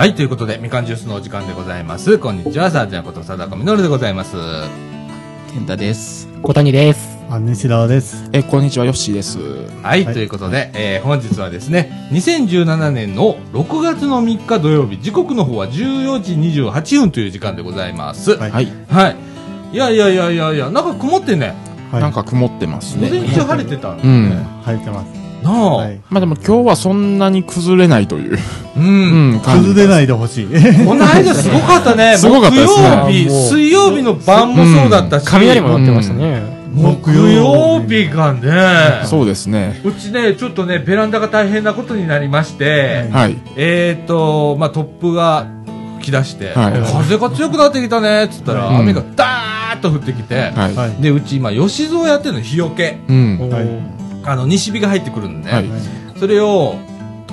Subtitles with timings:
[0.00, 2.16] はい、ということで、みかんジュースのお時間でございます。
[2.16, 4.34] こんにちは、さあちゃんこと、貞子みのるでございます。
[5.52, 6.26] 健太です。
[6.42, 7.18] 小谷です。
[7.28, 8.30] あ、西田です。
[8.32, 9.38] え、こんにちは、ヨッシーです。
[9.82, 18.38] はい、はいということで、えー本日はですね、2017年の6月の3日土曜日、時刻の方は14時28分という時間でございます。
[18.38, 18.72] はいはい。
[18.88, 19.16] はい。
[19.74, 21.54] いやいやいやいやいや、なんか曇ってね、
[21.92, 22.00] はい。
[22.00, 23.28] なんか曇ってます午前ね。
[23.34, 24.06] 中晴れてたんだう。
[24.06, 24.46] ん。
[24.64, 25.19] 晴れてます。
[25.42, 26.00] なあ、はい。
[26.10, 28.38] まあでも今日はそんなに崩れないという。
[28.76, 29.32] うん。
[29.32, 30.46] うん、崩れないでほしい。
[30.46, 32.16] この間すごかったね。
[32.18, 36.60] すごかったですね木曜日、水曜日の晩もそうだったし、雷も鳴ってましたね。
[36.74, 39.80] 木曜日がね、そうですね。
[39.84, 43.36] うちね、ちょっとね、ベランダが大変なことになりまして、はい。
[43.56, 45.46] えーと、まあ、突風が
[45.98, 50.74] 吹き出して、はい風が強くなってきたね、っつったら、うん雨がダーッと降ってきて、はい。
[50.74, 51.02] はい。
[51.02, 52.98] で、うち今、吉蔵やってるの、日よけ。
[53.08, 53.50] うん。
[53.50, 55.64] はいあの、西日が入ってくるんでね、はい
[56.18, 56.76] それを、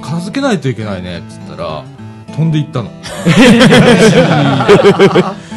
[0.02, 1.84] 片付けないといけないね、っつったら、
[2.28, 2.90] 飛んでいったの。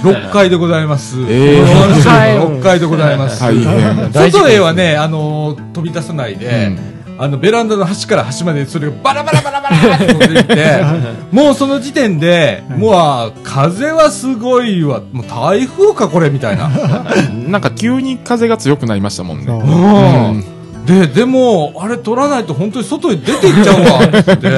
[0.03, 1.17] 6階でございます。
[1.28, 3.41] えー6階でございます。
[3.41, 4.11] 大変。
[4.12, 6.73] 外へはね、あのー飛び出さないで、
[7.19, 10.83] あの、ベランダの端から端までそれがバラバラバラバラって飛んでいって、
[11.31, 16.70] もうその時点で、もう、あ風はすごいわ、もう台風かこれみたいな。
[17.48, 19.45] なんか急に風が強くなりましたもんね。
[19.47, 20.45] うん。
[20.86, 24.48] で、でも、あれ取らないと本当に外に出ていっちゃうわ、 って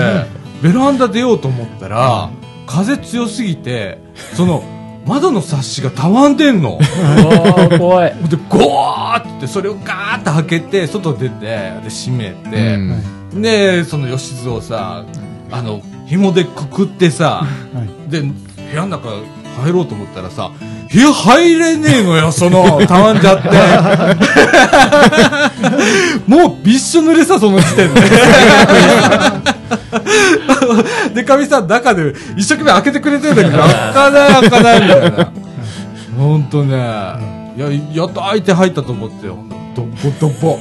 [0.63, 2.31] ベランダ出ようと思ったら、
[2.67, 3.99] 風強すぎて、
[4.35, 4.63] その、
[5.07, 6.79] 窓のサッシがたわんでんの。
[7.79, 8.15] 怖い。
[8.29, 13.43] で、ゴーって、それをガーッと開けて、外出て、で、閉めうて、ん。
[13.43, 15.05] で、その吉津をさ、
[15.51, 17.45] あの、紐でくくってさ、
[18.09, 18.33] で、部
[18.75, 19.09] 屋の中
[19.61, 20.51] 入ろうと思ったらさ、
[20.93, 23.49] 部屋入れねえのよ、その、たわんじゃって。
[26.27, 28.01] もうびっしょ濡れさ、その時点で。
[31.15, 35.33] で、かみさん中で一生懸命開けてくれてるんだけど、開かない開かないみたいな。
[36.19, 36.77] ほんとね、
[37.57, 40.59] いや、やっと開いて入ったと思って、ほんと、ドボドボ。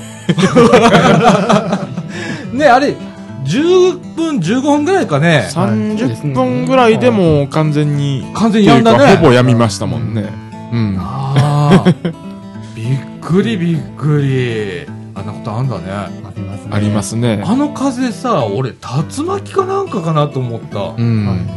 [2.54, 2.96] ね、あれ、
[3.44, 5.48] 10分、15分ぐらいかね。
[5.52, 9.16] 30分ぐらいでもう完全に、完全にやんだね。
[9.18, 10.32] ほぼやみましたもんね。
[10.72, 10.98] うん。
[11.00, 11.94] ああ。
[12.76, 14.92] びっくりびっくり。
[15.14, 15.84] あんなことあんだね。
[15.92, 16.70] ありますね。
[16.72, 17.44] ありますね。
[17.46, 20.94] あの風さ、俺、竜巻かなんかかなと思った。
[20.98, 21.48] うん。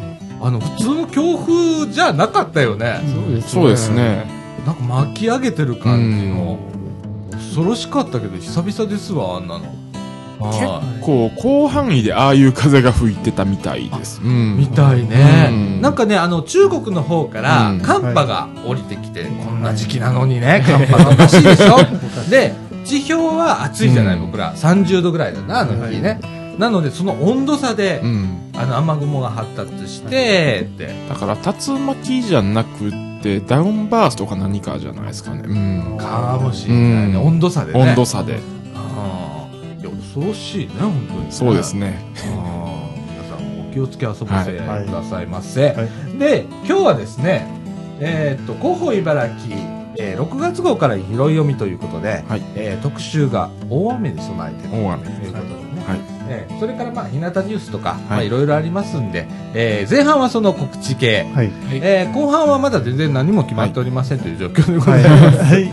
[0.42, 3.00] あの、普通の強風じゃなかったよね。
[3.06, 3.90] そうですそうです。
[3.90, 4.26] ね。
[4.66, 6.58] なんか巻き上げてる感じの。
[7.32, 9.83] 恐ろしかったけど、久々ですわ、あんなの。
[10.40, 14.20] 結は構広範囲でああいう風が吹いてたみたいです。
[14.22, 14.56] ういん。
[14.58, 21.76] みたいね、うんなんかね、あの、中国の方からうん寒波が降りてきて、こんな時期なのにね、寒波がおかしいでしょ？
[22.30, 24.54] で、地表は暑いじゃない、うん僕ら。
[24.54, 26.20] 30度ぐらいだな、あの日ね。
[26.58, 28.38] なので、その温度差で、うん。
[28.56, 30.94] あの、雨雲が発達して、って。
[31.08, 35.42] だから竜巻じゃなくてダウンバーストか何かじゃないですかね。
[35.46, 35.52] う
[35.94, 35.96] ん。
[35.98, 37.14] かもしれないね。
[37.16, 37.80] うん温度差でね。
[37.82, 38.38] 温度差で。
[40.14, 41.26] 恐ろしいね、本当に、ね。
[41.32, 41.98] そうですね。
[42.14, 45.72] 皆さん、お気をつけ遊ばせてくはいださいませ。
[45.72, 47.48] はいで、今日はですね、
[47.98, 49.56] えーっと、広報茨城、
[49.98, 55.04] えー6月号から拾い読みということで、はいえー特集が大雨に備えてる大雨。
[55.04, 55.63] ということで。
[56.34, 61.50] えーそれからまあ、日向ニュースとか、まあ、はいいろいろありますんで、えー前半はその告知系、はい。
[61.82, 65.04] えー後半はまだ全然何も決まっておりませんという状況でござはいい。
[65.08, 65.38] ます。
[65.38, 65.70] はい。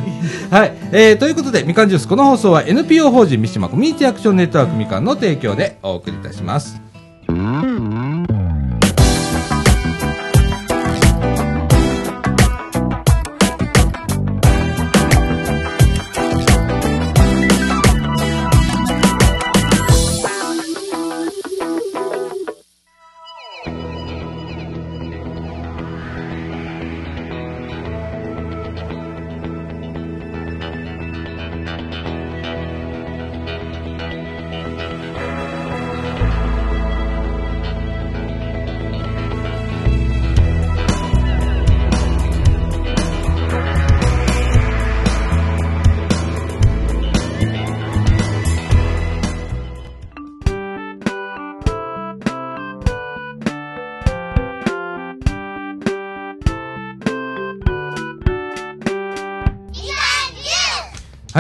[0.52, 0.74] はい。
[0.92, 6.82] えー、ということで、みかんジュース、この放送は NPO 法人三島コミュニティアクションネットワークみかんの提供でお送りいたします。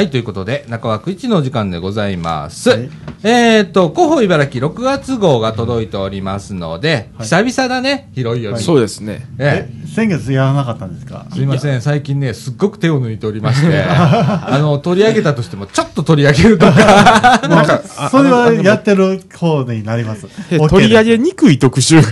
[0.01, 2.71] はい、ということで、中枠一のお時間でございます。
[2.71, 2.89] はい。
[3.21, 7.27] えっ、と、広報茨城6月号が届いておりますので、はい。
[7.27, 8.57] 久々だね、広いより。
[8.57, 9.27] そうですね。
[9.38, 9.88] ええ。
[9.94, 11.27] 先月やらなかったんですか？
[11.31, 20.25] すいません、最近ね、すっごく手を抜いておりまして、 あの、取り上げたとしても、ちょっと取り上げるとか、まあ、それはやってる方になります。
[20.68, 22.07] 取り上げにくい特集が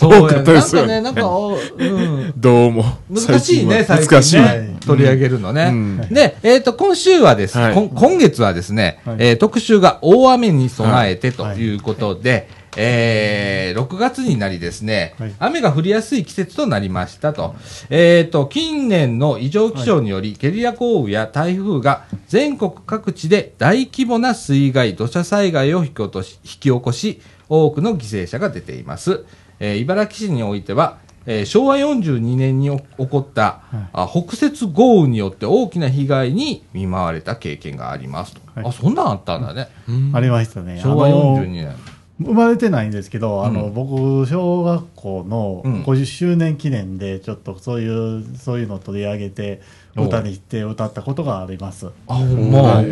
[0.00, 1.00] 多かそうや、なんかね、ったですよね。
[1.00, 2.84] なんか、おうん、どうも。
[3.10, 4.36] 難しいね、最難しい。
[4.36, 4.78] 近ね。
[4.86, 5.70] 取り上げるのね。
[5.70, 17.54] うんで、えっ、と、今週はです、はい今月はですね、はいえー特集が大雨に備えてとはいいうことで、えー6月になりですね、はい雨が降りやすい季節となりましたと。
[17.90, 29.24] えっ、と、近年の異常気象により、ゲリラ豪雨や台風が全国各地で大規模な水害、土砂災害を引き起こし、引き起こし多くの犠牲者が出ています。
[29.62, 32.68] えー茨城市においては、えー昭和42年に
[32.98, 33.62] 起こった、
[33.92, 38.40] あ北雪豪雨によって大きな被害に見舞われた経験がありますと。
[38.56, 39.68] はいあ、そんなんあったんだね。
[40.12, 40.80] ありましたね。
[40.82, 41.72] 昭和あの42年。
[42.20, 49.60] 生まれてないんですけど、あの、うん僕、小学校のうん50周年記念で、ちょっとそういう、そういうのを取り上げて、
[49.96, 51.86] お歌にして歌ったことがあります。
[52.08, 52.58] あ、ほんま。
[52.58, 52.86] あはい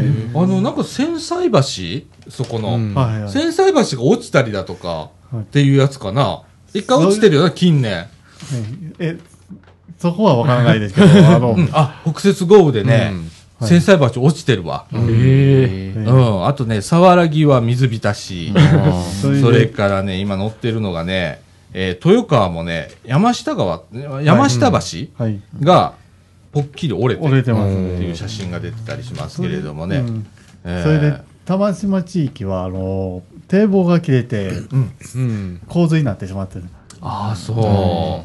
[0.48, 2.30] の、なんか繊細橋？
[2.30, 2.76] そこの。
[2.76, 3.30] うんはいはい。
[3.30, 6.42] 繊細橋が落ちたりだとか、はいっていうやつかな。
[6.74, 8.06] 一回落ちてるよな、近年。
[8.06, 8.06] ね
[8.98, 9.18] え、
[9.98, 13.14] そこはわからないですけど、 あの、うん、あ、北雪豪雨でね、はい
[13.62, 14.86] 繊細橋落ちてるわ。
[14.90, 16.46] ええうん。
[16.46, 18.54] あとね、沢良木は水浸し。
[19.20, 21.42] それからね、今乗ってるのがね、
[21.74, 23.82] えー豊川もね、山下川、
[24.22, 24.78] 山下橋
[25.22, 25.40] はい。
[25.60, 25.92] が
[26.52, 28.06] ぽっきり折れてる折れてますってね。
[28.06, 30.04] いう写真が出てたりしますけれどもね。
[30.62, 31.14] それで、
[31.44, 34.50] 玉島地域は、あの、堤防が切れて、
[35.14, 35.60] うん。
[35.66, 36.64] 洪水になってしまってる。
[37.00, 38.24] ああ、そ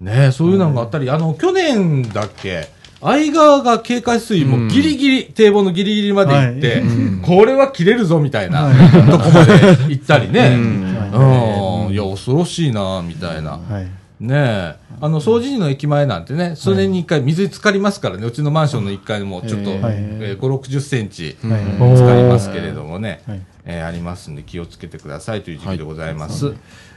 [0.00, 0.04] う。
[0.04, 2.68] ねそういうのがあったり、あの、去年だっけ、
[3.00, 6.82] 相川が警戒水位もギリギリ、堤防のギリギリまで行って、
[7.24, 8.70] これは切れるぞみたいな、
[9.10, 9.54] とこまで
[9.88, 10.52] 行ったりね。
[10.54, 11.92] うん。
[11.92, 13.52] いや、恐ろしいな、みたいな。
[13.52, 14.01] はい。
[14.22, 14.74] ねえ。
[15.00, 19.94] あの、掃除時の駅前なんてね、数年に一回水に浸かりますからね、うちのマンションの一階もちょっと、えーはい。
[19.96, 21.48] えー5、60センチ、浸
[22.06, 23.42] かりますけれどもね、はい。
[23.64, 26.54] えーありますんで気をつけてくださいという時期でございます。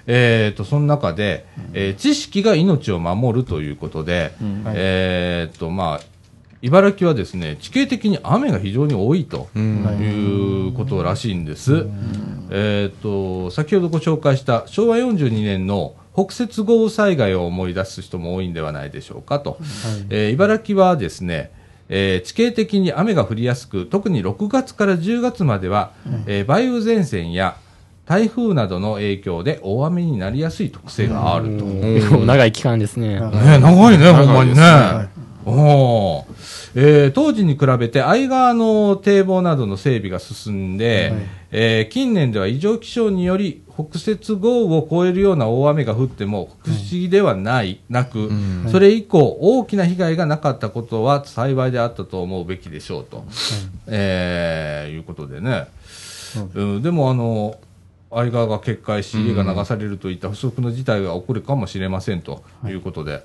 [0.07, 4.31] えっと、その中で、えー知識が命を守るということで、
[4.68, 6.01] えっと、まあ、
[6.62, 9.83] 茨城はですね、地形的に雨が非常に多いとうん。
[10.00, 10.69] い。
[10.69, 11.88] うことらしいんです。
[12.51, 19.57] えっと、先ほどご紹介した昭和42年の北雪豪雨災害を思い出す人も多いんではないでしょうかと。
[20.09, 21.51] えー茨城はですね、
[21.89, 25.91] えー地形的に雨が降りやすく、特に6月から10月までは、
[26.25, 27.57] えー梅雨前線や
[28.06, 31.65] 台風などの影響で大雨になりやすい特性があると。
[31.65, 33.15] 長い期間ですね。
[33.15, 35.09] え長いね、ほんまにね。
[35.45, 36.71] おー。
[36.75, 41.21] えー当時に比べて相川の堤防などの整備が進んで、はい。
[41.51, 48.68] えー近年では異常気象により北雪豪雨を超えるような大雨が降っても不思議ではない、なく、ん。
[48.71, 53.25] それ以降大きな被害がなかったことは幸いであったと思うべきでしょうと、
[53.88, 57.57] えーいうことでね、そううん、でもあの
[58.09, 63.24] 相川が決壊し家が流されるといった不測の事態が起こるかもしれませんということで、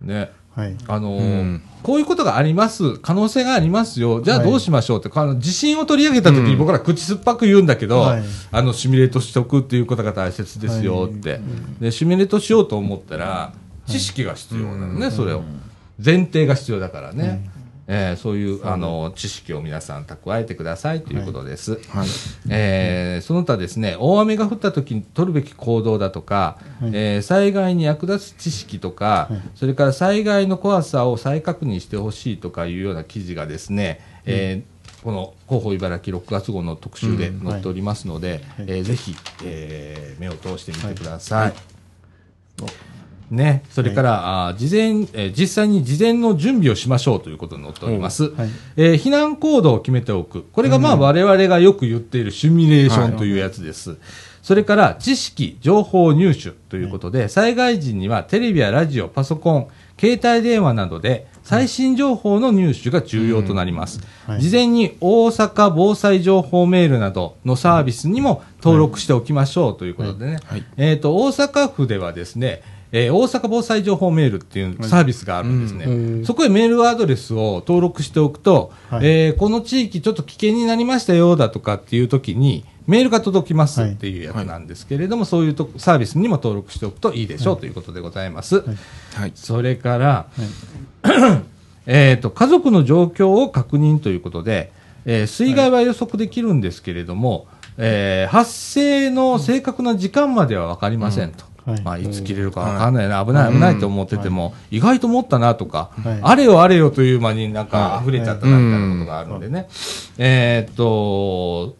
[0.00, 0.76] ねはい。
[0.86, 1.62] あのーうん。
[1.82, 4.50] こういうことがあります、可能性がありますよ、じゃあはい。
[4.50, 6.58] どうしましょうって、あの地震を取り上げたときにうん。
[6.58, 8.22] 僕ら口酸っぱく言うんだけど、はい。
[8.52, 11.40] あのシミュレートしておくっていうことが大切ですよって、
[11.80, 13.52] でシミュレートしようと思ったら、
[13.86, 15.42] 知識が必要なのね、それを。
[16.04, 17.48] 前提が必要だからね。
[17.86, 21.72] えーそういうあの知識を皆さん蓄えてくださいということです。
[21.90, 22.08] はい。
[22.48, 26.90] えーその他ですね、大雨が降った時に取るべき行動だとか、はい。
[26.94, 29.42] えー災害に役立つ知識とか、はい。
[29.54, 34.74] それから災害の怖さを再確認してほしいとかいうような記事がですね、えー
[35.04, 37.50] この広報茨城6月号の特集でうん。
[37.50, 38.40] 載っておりますので、はい。
[38.60, 39.14] えーぜひ、
[39.44, 41.52] えー目を通してみてください。
[43.34, 48.30] ね、それから、あー事前、えー実際に事前の準備をしましょうということに載っております。
[48.34, 48.48] はい。
[48.76, 50.46] えー避難行動を決めておく。
[50.52, 53.96] これがまあ我々がよく言っているシミュレーションというやつです。
[54.42, 64.00] それから知識、情報入手ということで、災害時にはテレビやラジオ、パソコン、携帯電話などで最新情報の入手が重要となります。
[64.26, 64.42] はい。
[64.42, 70.38] 事前に大阪防災情報メールなどのサービスにも登録しておきましょうということでね。
[70.44, 70.64] はい。
[70.76, 72.62] えっ、と、大阪府ではですね、
[72.96, 75.84] えー大阪防災情報メールっていうサービスがあるんですね。
[75.84, 76.24] うん。
[76.24, 79.06] そこへメールアドレスを登録しておくと、はい。
[79.06, 88.62] えーこの地域ちょっと危険になりましたよだとかっていう時に、メールが届きますっていうやつなんですけれども、そういうとサービスにも登録しておくといいでしょうということでございます。
[89.14, 89.32] はい。
[89.34, 90.26] それから、
[91.86, 94.70] えーと、家族の状況を確認ということで、
[95.04, 101.44] えー水害は予測できるんですけれども、えー発生の正確な時間までは分かりませんと。
[101.66, 101.80] はい。
[101.82, 106.18] まあ、いつ切れるかわかんないな、危ない危ないと思ってても、意外と持ったなとか、はい。
[106.22, 109.68] あれよあれよという間になんか溢れちゃったなみたいなことがあるんでね。
[110.18, 111.76] えーっと、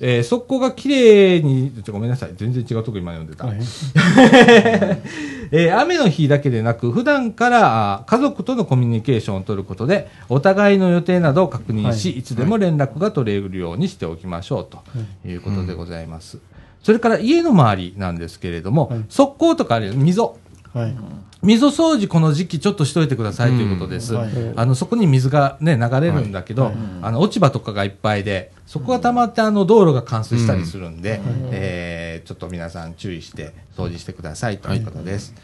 [0.00, 3.46] えー速攻が綺麗に、ちょごめんなさい、全然違うとこ今読んでた。
[3.46, 3.58] はい。
[5.50, 12.18] えー雨の日だけでなく、普段からあ家族とのコミュニケーションを取ることで、お互いの予定などを確認し、はい。
[12.18, 14.82] い、つでも連絡が取れるようにしておきましょうと
[15.28, 16.38] いうことでございます。
[16.84, 19.04] それから家の周りなんですけれども、はい。
[19.08, 20.38] 側溝とかある溝。
[20.72, 20.96] はい。
[21.42, 24.14] 溝掃除この時期ちょっとしといてくださいということです。
[24.14, 24.20] うん。
[24.20, 24.30] はい。
[24.54, 26.74] あの、そこに水がね、流れるんだけど、はい。
[27.02, 35.34] あの、落ち葉とかがいっぱいで、そこが溜まってあの、道路が冠水したりするんで、えーちょっと皆さん注意して掃除してくださいということです。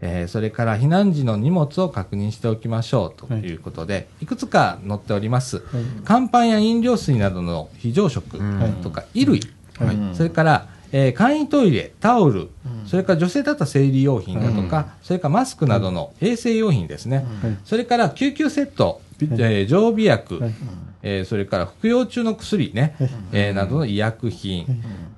[0.00, 5.62] えーそれから避難時の荷物を確認しておきましょうということで、い、くつか載っております。
[6.04, 8.38] 乾パンや飲料水などの非常食
[8.82, 9.40] とか衣類、
[9.78, 10.16] はい。
[10.16, 12.48] それから、えー簡易トイレ、タオル、
[12.86, 17.58] それから女性だったら生理用品だとか、それからマスクなどの衛生用品ですね、はい。
[17.64, 20.54] それから救急セット、えー常備薬、はい
[21.02, 22.94] えーそれから服用中の薬ね、
[23.32, 24.66] えーなどの医薬品、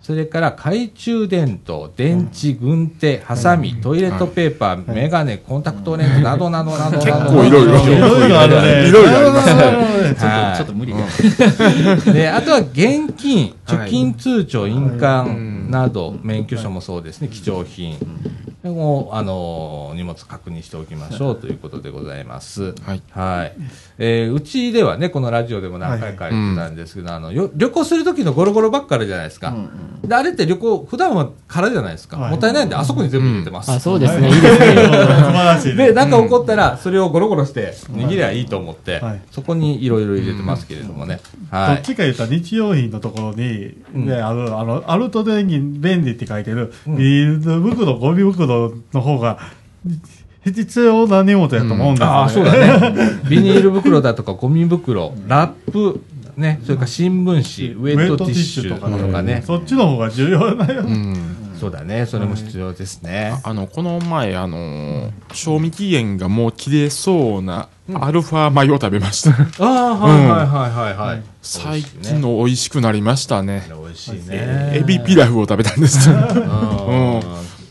[0.00, 6.98] それから懐中電灯、電池、軍手、ハサミ、トイレットペーパー、メガネ、コンタクトレンズなどなどなどなど。
[6.98, 7.78] 結構いろいろ。
[7.78, 8.88] いろいろあるね。
[8.88, 10.28] いろいろありますね。
[10.28, 10.56] はい。
[10.56, 12.12] ちょっと無理だ。
[12.12, 15.70] で、あとは現金、貯金通帳、印う鑑ん。
[15.70, 17.96] など、免許証もそうですね、貴重品。
[18.70, 22.74] もう、あのー荷物確認しておきましょうということでございます。
[22.84, 23.52] はいはい。
[23.98, 29.54] えーうちではね、このラジオでも何回か言ってたんですけど、あの、よ旅行する時のゴロゴロばっかりじゃないですか。
[30.04, 32.16] で、あれって旅行、普段は空じゃないですか。
[32.18, 33.70] はいもったいないんで、あそこに全部入れてます。
[33.70, 34.28] あ、そうですね。
[34.28, 34.74] いいですね。
[34.76, 35.86] 素晴らしいね。
[35.88, 41.20] で、なんか起こったら、それをゴロゴロして、握りゃいいと思って、はいそこにいろいろ入れてますけれどもね。
[41.50, 41.76] どはい。
[41.78, 48.51] っちか言ったら日用品のところに、うんね、あの、あの、アルト電に便利って書いてる、うんビール袋、ゴミ袋
[48.92, 49.38] の方が、
[50.44, 53.10] 必要な荷物やと思うんですよ、ねああ、そうだね。
[53.30, 56.00] ビニール袋だとか、ゴミ袋、ラップ、
[56.36, 59.42] ね、それから新聞紙、ウェットティッシュとかね。
[59.46, 60.82] そっちの方が重要だよ。
[60.82, 63.38] うんそうだね、それも必要ですね。
[63.44, 69.30] あの、この前、あのー賞味期限がもう切れそうな、アルファ米を食べました。
[69.64, 71.22] ああ、はいはいはいはいはい。
[71.40, 73.62] 最近の美味しくなりましたね。
[73.68, 74.72] 美味しいね。
[74.74, 76.10] エビピラフを食べたんです。
[76.10, 77.20] うん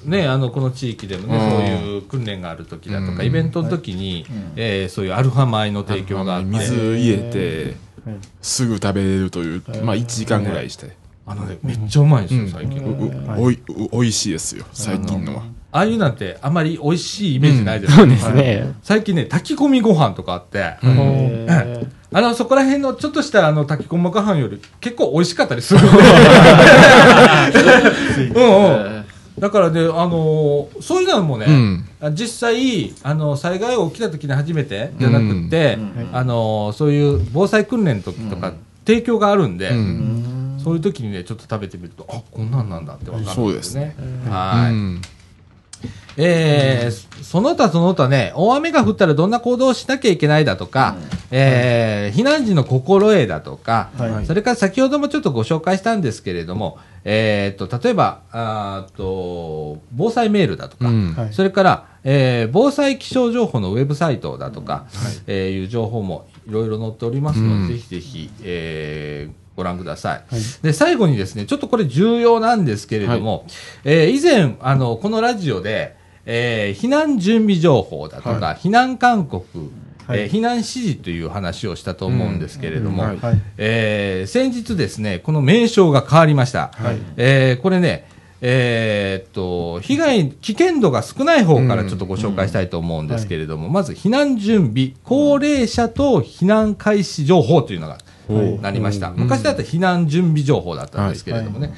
[0.06, 11.00] ね、あのこの地域でもね、うんそういう訓練がある時だとか、うんイベントの時に、えーそういうアルファ米の提供があって、水入れてはい、すぐ食べれるという、まあ1時間ぐらいして。
[11.26, 13.36] あのね、めっちゃうまいんですよ、最近。
[13.38, 13.60] おい、う
[13.92, 15.44] おいしいですよ、最近のは。
[15.74, 18.16] ああいうなんてあまり美味しいイメージないですそうよね。
[18.16, 18.74] ですね。
[18.84, 20.92] 最近ね、炊き込みご飯とかあって、うん
[21.48, 25.80] えあの、そこら辺のちょっとしたあの炊き込みご飯より結構美味しかったりする。
[28.36, 29.01] うんうん。
[29.42, 31.48] だからね、あのーそういうのもね、
[32.02, 32.16] うん。
[32.16, 35.80] 実際、あの、災害が起きた時に初めてじゃなくって、
[36.14, 38.54] あのーそういう防災訓練の時とか、
[38.86, 40.58] 提供があるんで、うん。
[40.64, 43.36] そういう時にね、ちょっと食べてみると、あ、こんなんなんだってわかるんですね。
[43.42, 43.96] そうですね。
[44.30, 45.21] はい。
[45.84, 50.98] うんえーその他その他ね、大雨が降ったらどんな行動をしなきゃいけないだとか、
[51.32, 54.26] えー避難時の心得だとか、はい。
[54.26, 61.14] それから先ほどもちょっとご紹介したんですけれども、えーっと、例えば、あと、防災メールだとか、うん。
[61.16, 61.34] はい。
[61.34, 64.88] それから、えー防災気象情報のウェブサイトだとか、
[65.28, 67.68] えーいう情報もいろいろ載っておりますので、うん。
[67.70, 70.24] ぜひぜひ、えーご覧ください。
[70.34, 70.42] はい。
[70.64, 73.46] で、最後にですね、ちょっとこれ重要なんですけれども、
[73.84, 79.48] えー以前、あの、このラジオで、えー避難準備情報だとか、避難勧告、
[80.08, 80.22] はい。
[80.22, 83.04] えー避難指示という話をしたと思うんですけれども。
[83.58, 86.72] えー先日ですね、この名称が変わりました。
[86.74, 86.98] はい。
[87.18, 88.08] えーこれね、
[88.44, 98.04] えーっと、被害、危険度が少ない方からちょっとご紹介したいと思うんですけれども、まず避難準備、高齢者等避難開始情報というのがはい
[98.62, 99.12] なりました。
[99.12, 101.74] 昔だったら避難準備情報だったんですけれどもね。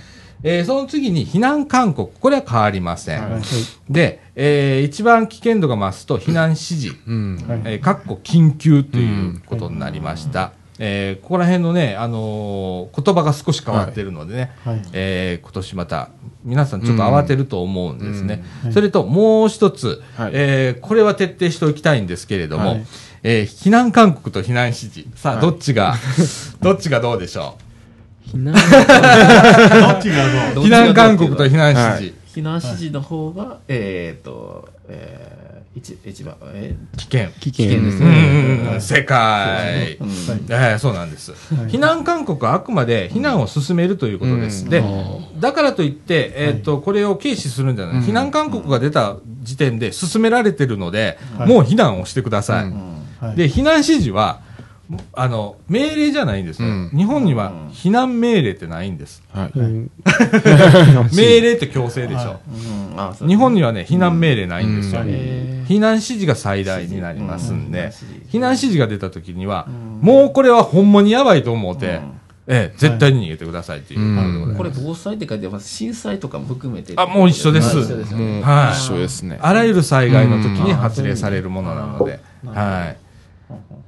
[0.45, 3.22] えーその次に避難勧告、これは変わりません。
[3.22, 3.41] はい。
[3.89, 7.45] で、えー一番危険度が増すと避難指示、うん。
[7.48, 7.62] はい。
[7.63, 10.51] えーかっこ緊急ということになりました。
[10.79, 14.81] えーここら辺のね、あのー言葉が少し変わってるのでね、はい。
[14.91, 16.10] えー今年また
[16.43, 18.43] 皆さんちょっと慌てると思うんですね。
[18.65, 18.74] うん。
[18.74, 20.31] それともう一つ、はい。
[20.33, 22.86] えーこれは徹底しておきたいんですけれども、はい
[23.23, 25.05] えー避難勧告と避難指示。
[25.15, 25.41] さあ、はい。
[25.41, 25.95] どっちが、
[26.61, 27.57] どっちがどうでしょ
[28.27, 30.63] 避難、 どっちがどう？
[30.63, 32.13] う避難勧告と避難指示。
[32.35, 35.43] 避難指示の方が、えーっと、えー
[35.75, 37.29] 一一番、え危険。
[37.39, 37.67] 危険。
[37.67, 39.97] 危険ですうんねうんうん、世界。
[39.99, 40.09] うん。
[40.49, 41.31] ええそうなんです、
[41.67, 44.65] 避難勧告はあくまで避難を進めるということです。
[44.65, 44.69] うん。
[44.69, 44.83] で、
[45.39, 48.03] だからといって、えっ、と、これを軽視するんじゃない、うん。
[48.03, 51.49] 避難勧告が出た時点で進められてるので、はい。
[51.49, 52.71] もう避難をしてください。
[53.35, 54.41] で、避難指示は、
[55.13, 56.67] あの、命令じゃないんですよ。
[56.67, 56.91] うん。
[56.95, 59.23] 日本には避難命令ってないんです。
[59.33, 59.51] はい。
[59.55, 59.91] うん。
[61.15, 62.39] 命令って強制でしょ。
[62.95, 63.23] はい。
[63.23, 65.01] う日本にはね、避難命令ないんですよ。
[65.01, 65.07] うん。
[65.09, 67.87] えー避難指示が最大になりますんで、うん。
[68.29, 70.05] 避難指示が出た時には、ん。
[70.05, 71.93] もうこれはほんまにやばいと思うて、うん。
[72.45, 74.15] ええ、絶対に逃げてくださいっていう。
[74.15, 74.55] ことでござい。
[74.57, 75.69] これ防災って書いてます。
[75.69, 76.93] 震災とかも含めて。
[76.97, 77.77] あもう一緒です。
[77.77, 78.25] あ一緒ですよね。
[78.25, 78.77] もうはい。
[78.77, 79.39] 一緒ですね。
[79.41, 80.77] あらゆる災害の時にうん。
[80.77, 82.49] 発令されるものなので、うん。
[82.53, 82.97] はい。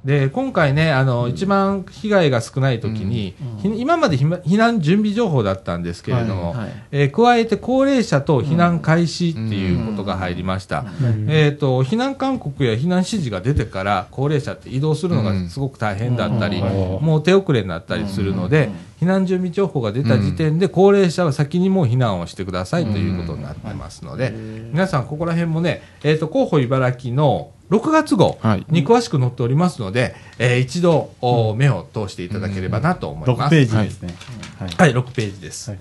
[0.06, 6.68] で、今回ね、あの、一番被害が少ない時に、ひ今までひま避難準備情報だったんですけれども、はい。
[6.92, 10.84] えー加えて高齢者と避難開始っていうことが入りました。
[11.02, 11.26] うん。
[11.28, 17.04] えっ、と、避難勧告や避難指示が出てから、高齢者って移動するのがすごく大変だったり、うん。
[17.04, 18.70] もう手遅れになったりするので、
[19.00, 24.30] 避難準備情報が出た時点で、高齢者は先にもう避難をしてくださいということになってますので、
[24.72, 33.40] 皆さんここら辺もね、えっ、と、広報茨城の6月号はいに詳しく載っておりますので、えー一度、お目を通していただければなと思います。
[33.46, 34.14] 6ページですね。
[34.58, 34.70] はい。
[34.70, 35.70] はい、6ページです。
[35.70, 35.78] はい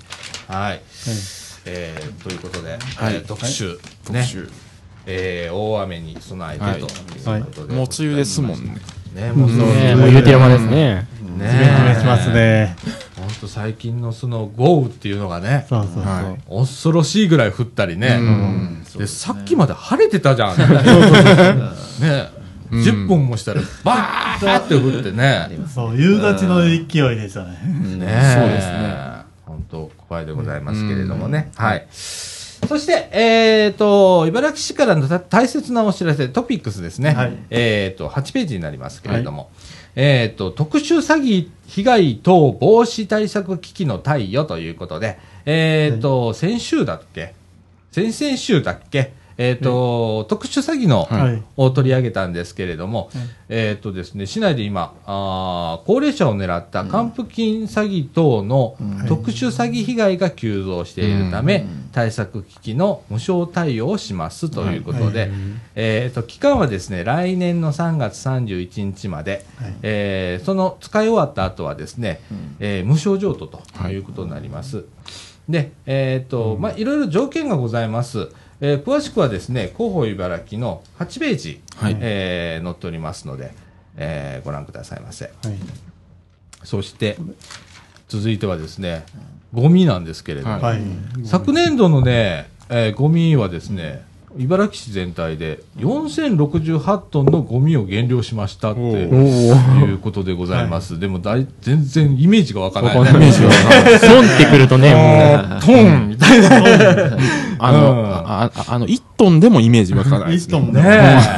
[0.48, 0.82] はい。
[1.68, 2.80] えーということで、はい
[3.16, 4.50] えー特集、特ね、集。
[5.06, 8.78] えー大雨に備えてはいということで、もう梅雨ですもんね。
[9.14, 11.08] ね、もうそうねえもう言うてる間ですね。
[11.38, 12.76] ねジメジメしますね。
[13.18, 16.04] 本当最近のその豪雨っていうのがね、そうそうそう。
[16.04, 20.58] は恐ろしいぐらい降ったりね、うんでさっきまで晴れてたじゃん。
[22.02, 22.30] ね、
[22.72, 25.50] うん10分もしたらバーって降ってね。
[25.74, 26.82] そう、夕立の勢い
[27.16, 27.58] ですよね。
[27.98, 31.52] ねそうですね本当怖いでございますけれどもね。
[31.56, 31.88] はい。
[31.92, 37.14] そして、えっ、と、茨城市からのた大切なお知らせ、トピックスですね。
[37.14, 39.52] はいえっ、と、8ページになりますけれども、
[39.96, 47.34] えっ、と、特殊詐欺被害等防止対策機器の貸与ということで、えっ、と、先週だっけ？
[47.92, 49.14] 先々週だっけ？
[49.38, 51.44] えっ、と、特殊詐欺の、はい。
[51.58, 59.06] を取り上げたんですけれども、うんえーっとですね、市内で今、あー高齢者を狙った還付金詐欺等のうん。
[59.08, 65.30] 特殊詐欺被害が急増しているため、うん対策機器の無償対応をしますということで、はい。
[65.76, 69.76] えーっと、期間はですね、来年の3月31日まで、はい。
[69.82, 72.56] えーその使い終わった後はですね、うん。
[72.60, 73.98] えー無償譲渡とい。
[73.98, 74.84] うことになります。
[75.48, 78.30] で、えっ、と、まあ、いろいろ条件がございます。
[78.62, 83.54] えー詳しくはですね、広報茨城の8ページ、はいえー載っておりますので、
[83.98, 85.26] えーご覧くださいませ。
[85.26, 85.34] はい。
[86.64, 87.18] そして、
[88.08, 89.06] 続いてはですね、
[89.54, 90.82] ゴミなんですけれども、はい。
[91.26, 94.04] 昨年度のね、えーゴミはですね、
[94.38, 101.00] 茨城市全体で4068トンのゴミを減量しましたっていうことでございます。
[101.00, 103.10] でも大、全然イメージがわからない、ね。
[103.12, 104.00] イメージが。
[104.00, 107.18] 損ってくるとね、もうトンみたいな。
[107.58, 110.72] あうんの、あの、1トンでもイメージわからないです1トね。
[110.72, 110.82] ンね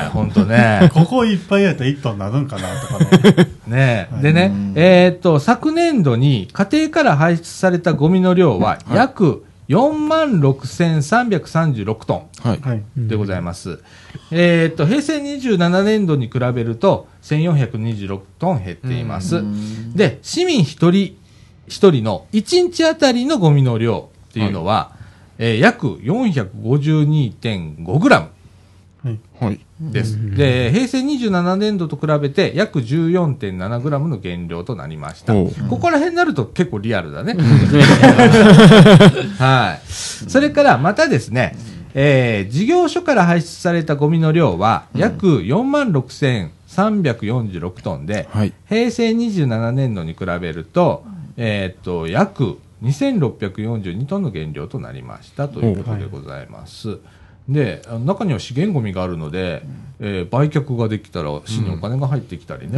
[0.05, 0.89] え、ほんとね。
[0.93, 3.47] ここいっぱいやったら1トンになるんかなとかね。
[3.67, 12.59] ねでねうん、えーっと、昨年度に家庭から排出されたゴミの量は約4万6336トはい。
[12.61, 12.83] はい。
[12.97, 13.79] ンでございます。
[14.31, 19.37] えーっと、平成27年度に比べると1426トン減っています。
[19.37, 21.17] うんで、市民一人
[21.67, 24.95] 一人の1日あたりのゴミの量っていうのは、
[25.37, 28.29] えー約452.5グラム。
[29.39, 29.49] はい。
[29.49, 29.59] はい。
[29.79, 30.35] です。
[30.35, 35.33] で、平成27年度と比べて約14.7グラムの減量となりました。
[35.33, 37.35] ここら辺になると結構リアルだね。
[39.37, 39.87] はい。
[39.87, 41.55] それからまたですね、
[41.93, 48.53] えー事業所から排出されたゴミの量は約4万6346トンで、はい。
[48.67, 51.03] 平成27年度に比べると、
[51.37, 56.89] えーっと、約2642トンの減量となりましたということでございます。
[56.89, 56.97] で、あ
[57.49, 59.63] の中には資源ゴミがあるので、
[59.99, 62.73] えー売却ができたら市にお金が入ってきたりね。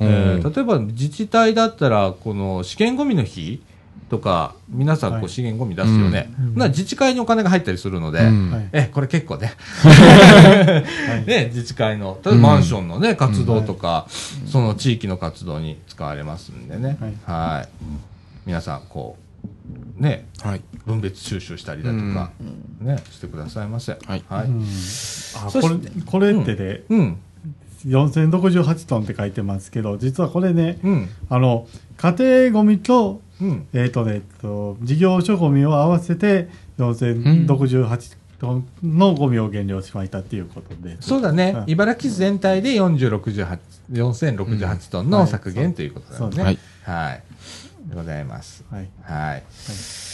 [0.00, 3.62] えー例えば自治体だったら、この資源ゴミの日
[4.08, 5.24] とか、皆さんこはい。
[5.26, 6.32] う資源ゴミ出すよね。
[6.54, 8.50] な自治会にお金が入ったりするので、うん。
[8.50, 8.68] はい。
[8.72, 9.52] え、これ結構ね。
[9.82, 11.28] はい。
[11.28, 14.06] ね、自治会の、例えばマンションのね、活動とか、
[14.46, 16.96] その地域の活動に使われますんでね。
[17.26, 17.68] はい。
[18.46, 19.27] 皆さん、こう、
[19.98, 20.62] ね、はい。
[20.86, 22.30] 分別収集したりだとか、
[22.80, 23.92] ね、してくださいませ。
[23.92, 24.46] はいはい。
[24.46, 25.74] うんあそこれ
[26.06, 27.18] これってね、うん。
[27.86, 31.08] 4068トンって書いてますけど、実はこれね、うん。
[31.28, 33.66] あの、家庭ゴミと、うん。
[33.72, 38.16] えっ、とね、えっと、事業所ゴミを合わせて4068
[38.82, 40.96] のゴミを減量しましたっていうことで。
[41.00, 43.58] そうだね、はい茨城市全体で4068
[43.92, 46.42] 4068トンの削減ということだね。
[46.42, 46.58] はい。
[46.82, 47.22] はい。
[47.88, 48.64] でございます。
[48.70, 48.90] はい。
[49.02, 50.07] はい。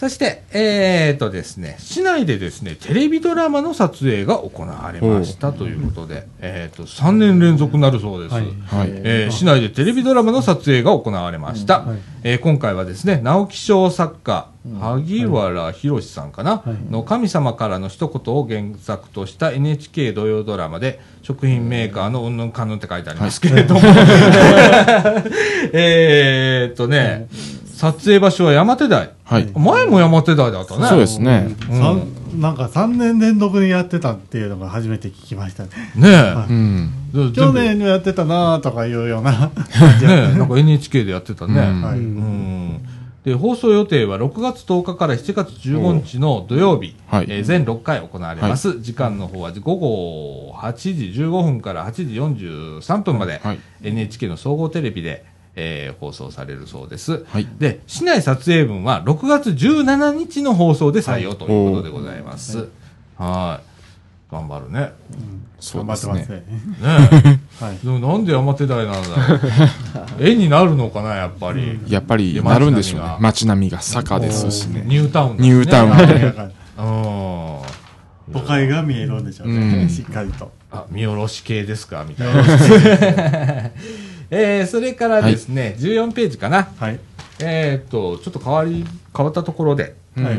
[0.00, 8.34] そして、えーとですね、市内でですね、テレビドラマの撮影が行われましたということで、えーと、3年連続なるそうです。
[8.34, 8.44] はい。
[8.44, 8.90] はい。
[8.94, 11.80] えー市内でテレビドラマの撮影が行われました。
[11.80, 11.98] はい。
[12.22, 14.48] えー今回はですね、直木賞作家、
[14.80, 16.90] 萩原博さんかな、はい。
[16.90, 23.80] の神様からの一言を原作とした NHK 土曜ドラマで、食品メーカーのうんぬんかんぬんって書いてありますけれども、
[25.74, 27.28] えーっとね、
[27.80, 29.10] 撮影場所は山手台。
[29.24, 29.50] はい。
[29.54, 30.86] 前も山手台だったね。
[30.86, 31.48] そうですね。
[31.70, 35.70] うんなんか3年連続にやってたっていうのが初めて聞きましたね。
[35.96, 36.90] ねうん。
[37.14, 37.32] え。
[37.32, 39.32] 去年にやってたなーとかいうような。
[39.32, 39.52] ね
[40.02, 40.06] え、
[40.38, 41.54] なんか NHK でやってたね。
[41.54, 41.98] うんはい。
[41.98, 42.86] うん
[43.24, 50.72] で放送予定は6月10日から7月15日の土曜日、はいえー全6回行われます、時間の方は午後8
[51.12, 52.04] 時15分から8時
[52.80, 55.24] 43分まで、はい NHK の総合テレビで、
[55.56, 62.68] えー放送されるそうです、はいで市内撮影分は6月17日の放送で採用ということでございます、
[63.16, 63.70] はい
[64.30, 64.92] 頑張るね
[65.58, 66.44] そう頑張ですってね
[66.80, 67.22] ます。
[67.22, 67.30] ね。
[67.30, 67.78] ね はい。
[67.84, 69.40] でもなんで山手台なんだろう
[70.24, 73.06] 絵になるのかなやっぱり、やっぱりでなるんでしょうね。
[73.18, 74.84] 街街並みが坂ですしね。
[74.86, 76.44] ニュータウンね、ニュータウンなんか
[76.78, 79.84] うん都会が見えるんでしょううね。
[79.84, 80.50] んしっかりと。
[80.70, 82.42] あ、見下ろし系ですかみたいな。
[84.30, 86.68] えー、それからですね、14ページかな。
[86.78, 87.00] はい。
[87.40, 88.84] えーっと、ちょっと変わり、
[89.16, 90.36] 変わったところで、うんはい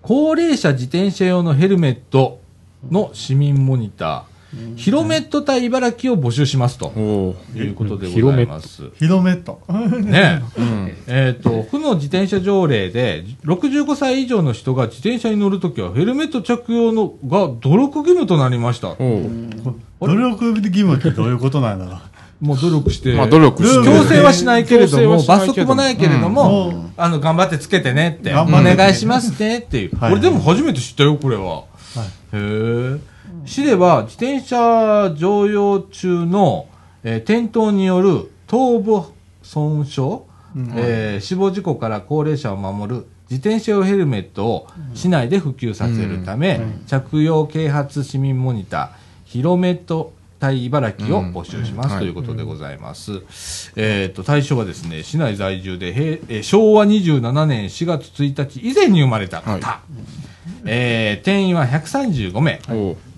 [0.00, 2.40] 高齢者自転車用のヘルメット
[2.90, 6.90] の市民モニター、ヒロメット対茨城を募集しますと
[7.54, 8.90] いうことでございます。
[8.94, 9.60] ヒロメット。
[9.70, 10.92] ね うん。
[11.06, 18.94] えーっと、府の自転車条例で、65歳以上の人が自転車に乗るときはヘルメット着用のが努力義務となりました。
[18.96, 21.98] 努力義務ってどういうことなんだろう。
[22.44, 23.14] もう努力して。
[23.14, 23.90] まあ努力して。
[23.90, 29.96] 強制はしないけれども、罰則もないけれども、うんあの、頑張ってつけてねって、お願いしますねっていう。
[29.96, 31.64] はい俺でも初めて知ったよ、これは。
[32.32, 33.00] へえ。
[33.46, 36.66] 市では自転車乗用中の、
[37.02, 39.02] えー転倒による頭部
[39.42, 40.00] 損傷、
[40.76, 48.88] えー死亡事故から高齢者を守る自転車用ヘルメットを市内で普及させるため、着用啓発市民モニター、
[49.24, 50.12] ヒロメット
[50.44, 53.22] 対茨城を募集します、うんということでございます。
[53.76, 59.52] えっ、と、対象はですね、市内在住で、平えー昭和27年4月1日以前に生まれた方。
[59.52, 60.14] はい
[60.66, 62.60] えー定員は135名。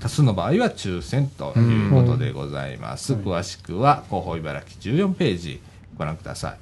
[0.01, 3.15] 多数の場合は抽選ということでございます。
[3.15, 5.61] 詳しくは、広報茨城14ページ
[5.99, 6.57] ご覧ください。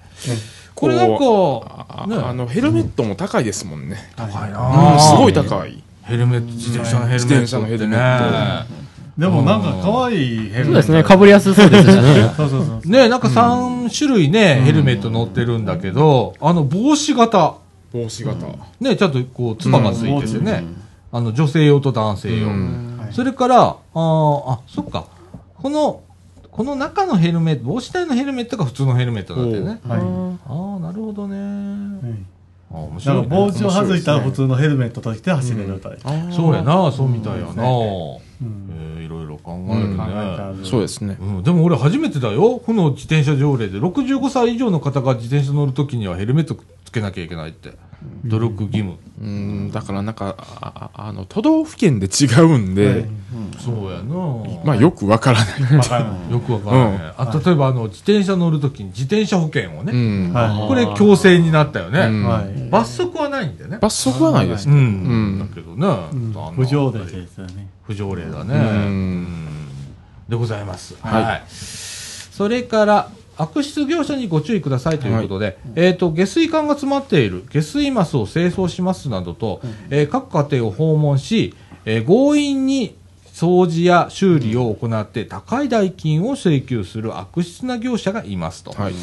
[0.75, 3.97] これなんか、ね、ああの、ヘルメットも高いですもんね。
[4.17, 5.83] 高いうんなすごい高い。
[6.05, 8.31] ヘルメット、自転車のヘルメット
[8.69, 8.84] ね。
[9.19, 10.65] でもなんか可愛いヘルメット。
[10.65, 12.31] そうですね、かぶりやすそうですしね。
[12.37, 12.91] そうそうそう。
[12.91, 17.55] ねなんか3種類ね、ヘルメット乗ってるんだけど、あの帽子型、
[17.93, 18.47] 帽子型。
[18.81, 20.65] ね、ちゃんとこう、つばがついててね、
[21.13, 22.49] あの女性用と男性用。
[22.49, 25.05] うんそれから、あーあ、そっか。
[25.63, 26.01] この、
[26.51, 29.81] この中のヘルメット、帽子体のヘルメットが普通のヘルメットなんだよね。
[29.89, 30.01] はい。
[30.01, 31.37] ああ、なるほどね。
[31.37, 32.27] うん
[32.73, 33.27] あー面な白い、ね。
[33.27, 35.99] んか帽子を外したら普通のヘルメットとして走れるという。
[36.33, 37.53] そうやな、そうみたいやな。
[38.45, 39.97] うんえーいろいろ考えるね。
[39.97, 41.17] 考えてあるそうですね。
[41.21, 42.61] うん、でも俺初めてだよ。
[42.65, 47.73] この自転車条例で65歳以上の方が自転車乗るときにはヘルメットつけなきゃいけないって。
[48.25, 48.97] 努力義務。
[49.21, 53.07] うん、だからなんか、あああの、都道府県で違うんで、
[53.59, 54.63] そうやな。
[54.65, 56.33] まあよくわからない。
[56.33, 57.15] よくわからない。
[57.17, 59.93] あ例えばあの、自転車乗るときに自転車保険をうね。
[60.29, 60.33] ん。
[60.33, 62.01] はこれ強制になったよね。
[62.01, 62.69] うんはい。
[62.71, 63.79] 罰則はないんだよね。
[63.81, 64.81] 罰則はないですうね。
[64.81, 65.39] ん。
[65.39, 65.87] だけどね。
[66.13, 67.69] うんあの不条例ですよね。
[67.87, 68.55] 不条例だね。
[68.55, 69.55] うんうん
[70.29, 70.97] でございます。
[71.03, 71.43] はいはい。
[71.49, 88.71] それから、悪質業者にご注意くださいということで、えっ、と、下水管が詰まっている下水マスを清掃しますなどと、えー各家庭を訪問し、えー強引に掃除や修理を行って高い代金を請求する悪質な業者がいますと。
[88.73, 88.95] はい。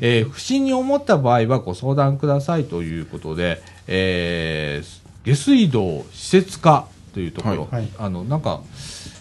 [0.00, 7.82] えー不審に思った場合はご相談くださいということで、えー下水道施設課というところ、はい。
[7.82, 7.88] はい。
[7.98, 8.60] あの、なんか、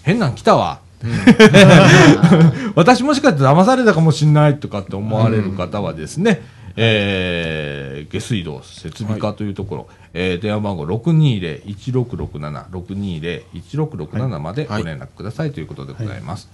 [0.03, 0.79] 変なん来たわ。
[2.75, 6.41] 私もしかして騙されたかもしれないとかって思われる方はですね、
[6.75, 15.51] えー下水道設備課というところ、えー電話番号620-1667、620-1667までご連絡ください。
[15.51, 16.49] ということでございます。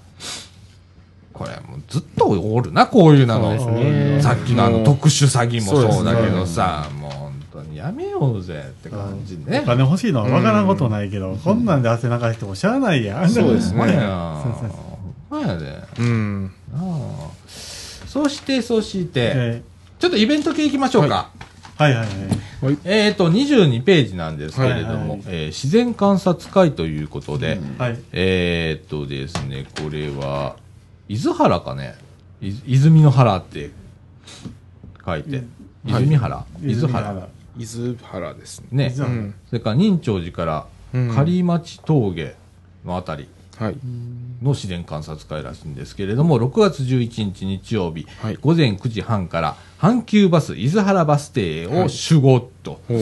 [1.34, 3.54] これもうずっとおるな、こういうなの。
[3.54, 4.22] ね。
[4.22, 7.25] さっきのあのもう特殊詐欺もそうだけどさ、もう本当に
[7.86, 9.62] ややめようぜって感じね。
[9.64, 13.30] お金欲しいのは分からんことないけど、こんなんで汗流してもしゃあないやん。
[13.30, 13.86] そうですね。
[13.86, 13.86] ん。
[13.90, 15.84] ほんまやで。
[16.00, 16.52] うん。
[16.74, 19.62] ああそして、そして、え
[20.00, 21.30] ちょっとイベント系行きましょうか。
[21.78, 22.08] ーはいはい
[22.66, 22.78] はい。
[22.86, 28.00] えっ、と、22ページなんですけれども、はいはいえー自然観察会ということで、はい。
[28.14, 30.56] えっ、とですね、これは、
[31.10, 31.96] 伊豆原かね、
[32.42, 33.70] い泉の原って
[35.06, 35.44] 書いて、
[35.86, 37.28] 泉原、伊豆原。
[37.58, 38.90] 伊豆原ですね。
[38.90, 39.34] ね、うん。
[39.48, 42.36] それから仁長寺からうん狩町峠
[42.86, 43.78] のあたりはい。
[44.44, 52.82] の自然観察会らしいんですけれども、6月11日日曜日、はい午前9時半から阪急バス伊豆原バス停を集合と。
[52.88, 52.98] ほう。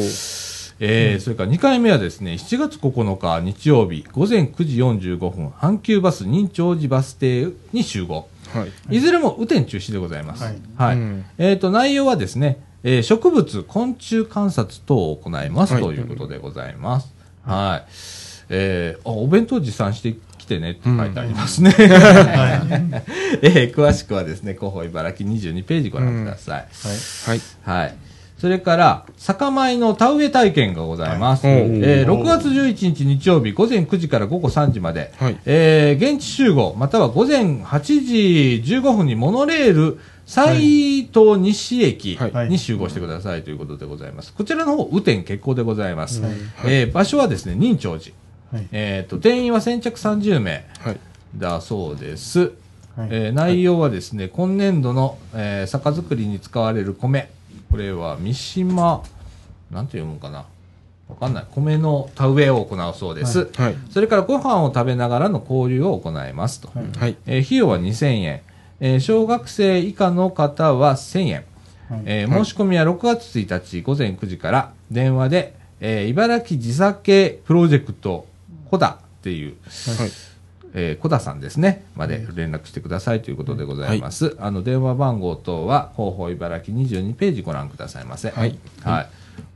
[0.80, 8.28] えーそれから2回目はですね、7月9日日曜日、午前9時45分、阪急バス仁長寺バス停に集合。
[8.54, 8.98] はい。
[8.98, 10.44] いずれも雨天中止でございます。
[10.44, 11.00] ははいい。
[11.00, 17.14] うんえっ、と、内容はですね、えー植物、昆虫観察等を行います、はいということでございます。
[17.46, 17.92] はい。
[18.50, 21.74] えーあ、お弁当持参してきてねって書いてありますね。
[21.80, 26.68] えー詳しくはですね、広報茨城22ページご覧ください。
[27.26, 27.42] はい。
[27.64, 27.96] はい。
[28.38, 31.48] それから、酒米の田植え体験がございます。
[31.48, 44.34] はいえー6月11日日曜日午前9時から午後3時まで、はいえー現地集合、または午前8時15分にモノレール斎藤西駅はいに集合してくださいということでございます。
[44.34, 46.22] こちらの方、雨天決行でございます。
[46.22, 46.32] はい
[46.66, 48.16] えー場所はですね、仁長寺。
[48.52, 51.00] はいえっ、と、定員は先着30名はい。
[51.36, 52.40] だそうです。
[52.96, 57.30] はいえー内容はですね、今年度の、えー酒造りに使われる米。
[57.70, 59.04] これは三島、
[59.72, 60.46] なんて読むんかな
[61.10, 61.46] わかんない。
[61.52, 63.50] 米の田植えを行うそうです。
[63.56, 63.76] はい。
[63.92, 66.70] それからご飯を食べながらの交流を行いますと。
[66.74, 67.18] はいはい。
[67.26, 68.42] えー費用は2000円。
[68.80, 71.44] えー小学生以下の方は1000円。
[71.90, 78.26] はいえー申し込みは6月1日午前9時から電話で、えー茨城地酒プロジェクト
[78.70, 79.56] コダっていう、
[79.98, 80.12] はい。
[80.76, 84.36] えー、小田さんですね、まで連絡してくださいということでございます。
[84.40, 88.32] あの、電話番号等は、広報茨城22ページご覧くださいませ。
[88.32, 88.58] はい。
[88.82, 89.06] はい。
[89.06, 89.08] あ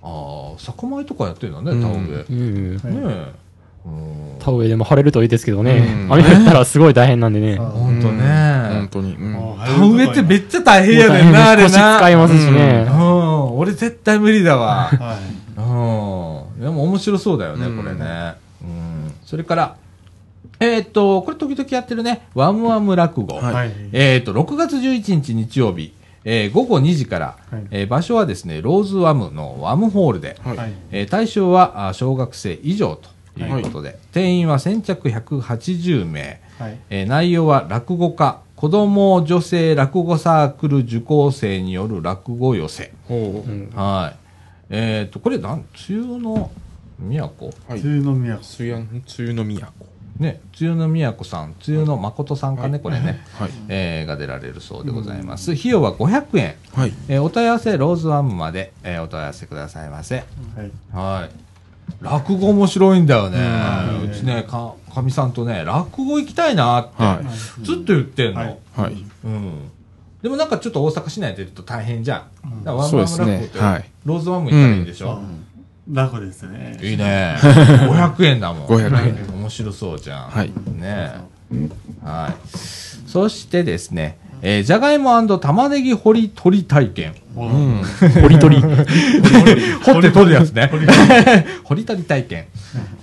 [0.04, 2.26] あ、酒米とかやってるのね、うん田植え。
[2.30, 2.76] うん。
[2.76, 3.47] ねえ。
[3.88, 4.40] うん。
[4.40, 6.08] 田植えでも晴れるといいですけどねう。
[6.08, 7.58] ん雨降ったらすごい大変なんでね。
[7.60, 8.88] あほんと本ね。
[8.92, 9.14] 当に。
[9.16, 9.34] うん。
[9.60, 12.18] 田植えってめっちゃ大変やねんな、あれ大変です腰使いな。
[12.20, 12.84] ますしうね。
[12.84, 13.58] ん。
[13.58, 14.86] 俺絶対無理だわ。
[14.88, 15.60] はい。
[15.60, 16.62] うん。
[16.62, 18.34] でも面白そうだよね、うんこれね。
[18.62, 19.14] うん。
[19.26, 19.76] それから、
[20.60, 23.36] えーっと、これ時々やってるね、ワムワム落語。
[23.36, 23.72] はいはい。
[23.92, 30.58] えー、と、6月11日日曜日、えー午後2時から、はいえー場所はですね、ローズワムのワムホールで、はい。
[30.58, 30.72] はい。
[30.92, 33.10] えー対象はあ小学生以上と
[33.46, 36.78] いうことで、定員は先着180名、はい。
[36.90, 42.92] えー内容は落語家、子供女性落語サークル受講生による落語寄せ。
[43.08, 43.50] ほう。
[43.50, 44.28] うんはい。
[44.70, 46.52] えっ、と、これなん、梅雨の
[47.00, 47.80] 都はい。
[47.80, 49.86] 梅雨の宮梅雨、の都。
[50.20, 53.52] ね、梅雨の都さん、梅雨の誠さんかね、はいこれね、はい。
[53.70, 55.52] えーが出られるそうでございます。
[55.52, 56.56] 費用は500円。
[56.74, 56.94] はい。
[57.08, 60.16] えーお問い合わせ、ローズワンまで、えーお問い合わせくださいませ。
[60.16, 60.22] は
[60.64, 60.72] い。
[60.92, 61.47] はい。
[62.02, 63.40] 落語面白いんだよね。
[64.02, 67.22] うんうちね、か、かみさんとね、落語行きたいなって、は
[67.62, 68.40] ずっと言ってんの。
[68.40, 69.06] はいはい。
[69.26, 69.72] うん。
[70.22, 72.64] でもなんかちょっと大阪市内で言うと大変じゃん。
[72.64, 75.44] だからワンワンそうですね落語って、はいローズワンも行ったらいいんでしょ、うん
[75.90, 76.78] 楽ですね。
[76.82, 77.38] いいね。
[77.40, 78.68] 500円だもん。
[78.68, 79.40] 500円。
[79.40, 80.30] 面白そうじゃん。
[80.30, 81.14] はいね
[82.04, 82.48] はい。
[83.08, 87.16] そしてですね、えー、じゃがいも玉ねぎ掘り取り体験。
[87.36, 87.82] うん。
[88.22, 88.62] 掘り取り。
[89.84, 90.70] 掘って取るやつね。
[91.64, 92.46] 掘り取り体験。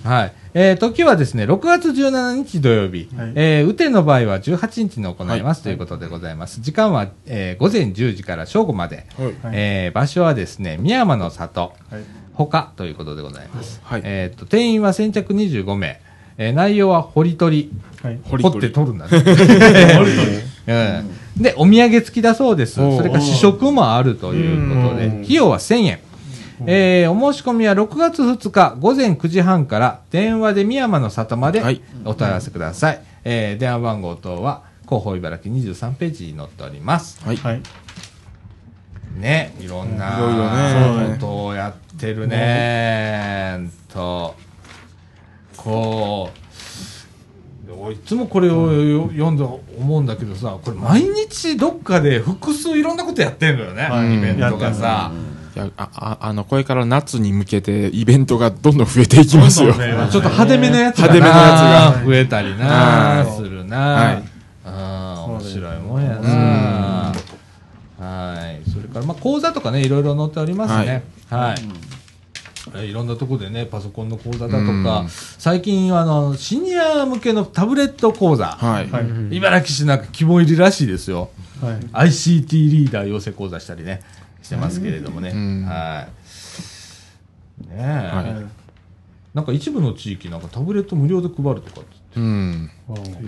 [0.03, 0.33] はい。
[0.53, 3.09] えー、時はですね、6月17日土曜日。
[3.15, 6.61] はいえー、雨天の場合は18日に行います、はいということでございます。
[6.61, 9.05] 時間は、えー、午前10時から正午まで。
[9.17, 9.25] はい。
[9.25, 11.73] はいえー、場所はですね、宮山の里。
[11.89, 12.01] はい。
[12.33, 13.79] 他ということでございます。
[13.83, 15.99] はいえっ、と、定員は先着25名。
[16.37, 17.71] えー内容は掘り取り。
[18.03, 18.19] はい。
[18.23, 19.23] 掘り掘って取るんだね。
[20.67, 22.75] うんで、お土産付きだそうです。
[22.75, 25.99] それから試食もあるということで、うん費用は1000円。
[26.67, 33.01] えーお申し込みは6月2日午前9時半から電話で宮山の里まではいお問い合わせください。
[33.25, 37.19] えー電話番号等は広報茨城23ページに載っております。
[37.25, 37.37] はい。
[37.37, 37.61] はい。
[39.17, 40.49] ね、いろんないろいろ
[41.07, 43.55] ねことをやってるね。
[43.57, 44.35] うんと、
[45.57, 46.44] こう、
[47.79, 54.17] 俺いつもこれをよ読んで思うんだけどさ、これ毎日どっかで複数いろんなことやってんのよね、はい。
[54.17, 55.11] イベントがさ。
[55.55, 59.69] いや、あ、ああの、これから夏に向けてイベントがどんどん増えていきますよ。
[59.69, 62.05] どんどん増えますちょっと派手めのやつがな派手めのやつが。
[62.05, 63.35] 増えたりな、はい。
[63.35, 64.23] するな、はい。
[64.65, 67.13] あー面白いもんやな、
[67.99, 68.69] はい。
[68.69, 71.03] それからまあ講座とかねいろいろ載っておりますね。
[71.29, 71.94] はい、えー
[72.83, 78.89] いろんなところでね、パソコンの講座だとか、うん最近、あの、シニア向けのタブレット講座、はい。
[78.89, 79.35] はい。
[79.35, 81.29] 茨城市なんか肝入りらしいですよ。
[81.61, 82.07] はい。
[82.07, 84.01] ICT リーダー養成講座したりね、
[84.41, 85.31] してますけれどもね。
[85.33, 86.07] うんは
[87.63, 87.69] い。
[87.69, 88.65] ねえ、はい
[89.35, 92.71] なんか一部の地域なんかタブレット無料で配るとかってうん。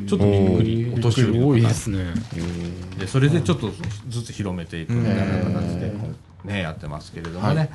[0.07, 2.13] ちょっとびっくり、お年寄り多いですね。
[2.97, 3.69] でそれでちょっと
[4.07, 5.91] ずつ広めていくみたいな形で、
[6.45, 7.55] ね、やってますけれどもね。
[7.55, 7.69] はい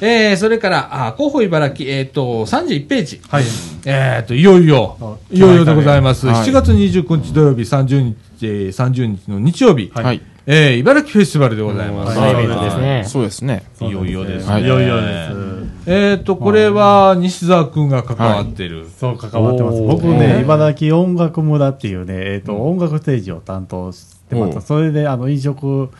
[0.00, 3.20] えー、それから、あ、広報茨城、えっ、と、31ページ。
[3.28, 3.44] はい。
[3.84, 6.26] えっ、と、いよいよあ、いよいよでございます。
[6.26, 10.22] はい7月29日土曜日、30日、えー30日の日曜日、はいはい。
[10.44, 12.16] えー、茨城フェスティバルでございます。
[12.16, 13.04] 大イベントですね。
[13.06, 13.62] そうですね。
[13.80, 15.52] いよいよですはいいよいよです。
[15.86, 18.88] えっ、と、これは、西澤くんが関わってる。
[18.98, 19.80] そう、関わってます。
[19.82, 24.66] 僕ね、茨城音楽村っていうね、えっ、と、音楽ステージを担当してまおうす。
[24.66, 25.90] それで、あの、飲食、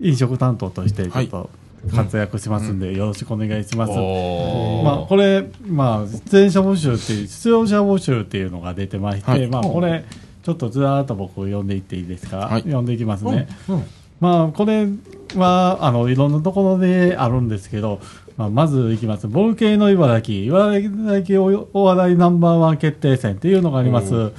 [0.00, 1.50] 飲食担当として、ちょはいっと
[1.94, 3.92] 活躍しますんで、よろしくお願いします。
[3.92, 9.46] まあ、これ、まあ、出演者募集っていう、出場者募集っていうのが出てまして、はい。
[9.46, 10.04] まあ、これ、
[10.42, 12.62] ちょっとずらーっと僕読んでいっていいですか、はい。
[12.62, 13.48] 読んでいきますね。
[13.68, 13.84] うん
[14.20, 14.86] まあ、これ
[15.34, 18.00] は、あの、いろんなところであるんですけど、
[18.36, 19.28] まあ、まずいきます。
[19.28, 24.32] ボルケーノ茨城、茨城おお笑いナンバーワン決定戦っていうのがあります。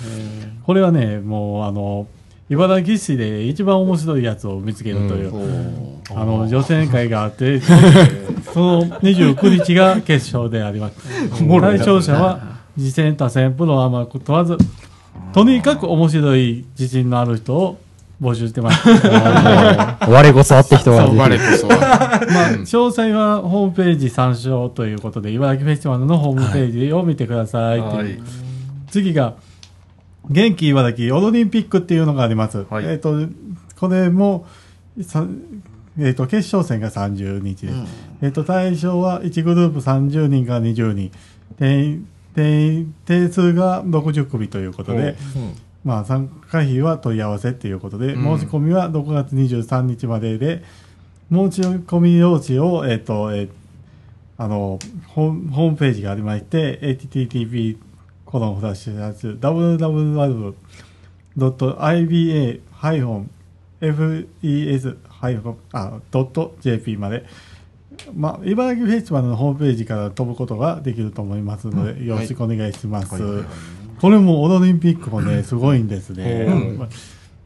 [0.63, 2.07] これはね、もう、あの、
[2.49, 5.31] 茨城市で一番面白いやつを見つけるという、
[6.09, 7.59] あの、予選会があって、
[8.53, 10.95] その29日が決勝であります。
[11.61, 12.39] 対象者は、
[12.77, 14.57] 次戦、他戦、プロ、アマ問わず、
[15.33, 17.77] とにかく面白い自信のある人を
[18.21, 18.89] 募集してます。
[20.09, 21.19] 我こそあって人がそう、ぜひ。
[21.19, 21.77] 我こそは。
[22.33, 28.19] まあ、詳細はホームページ参照ということで、茨城フェスティバルのホームページを見てくださいはい
[28.89, 29.35] 次が、
[30.29, 32.65] 元気茨城オリンピックっていうのがあります。
[32.69, 33.19] はいえっ、と、
[33.79, 34.45] これも、
[35.01, 35.25] さ
[35.99, 37.77] えっ、と、決勝戦が30日です。
[38.21, 41.11] えっ、と、対象は1グループ30人から20人。
[41.57, 42.05] 定
[42.43, 45.15] 員定数が60組ということで、
[45.83, 50.63] まあ、参加費は問い合わせということで、うん申し込みは6月23日までで、
[51.31, 53.49] 申し込み用紙を、えっ、と、えー
[54.39, 57.77] あの、ホームホームページがありまして、http
[58.23, 59.11] コロンフラッシュや
[63.79, 64.27] つ
[65.21, 67.25] www.ibs-fes-jp まで、
[68.13, 73.43] まあ、茨城フェスティバルのホームページから飛ぶことができると思いますので、よろしくお願いします。
[73.99, 76.45] これもオリンピックもね、すごいんですね。
[76.47, 76.89] うん。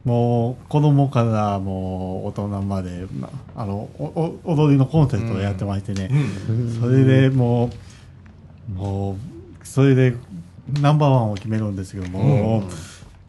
[0.04, 6.10] もう子供からもう大人まで、まあのおお踊りのコンテストをやってましてね、
[6.80, 7.70] それでも
[8.68, 10.16] う、もう、それで
[10.80, 12.64] ナンバーワンを決めるんですけども、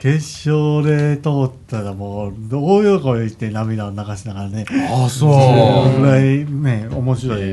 [0.03, 7.43] 決勝で通ったらもう、大喜びして涙を流しながらね、あ、そそれぐらいね、面白いイ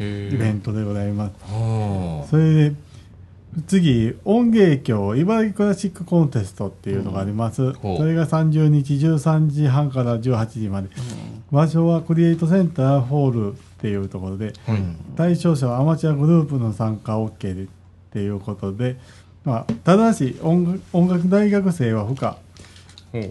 [0.00, 1.32] へベントでございます。
[1.48, 1.56] う。
[1.56, 2.72] うんそれで、
[3.68, 7.72] 次、音芸協茨城クラシックコンテストっていうのがあります。
[7.74, 10.88] ほうそれが30日13時半から18時まで。
[11.52, 14.54] 場所はクリエイトセンターホールっていうところで、
[15.14, 17.66] 対象者はアマチュアグループの参加 OK でっ
[18.10, 18.96] ていうことで、
[19.44, 22.38] まあ、ただし音楽大学生は不可、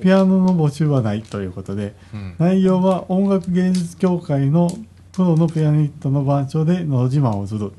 [0.01, 2.35] ピアノの募集はないということで、うん。
[2.37, 4.69] 内容は音楽芸術協会の
[5.11, 7.71] プロのピアニストの板書でのど自慢をする。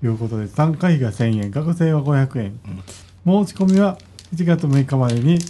[0.00, 2.60] ということで参加費が1000円学生は500円、
[3.24, 3.96] 申し込みは
[4.34, 5.48] 1月6日までに申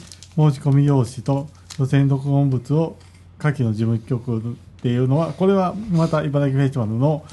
[0.53, 2.97] し込み用紙と予選録音物を
[3.39, 4.41] 下記の事務局っ
[4.81, 7.25] ていうのはこれはまた茨城フェスティバルの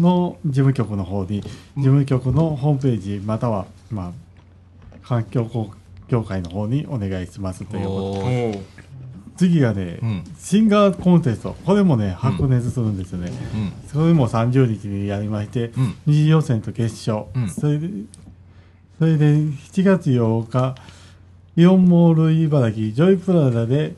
[0.00, 1.50] の事務局の方に事
[1.82, 4.12] 務局のホームページまたはまあ
[5.02, 5.48] 環境
[6.08, 8.76] 協会の方にお願いしますということ
[9.36, 10.24] 次がね、うん。
[10.38, 11.54] シンガーコンテスト。
[11.66, 13.88] これもね白熱するんですよね、うん。
[13.88, 15.94] それも30日にやりまして、うん。
[16.06, 17.50] 二次予選と決勝、うん。
[17.50, 17.88] それで
[18.98, 20.74] それで7月8日
[21.56, 23.94] イオンモール茨城ジョイプラザで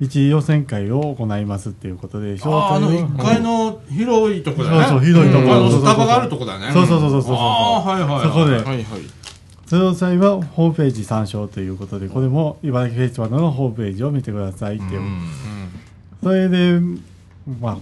[0.00, 4.82] 一次予選会を行いますっていうことで詳あーあの細1階の広いとこだね。
[4.82, 6.72] そうそう広いとこあのそうそうそうスタバがあるとこだね。
[6.72, 8.22] そうそうそうそうそうああ、はいはいはい。
[8.22, 8.84] そこではいはい。
[9.66, 15.28] 詳細はホームページ参照ということでこれも茨城フェスティバルのホームページを見てくださいっていう、うん
[16.22, 16.80] それで、
[17.60, 17.74] まあ、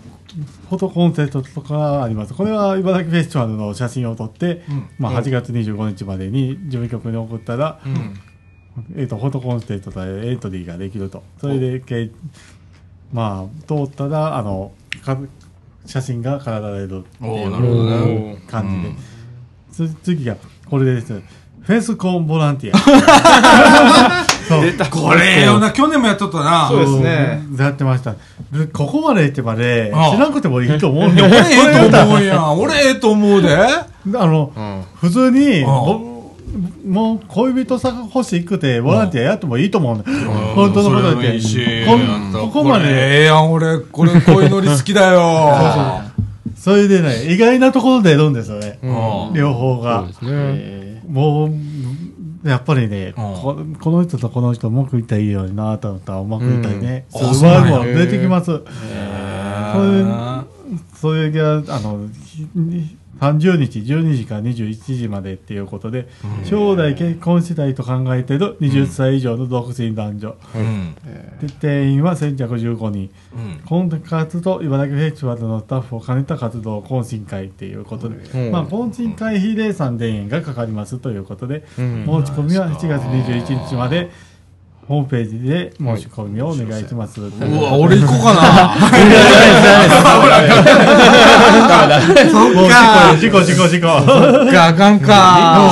[0.68, 2.34] フォトコンテストとかあります。
[2.34, 8.14] これは茨城フェスティバルの写真を撮って、うんまあ、8月25日までに事務局に送ったら、うん
[8.96, 11.22] えっ、と、フォトコンテストでエントリーができると。
[11.40, 12.10] それで、け
[13.12, 14.72] まあ、通ったら、あの、
[15.04, 15.18] か
[15.84, 18.88] 写真が飾られるっていうおーなるほどね感じで。
[18.88, 19.12] うん
[19.72, 20.36] つ次が、
[20.68, 21.22] これです。
[21.62, 24.24] フェスコンボランティア。
[24.48, 26.68] そ出たこれええよな、去年もやっとったな。
[26.68, 27.42] そうですね。
[27.58, 28.12] やってました。
[28.52, 31.28] でここまで行ってまで、ああ知らなくてもいいと思うんだよ。
[31.30, 32.20] 俺ええと思う。
[32.20, 32.58] うやん。
[32.60, 33.56] 俺ええと思うで。
[33.56, 34.82] あの、うん。
[34.96, 36.11] 普通に、ああぼ
[36.86, 40.30] もう恋人さ欲しくて、ボランティアやってもいいと思うんだよ。
[40.54, 41.86] 本当のことそれもい言っていし。
[41.86, 46.02] こんここまれで、ええやん、俺、これ、こういうノリ好きだよ。
[46.56, 48.78] それでね、意外なところでやるんですよね。
[48.82, 50.12] うん両方そうがで。
[50.12, 50.30] すね。
[50.30, 57.06] えもう、やっぱりね、うんここの人とこの人うまくいったらいいようになと思ったらうまくいったりね。
[57.14, 58.52] うんそうあそうもん出てきます。
[58.52, 60.42] へー
[60.94, 62.46] それが、あの、ひ
[63.22, 66.08] 30日、12時から21時までっていうことで、
[66.44, 70.36] 将来結婚したいと考えている20歳以上の独身男女。
[70.56, 70.96] うん。
[71.40, 73.10] で定員は1115人。
[73.32, 73.60] うん。
[73.64, 84.10] 婚活と茨城フェスティバルのスタッフを兼ねた活動懇親会っていうことで、うんまあ、懇親会費で3000円がかかりますということで、うん申し込みは7月21日まで、
[84.88, 87.20] ホームページで申し込みをお願いします。
[87.20, 87.24] う
[87.62, 88.74] わ、俺行こうかな。
[92.52, 92.66] もう
[93.18, 93.86] 事故、事故、事故、事故。
[94.52, 95.70] があかんか。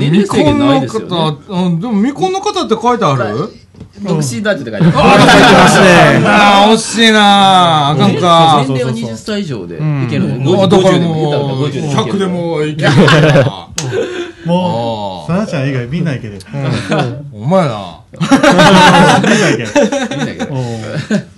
[0.00, 3.50] 未婚の方、うん、でも未婚の方って書いてある？
[4.02, 4.92] 独身男女って書いてある。
[6.26, 8.64] ああ、惜しいなあかんか。
[8.66, 9.78] 年齢は20歳以上でい
[10.08, 10.62] けるうんの。
[10.62, 12.90] あだから50でもう、50でもいける100でもいける。
[14.46, 16.38] もう、あさなちゃん以外みんな行ける。
[17.32, 17.97] お前な。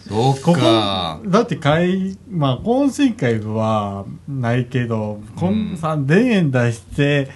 [0.08, 7.28] そうここか。、だって会、まあ、懇親会はないけど、こん3000円出して、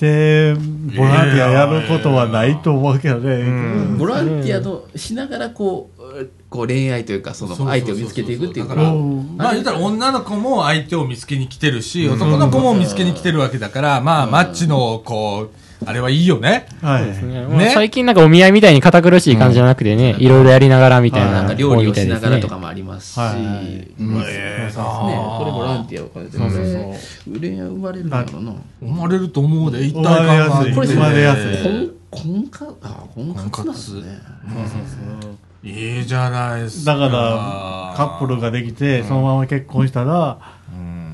[0.00, 3.96] で、ボランティアやることはないと思うけどね。
[3.98, 8.76] ボランティアのしながらこう、こう恋愛というか、その相手を見つけていくっていうか。
[8.76, 16.66] だからまあ言ったら女の子も相手を見つけに来てるし、男の子も見つけに来てるわけだから、まあマッチの、こう、あれはいいよね。
[16.82, 17.06] はい。
[17.24, 17.46] ね。
[17.48, 21.42] まあ最近なんかお見合いみたいに堅苦しい感じじゃなくてね、いろいろやりながらみたいはいな。
[21.42, 22.54] なんか料理をしながらとか。
[22.54, 23.42] かもありますし、はい。
[23.42, 23.86] ね、
[24.28, 26.38] ええこれボランティアを兼ねて。
[26.38, 28.54] これ恋愛生まれるんだろうな。
[28.80, 34.18] 生まれると思うで、一体生まれやすいこれ生まれやすい婚婚活あ婚活なんですね。
[35.62, 36.96] いいじゃないですか。
[36.96, 40.38] だから、カップルができて、そのまま結婚したら、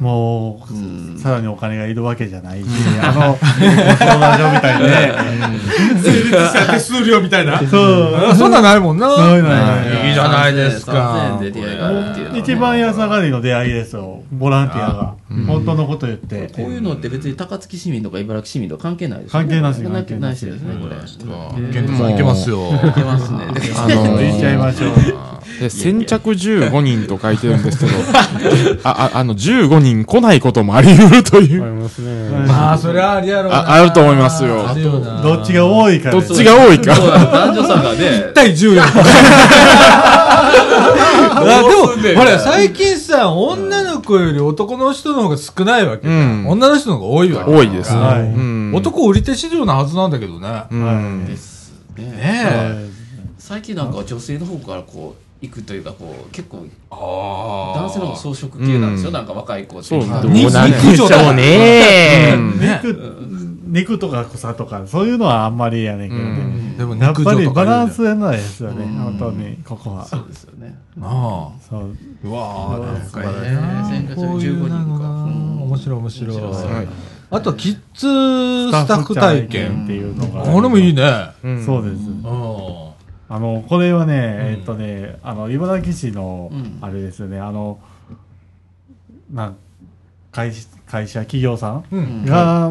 [0.00, 0.60] も
[1.16, 2.68] う、さらにお金がいるわけじゃないし、
[3.02, 3.38] あの、
[3.96, 5.12] 相談所みたいにね。
[6.02, 7.58] 成立した手数料みたいな。
[7.58, 8.16] そう。
[8.30, 9.08] あそんなんないもんな。
[9.08, 9.52] ないない
[9.92, 11.78] ないいいじゃないです3000
[12.32, 14.22] か一番安上がりの出会いですよ。
[14.32, 15.14] ボランティアが。
[15.46, 16.48] 本当のこと言って。
[16.48, 21.72] こういうのって別に高槻市民とか茨城市民とか関係ないです関係なし関関係なし係ないしですねこれ。
[21.72, 22.68] ケントさんいけますよ。
[22.74, 23.38] いけますね。
[23.76, 25.34] あの 言っちゃいましょう。
[25.60, 27.92] で先着15人と書いてるんですけど、
[28.84, 31.62] あ、ああの、15人来ないこともあり得るという。
[31.62, 32.28] ありますね。
[32.46, 33.58] まあ、それはありやろうな。
[33.58, 34.64] ああると思いますよ
[35.22, 36.94] どっちが多いかどっですちが多いか。
[36.94, 38.32] 男女差がね1。
[38.32, 38.86] 対10やん。
[41.40, 41.62] あ
[41.98, 46.06] でも、ほら、最近さ、女の子より男の人の方が少ないわけ。
[46.06, 47.50] うん女の人の方が多いわけ。
[47.50, 48.00] 多いですね。
[48.00, 50.64] はいうん男売り手市場なはずなんだけどね。
[50.70, 52.04] うんですね。
[52.04, 52.88] ねえ。
[53.38, 57.82] 最近なんか女性の方からこう行くというかこう結構ああ。
[57.82, 59.08] 男性の装飾系なんですよ。
[59.08, 59.88] うんなんか若い子って。
[59.88, 60.00] そう
[61.34, 62.36] ね。
[62.36, 62.82] ね
[63.74, 66.30] 肉、肉とか草とか、そういうのはあんまりやねんけどうね。
[66.32, 67.96] んでもやっぱりバランス。
[67.96, 70.04] スやないですよね、本当に、ここは。
[70.04, 70.78] そうですよね。
[71.00, 71.80] あそう。
[71.80, 72.28] あ。
[72.28, 76.36] うわあ、なんかそうええな先月こういう15人か面白い面白い。
[76.36, 76.88] 面白いはい
[77.30, 79.84] あと、キッズスタッフ体験。
[79.84, 80.42] っていうのが。
[80.42, 81.02] あれもいいね。
[81.42, 81.96] うんそうです。
[82.08, 82.22] うん。
[83.28, 87.78] あの、これはね、えっとね、あの、茨城市のうん、あれですよね、あの、
[89.32, 89.56] なん
[90.34, 90.52] 会
[90.86, 92.24] 会社、企業さんうん。
[92.24, 92.70] が、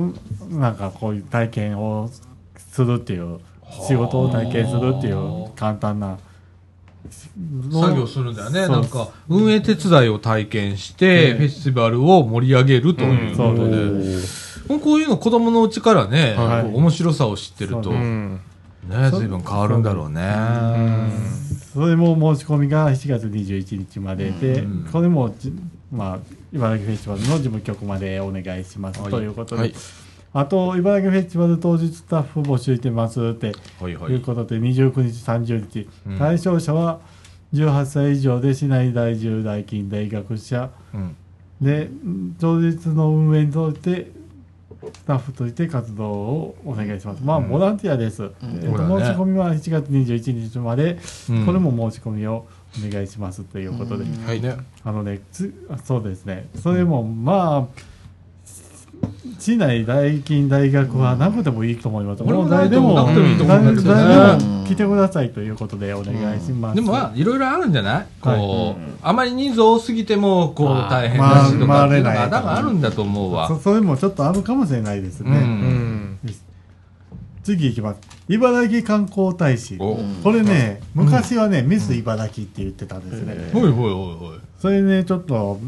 [0.52, 2.10] なんかこういう体験を
[2.58, 3.40] するっていう、
[3.88, 6.20] 仕事を体験するっていう簡単な、
[7.72, 8.68] 作業するんだよね。
[8.68, 13.36] なんか、運営手伝いを体験して、フェスティバルを盛り上げるという。
[13.36, 14.80] そうことで。
[14.82, 16.76] こういうの子供のうちからね、はい。
[16.76, 18.40] 面白さを知ってると、ね、
[19.12, 20.22] 随分変わるんだろうね。
[21.74, 24.90] それも申し込みが7月21日までで、うん。
[24.92, 25.52] これもじ、
[25.92, 26.20] まあ、
[26.54, 29.02] 茨城フェスティバルの事務局までお願いします。
[29.02, 29.12] はい。
[29.12, 29.74] ということで、はい。
[30.34, 34.14] あと、茨城フェスティバル当日スタッフ募集してますってはいはい。
[34.14, 36.18] いうことで、29日、30日、うん。
[36.20, 37.00] 対象者は
[37.54, 40.70] 18歳以上で市内在住大近大学者。
[40.94, 41.16] うん。
[41.60, 44.12] で、ん当日の運営にとって、
[44.94, 47.24] スタッフとして活動をお願いします。
[47.24, 48.24] まあ、うんボランティアです。
[48.24, 48.30] えっ
[48.60, 49.06] とそうだね。
[49.06, 51.00] 申し込みは7月21日まで、
[51.30, 51.46] うん。
[51.48, 52.46] これも申し込みを
[52.88, 54.42] お願いしますということで、はい。
[54.42, 54.56] ね。
[54.84, 55.22] あのね、
[55.84, 57.82] そうですね、それもまあ、
[59.38, 62.24] 市内大金大学はなくてもいいと思います。
[62.24, 66.76] 俺も誰でも、なくてもいいと思うんだけどね誰でも来てくださいということでお願いします。
[66.76, 68.06] でもまあ、いろいろあるんじゃない？
[68.22, 73.50] こう、はいあまり人数多すぎても、こう、大変だしとかっていうのが、回れない多分あるんだと思うわ。
[73.50, 75.30] そそれもちょっとあるかもしれないですう。
[75.30, 75.32] ね。
[77.44, 78.00] 次行きます。
[78.30, 79.78] 茨城観光大使。
[79.80, 79.98] お。
[80.24, 83.52] これね、昔はね、ミス茨城って言ってたんですね。
[83.52, 84.40] ほいほいほいほい。
[84.58, 85.60] それね、ちょっと、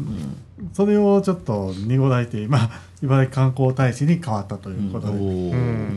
[0.72, 2.70] それをちょっと濁られて、今、
[3.02, 5.52] 茨城観光大使に変わったということで、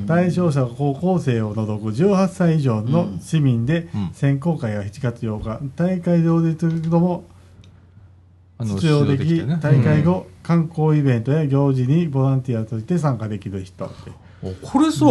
[0.05, 4.09] 対象者は高校生を除く18歳以上の市民で、うん。
[4.13, 6.67] 選考会が7月8日、大会上でと
[6.99, 7.23] も
[8.59, 14.11] 出場でき、大会後、観光イベントや行事にボランティアとして参加できる人って。
[14.41, 15.05] おこれさ、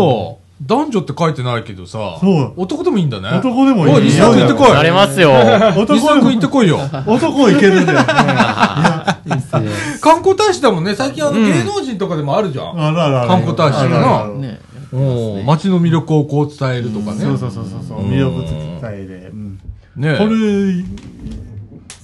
[0.60, 3.28] 男女って書いてないけどさ、そう男でもいいんだね。
[3.38, 4.72] 男でもいいお西田君行ってこい。
[4.72, 5.30] なれますよ。
[5.76, 6.78] 男西田君行ってこいよ。
[7.06, 8.04] 男いけるんだよね。
[8.04, 9.68] いやいいっすね。
[10.00, 10.94] 観光大使だもんね。
[10.96, 12.70] 最近あのうん芸能人とかでもあるじゃん。
[12.70, 14.60] あるあるある観光大使あるあるあるね。
[14.92, 17.20] お街の魅力をこう伝えるとかね。
[17.20, 19.60] そうそうそうそうそううん魅力伝えで、うん
[19.96, 20.84] ねこれ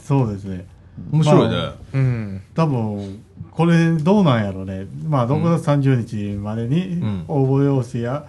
[0.07, 0.67] そうですね
[1.11, 1.57] 面白いね。
[1.95, 2.41] うん。
[2.55, 8.25] 多分これどうなんやろねまあ6月30日までにん応募用紙や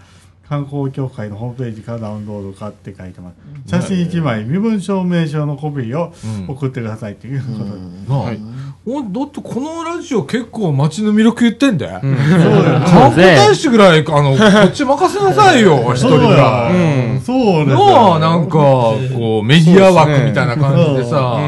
[0.47, 3.69] 観光協会のホームページからダウンロードかって書いてます。
[3.69, 6.13] 写真1枚身分証明書のコピーを
[6.47, 7.69] うん送ってくださいということで、
[8.07, 8.39] なあはい。
[8.87, 11.99] おだってこのラジオ結構街の魅力言ってんだよ。
[12.03, 12.15] うん。
[12.15, 12.79] そうだよ。
[12.79, 16.69] ね観光大使ぐらい、あの、 こっち任せなさいよ、一人ぐら。
[16.71, 16.75] い。
[16.75, 17.21] うん。
[17.21, 17.33] そ
[17.63, 21.39] うなあ、なんか、こう、メディア枠みたいな感じでうさ、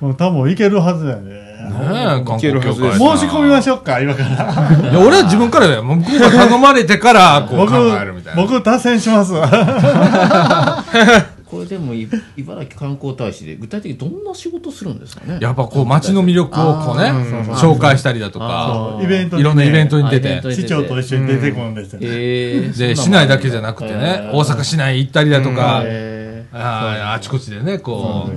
[0.00, 1.45] う多分いけるはずだよね
[1.78, 2.98] ねえ、けるはずです。
[2.98, 4.28] 申し込みましょうか今から。
[4.90, 5.82] いや、俺は自分からだよ。
[5.84, 8.42] 向こうが頼まれてから、こう僕考えるみたいな。
[8.42, 9.32] 僕達成します
[11.46, 15.38] これでもい茨城観光大使で具体的にどんな仕事するんですかね？
[15.40, 17.10] やっぱこう、街の魅力をこうね
[17.54, 19.04] 紹介したりだとあか、そう。
[19.04, 20.42] イベントいろんなイベントに出て。
[20.52, 26.58] 市長と一緒に出てくるんですよ、えーで、市内だけじゃなくてね、大阪市内行ったりだとか、えー。
[26.58, 28.28] あーあちこちでね、こ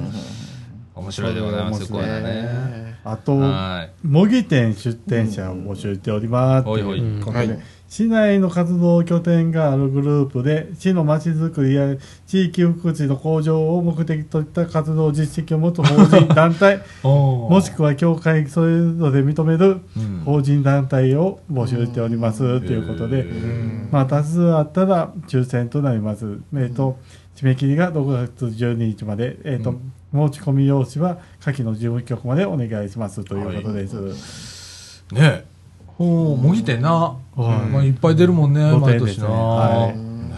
[0.95, 2.88] う、面白いでございますよ、これはね。
[3.11, 4.07] あとはい。
[4.07, 6.65] 模擬店出店者を募集しております。
[6.65, 7.19] とほい。
[7.19, 7.59] うことで、はい。
[7.89, 11.95] 市内の活動拠点があるグループで市のまちづくりや
[12.27, 20.21] 地域福祉の向上を目的といった活動実績を持つ法人団体 ももしくは協会それぞれ認めるうん。
[20.23, 22.61] 法人団体を募集しております。
[22.61, 23.89] ということで、うん。
[23.91, 26.37] まあ、多数あったら抽選となります。
[26.55, 26.97] えっ、と、
[27.35, 29.75] 締め切りが6月12日まで、えっ、と、
[30.11, 35.03] 申し込み用紙は下記の事務局までお願いしますということです。
[35.11, 35.45] ねえ。
[35.85, 36.93] ほう、模擬店な。
[36.93, 39.27] はいまあ、いっぱい出るもんね、露毎年な。
[39.27, 40.33] はいね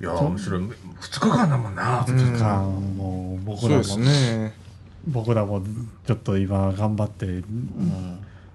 [0.00, 0.04] え。
[0.04, 0.62] いや、面白い。
[1.00, 2.04] 二日間だもんな。
[2.06, 4.52] うんかもう僕らも、ね。
[5.06, 5.62] 僕らも
[6.06, 7.26] ちょっと今頑張って、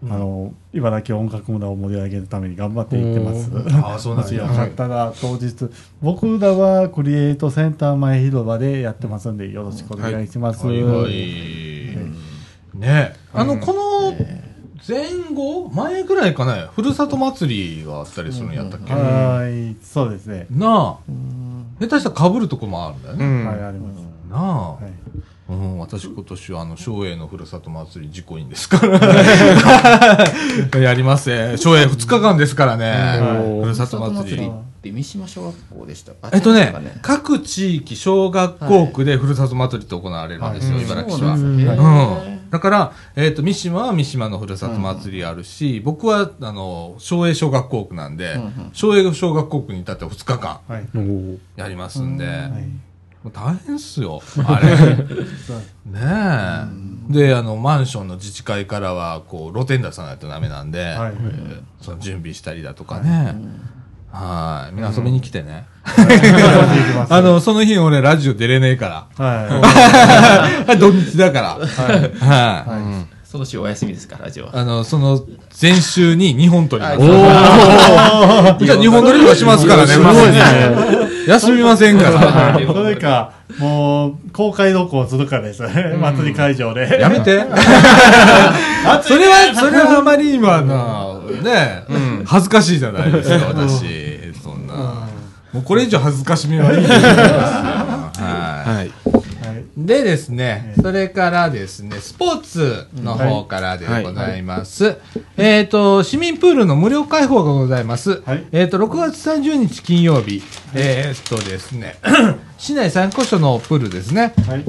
[0.09, 3.49] あの、茨城音楽村を盛り上げるために頑張っていってます。
[3.81, 4.63] ああ、そうなんやもしよ。
[4.65, 5.53] かったら当日、
[6.01, 10.65] 僕らはクリエイトセンター前広場でやってますんでよろしくお願いします。
[10.67, 11.13] はいはい。
[12.77, 13.15] ねえ。
[13.33, 14.13] あの、この
[14.85, 15.69] 前後？
[15.69, 18.93] 前ぐらいかね、ふるさと祭りがあったりするんやったっけ？
[18.93, 20.47] なはい、そうですね。
[20.61, 20.97] あ。
[21.79, 23.43] 下手したら被るとこもあるんだようね。
[23.43, 23.45] ん。
[23.47, 23.97] はい、あります。
[24.29, 24.71] なあ。
[24.73, 25.02] はい
[25.49, 28.99] うん、私今年はあの、松栄のふるさと祭り実行委員ですから。
[30.79, 31.53] やりますね。
[31.53, 33.19] 松栄2日間ですからね。
[33.61, 34.47] ふるさと祭り。
[34.47, 34.51] っ
[34.83, 41.37] て三島小学校でしたえっとね各地域、小学校区でふるさと祭りって行われるんですよ、はい茨城市は。
[41.37, 42.49] そうなん。
[42.49, 50.59] だから、えっ、と、三島は三島のふるさと祭りあるし、僕は、あの、松栄小学校区なんで、うんうん松栄小学校区に至っては2日間
[51.55, 52.27] やりますんで、
[53.31, 54.95] 大変っすよ、 あれ。
[54.95, 55.05] ね
[57.09, 57.13] え。
[57.13, 61.13] で、あの、マンションの自治会からは、こう、露店出さないとダメなんで、はい。
[61.81, 63.35] その準備したりだとかね。
[64.11, 64.75] はい。
[64.75, 65.65] みんな遊びに来てね。
[65.83, 70.75] はあの、その日俺ラジオ出れねえかはら。
[70.77, 71.49] 土日だから。
[71.55, 71.65] はい。
[72.19, 73.03] は
[73.33, 75.25] その週お休みですかラジオはあの、その、
[75.59, 76.97] 前週に2本撮ります。
[76.99, 79.87] はいじゃあ2本撮りはしますからね。
[79.87, 82.61] すごいね休みませんから。
[82.61, 82.67] い。
[82.67, 85.97] それか、もう、公開録音するからですね。
[85.99, 86.99] 祭り会場で。
[87.01, 87.39] やめて。
[89.01, 91.07] それは、それはあまり今な、
[91.41, 91.85] ね、
[92.25, 94.31] 恥ずかしいじゃないですか、私。
[94.43, 95.07] そんな。
[95.51, 96.99] もうこれ以上恥ずかしみはいいですよ。
[98.19, 99.22] はい。
[99.83, 99.91] はい。
[99.91, 100.03] はい。
[100.03, 104.97] でですね、それからですね、スポーツの方からでございます。
[105.37, 108.21] えっ、と、市民プールの無料開放がございます。
[108.21, 110.41] はいえっ、と、6月30日金曜日、
[110.73, 111.95] えっ、とですね、
[112.57, 114.33] 市内3カ所のプールですね。
[114.47, 114.65] はい。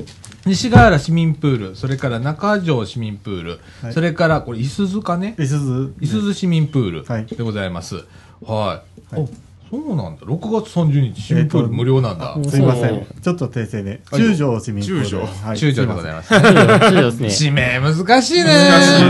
[0.47, 5.95] 西川原市民プール、それから中条市民プール、はいそれから、これ、いすゞかねいすず。
[6.01, 7.97] いすゞ市民プールはいでございます。
[7.97, 8.03] は
[9.12, 9.15] い。
[9.15, 9.29] はいお
[9.83, 10.22] そうなんだ。
[10.22, 12.37] 6月30日、市民プール無料なんだ。
[12.49, 13.07] すいません。
[13.22, 14.01] ちょっと訂正で。
[14.12, 15.05] 中条市民プール。
[15.05, 16.29] 中条はい中条でございます。
[16.29, 17.31] そうですね。
[17.31, 18.45] 地名難しいね。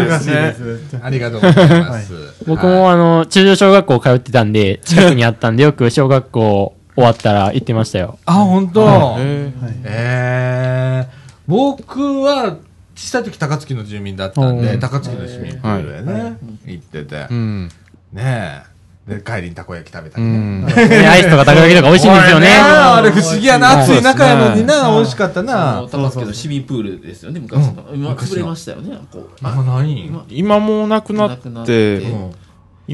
[0.09, 0.99] 難しいです。
[1.03, 2.13] ありがとうございます。
[2.47, 8.19] 僕はいもあの、中条小学校通ってたんで、近くにあったんで、よく小学校終わったら行ってましたよ。
[8.25, 9.17] あ、本当？
[9.19, 9.53] え
[9.85, 11.13] えー、
[11.47, 12.57] 僕は、
[12.97, 16.29] 小さい時高槻の住民だったんで、うん高槻の市民プールへね、は
[16.67, 17.69] い行ってて、ーうん。
[18.13, 18.74] ねえ。
[19.07, 21.07] で、帰りにたこ焼き食べたうり ね。
[21.07, 22.49] アイスとかたこ焼きとか美味しいんですよね。
[22.49, 23.67] あれ不思議やな。
[23.69, 24.91] はい暑い中やのにな。
[24.91, 25.89] 美味しかったあなの。
[25.89, 32.31] 高槻の市民プールですよね昔の、うん今潰れましたよねこうあ、ない今今もうなくななくなっってて、うん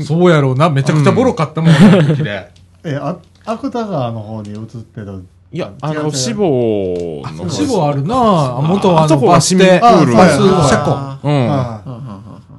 [0.05, 0.71] そうやろうな。
[0.71, 1.71] めちゃくちゃボロかったもん。
[2.85, 5.25] え、あ、芥川の方に移ってる。
[5.53, 8.15] いや、あの、志望の方志望あるな。
[8.15, 9.81] あ元ああそのバスこは市民プ停。
[9.81, 10.91] ールバスあ車庫。
[10.93, 12.00] あうん。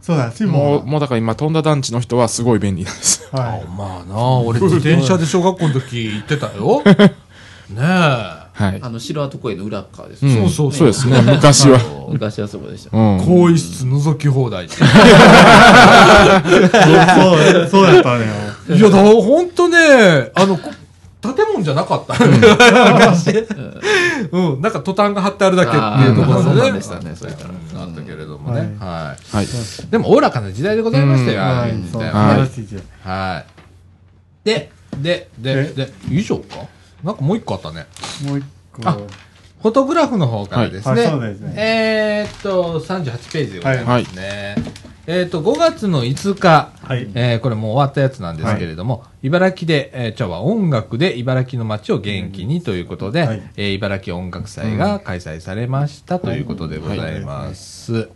[0.07, 0.85] ああはんはんはんはんそうだ、志もう、望。
[0.85, 3.29] もうだから今、飛んだ団地の人はすごい便利なんです。
[3.31, 3.65] はい。
[3.77, 6.81] まあな、俺自転車で小学校の時行ってたよ。
[7.69, 8.41] ねえ。
[8.53, 8.79] はい。
[8.81, 11.79] あの白跡公園の裏側ですうんそうそうそうですね、昔は。
[12.11, 13.19] 昔はそこでしたうん。
[13.19, 14.67] 更衣室覗き放題。
[14.67, 14.87] そう、
[17.69, 18.25] そうやったね。
[18.75, 20.71] いや、だほんとね、あの、こ
[21.21, 22.15] 建物じゃなかった。
[22.25, 23.29] 昔。
[24.31, 26.71] うん、なんかトタンが張ってあるだけっていうところでね。
[26.71, 26.93] ねそ
[27.25, 28.75] れからうんあったけれどもね。
[28.79, 29.45] ははい。
[29.45, 29.47] い。
[29.91, 32.03] でも、おおらかな時代でございましたよ、い、そう、
[32.47, 33.33] 素時代は。
[33.33, 33.45] はい。
[34.43, 35.73] で、で、で、え？
[35.75, 36.67] で、以上か？
[37.03, 37.85] なんかもう一個あったね。
[38.25, 38.89] もう一個。
[38.89, 38.97] あ
[39.61, 41.01] フォトグラフの方からですね。
[41.01, 44.55] はいはいそうですねえーっと、38ページでございますね。
[45.07, 47.07] えーっと、5月の5日、はい。
[47.13, 58.09] えーこれもう終わったやつなんですけれども、茨城で、えー、今日は音楽で茨城の街を元気にということで、はいえー茨城音楽祭が開催されましたということでございます。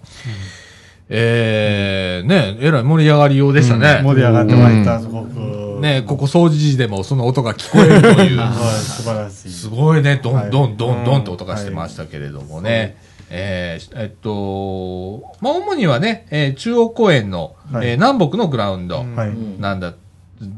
[1.10, 4.02] えー、ね、えらい盛り上がりようでしたね。
[4.04, 5.35] 盛り上がってました、すごく。
[5.80, 8.38] ね、ここ掃除時でもその音が聞こえるという。
[8.40, 9.50] はい、素晴らしい。
[9.52, 12.98] すごいね、どはいんどんどんどんって音がしてましたけれどもね。
[13.30, 19.32] えーえっと、まあ、主にはね、えー中央公園の、はいえー南北のグラウンドはい。
[19.60, 19.94] なんだ、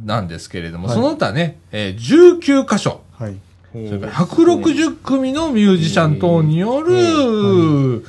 [0.05, 3.35] なんですけれども、はいその他ね、えー19箇所、はい。
[3.73, 8.03] それから160組のミュージシャン等による、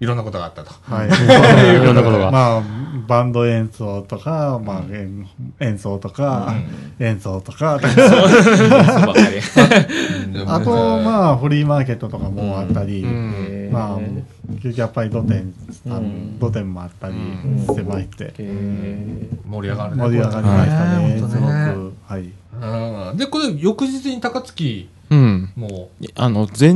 [0.00, 0.72] いろんなことがあったと。
[0.82, 1.08] はい。
[1.80, 2.62] いろんなことがまあ、
[3.06, 5.28] バンド演奏とか、まあ、演
[5.60, 6.54] 演奏とか、
[6.98, 7.78] 演奏とか、
[10.46, 13.70] あと、まあ、フリーマーケットとかもあったり、うん。
[13.72, 13.98] まあ、
[14.54, 15.52] 結局やっぱり土店、
[15.86, 16.38] あのうん。
[16.38, 18.32] 土店もあったりしてまして、
[19.48, 20.02] 盛り上がるね。
[20.02, 21.94] 盛り上がりましたね、すごく。
[22.06, 22.22] はい。
[22.22, 24.88] うんで、これ、翌日に高槻
[25.56, 25.62] うん。
[25.62, 26.72] も、あの、前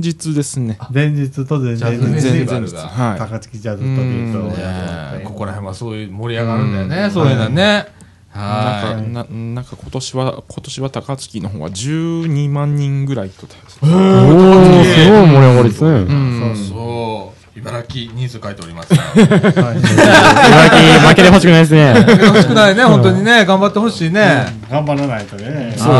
[0.00, 0.78] 日ですね。
[0.92, 2.88] 前日と前日ジャズフェスティバル前が。
[2.88, 7.86] は高槻ジャズトリートをここら辺はそういう盛り上がるんだよね、そういうのね。
[7.96, 8.00] い。
[8.32, 13.46] はなんか、ななんか今年は、今年は高槻の方は12万人ぐらいと。
[13.46, 15.90] おー、すごい盛り上がりですね。
[15.90, 16.68] うんい。
[16.68, 17.39] そう。
[17.60, 19.02] 茨城人数書いておりますが。
[19.12, 21.94] はい茨城負けてほしくないですね。
[22.26, 23.44] 欲しくないね、本当にね。
[23.44, 24.46] 頑張ってほしいね。
[24.70, 25.74] 頑張らないとね。
[25.76, 25.94] そう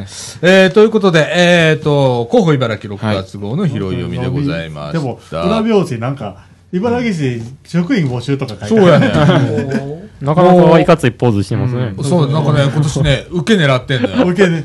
[0.00, 0.42] ですね。
[0.42, 4.92] えー、ということで、えーと、広報茨城6月号の拾い読みでございました。
[4.92, 6.36] でも、裏表紙なんか、
[6.72, 8.82] 茨城市職員募集とか書いてある。
[8.82, 10.06] そうやね。
[10.20, 11.92] なかなかいかついポーズしてますね。
[12.02, 14.26] そう、なんかね、今年ね、受け狙ってんのよ。
[14.28, 14.64] 受けね、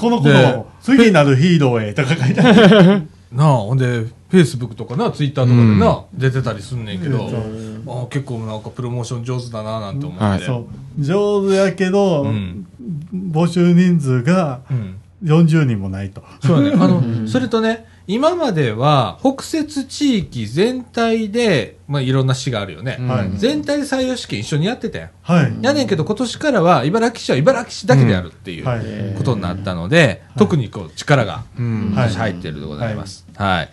[0.00, 3.02] この子での次なるヒーローへとか書いてある。
[3.34, 10.24] なあ、ほんで、フェイスブックとかな、ツイッターとかでな、出てたりすんねんけど、うんあ結構なんかプロモーション上手だな、なんて思って。
[10.24, 10.68] はいそ
[10.98, 11.02] う。
[11.02, 12.66] 上手やけど、うん
[13.12, 16.22] 募集人数がうん40人もないと。
[16.44, 16.82] そうやね。
[16.82, 22.96] あの、それとね、今までは、北摂地域全体で、まあ、いろんな市があるよね。
[23.00, 25.10] はい全体で採用試験一緒にやってたやん。
[25.22, 25.58] はい。
[25.62, 28.80] やねんけど、今年からは、茨城市は茨城市だけでやるっていうはい。
[29.16, 31.92] ことになったので、特にこう、力が、うん。
[31.92, 33.26] 今年入ってるでございます。
[33.36, 33.48] はい。
[33.48, 33.68] はい。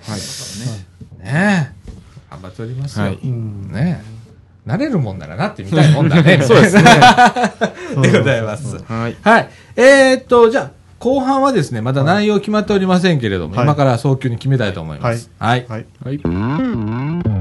[1.24, 1.80] ねえ。
[2.30, 3.06] 頑張っておりますよ。
[3.06, 4.20] はいうんねえ。
[4.70, 6.42] 慣れるもんならなってみたいもんだね。
[6.46, 6.84] そうですね。
[8.04, 8.78] でございます。
[8.88, 9.16] はい。
[9.22, 9.50] はい。
[9.76, 15.32] えー、っと、じゃあ、後半はですね、まだ内容決まっておりませんけれども、はい今から早急に決めたいと思います。
[15.40, 15.66] はい。
[15.68, 15.86] はい。
[16.04, 16.22] はい。
[16.24, 16.60] 「は
[17.34, 17.39] い、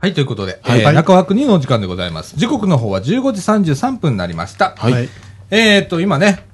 [0.00, 2.36] ということで、はいえー中枠2のお時間でございます。
[2.36, 3.04] 時刻の方は15
[3.64, 4.74] 時33分になりました。
[4.76, 4.92] はい。
[4.92, 5.08] はい。
[5.50, 6.44] えーっと、今ね、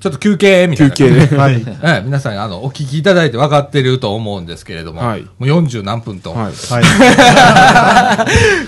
[0.00, 1.18] ちょっと休憩みたい休な。
[1.20, 1.36] 憩で。
[1.38, 1.54] はい。
[1.66, 6.52] ええ皆さん、あの、お聞きいただいて分かってると思うんですけれども、はいもう40何分と、はい。
[6.52, 6.84] はい。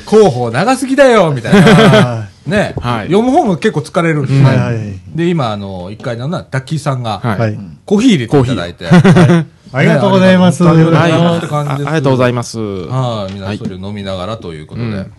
[0.09, 1.61] 広報長すぎだよみたいな。
[1.61, 4.39] はね、はい読む方も結構疲れるんですい。
[4.39, 4.45] ね。
[4.45, 4.57] はい。
[4.59, 4.77] はい。
[5.15, 7.39] で、今、あの、1階のな、ダッキーさんが、はい。
[7.41, 7.59] はい。
[7.85, 10.21] コーヒー入れていただいて、ありがとうござい ありがとうごはい。
[10.21, 12.59] ざいますあって感じですありがとうございます。
[12.59, 14.87] はい、皆はいそれを飲みながらということで。
[14.87, 15.13] うん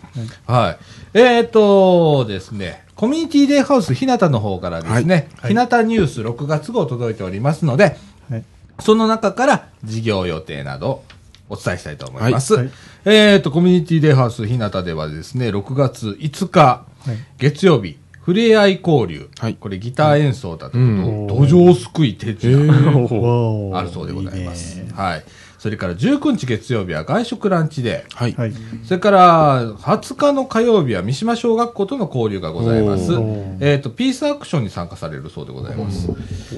[0.45, 0.77] はい。
[1.13, 7.97] えーっとですね、コミュニティデイハウス日向の方からですね、はい日向ニュース6月号届いておりますので、
[8.29, 8.43] はい。
[8.79, 11.03] その中から事業予定など
[11.49, 12.53] お伝えしたいと思います。
[12.55, 12.73] はいはい
[13.05, 17.97] えーっと、コミュニティデイハウス日向ではですね、6月5日、い月曜日、
[18.27, 22.59] ふれあい交流、はいこれギター演奏だと、ん土壌すくい手品、
[22.93, 24.81] おーあるそうでございます。
[24.81, 25.23] いねはい。
[25.57, 28.15] それから19日月曜日は外食ランチデー。
[28.17, 28.33] はい。
[28.33, 28.53] はい。
[28.83, 33.13] それから、20日の火曜日は三島小学校との交流がございます。
[33.61, 36.09] えっ、と、ピースアクションに参加されるそうでございます。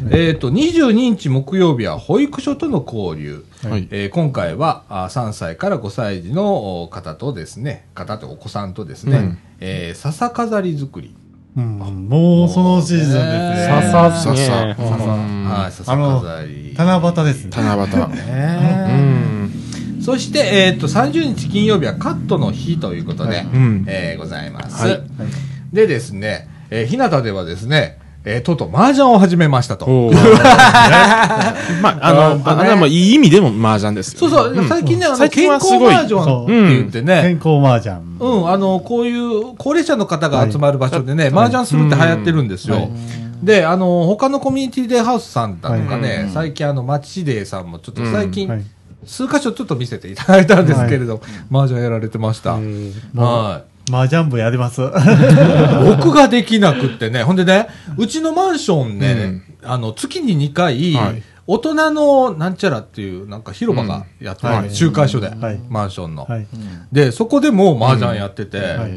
[0.09, 3.45] えっ、と、22日木曜日は保育所との交流。
[3.63, 3.87] はい。
[3.91, 11.15] えー今回はあ3歳から5歳児のお方とですね、方とお子さんとですね、うんえー笹飾り作り。
[11.57, 12.07] うん。
[12.07, 13.67] もうそのシーズンですね。
[13.69, 14.33] 笹ささ。
[14.33, 16.73] ねうんはい、笹飾り。
[16.77, 17.51] 七夕ですね。
[17.55, 17.93] 七夕。
[17.93, 19.49] うね
[19.99, 20.01] ん。
[20.01, 23.45] そして、えっ、と、30日金曜日はカットの日ということで、
[23.87, 24.85] えーございます。
[24.85, 25.01] はい
[25.73, 29.87] でですね、えー、日向ではですね、えーとうとう麻雀を始めましたと。
[30.11, 32.43] まあ、あの、ね。
[32.45, 34.19] あの、まあ、いい意味でも麻雀ですよ。
[34.19, 37.95] そうそう、最近ね、あの、最近健康麻雀って言ってね、健康麻雀。
[38.19, 41.33] うん、あの、こういう高齢者の方が集まる場所でね、はい。
[41.33, 42.75] 麻雀するって流行ってるんですよ。
[42.75, 42.89] はい。
[43.41, 48.63] で、あの、他のコミュニティデイハウスさんだとかね、はい最近あの、町デーさんもちょっと最近、はい。
[49.05, 52.55] 数箇所ちょっと見せていただいたんですけれど、麻雀やられてました。
[52.55, 52.59] は
[53.65, 53.68] い。
[53.89, 54.81] 麻雀部やります。
[55.85, 57.67] 僕ができなくってね、ほんでね、
[57.97, 61.23] うちのマンションね、あの、月に2回、はい。
[61.51, 64.69] 大人のなんちゃらっていう、なんか広場がやってる、はい。
[64.69, 65.59] 集会所で、はい。
[65.67, 66.25] マンションの。
[66.25, 66.45] はい。
[66.91, 68.91] で、そこでも麻雀やってて、はい。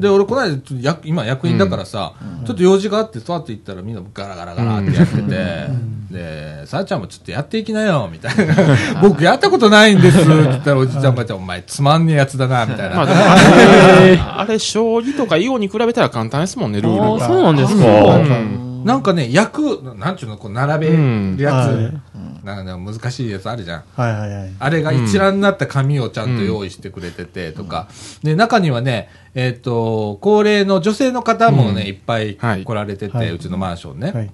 [0.00, 2.14] で、俺この間、ちょっと役今役員だからさ、
[2.46, 5.68] ちょっと用事があって、そうって言ったらみんなガラガラガラってやってて、
[6.10, 8.54] で、さあちゃんもちょっとやっていきなよ、みたいな。
[9.02, 12.96] 僕やったことないんです、って言ったらおじちゃんばあちゃん、お前つまんねえやつだな、みたいな。
[12.96, 13.04] まあ、
[13.36, 17.26] あれ、あれ、将棋とか囲碁に比べたら簡単ですもんね、ルールが。
[17.26, 18.67] あそうなんですか。
[18.78, 23.84] うんなんかね、役、なんちゅうの、こう並べうんるやつ、はいなんかね難しいやつあるじゃん。
[23.94, 24.52] はいはいはい。
[24.58, 27.88] あれが一覧になった紙をちゃんと用意してくれててとか。
[28.22, 34.32] で、中にはね、えっ、と、高齢の女性の方もね、うんいっぱい来られてて、はいうちのマンションね。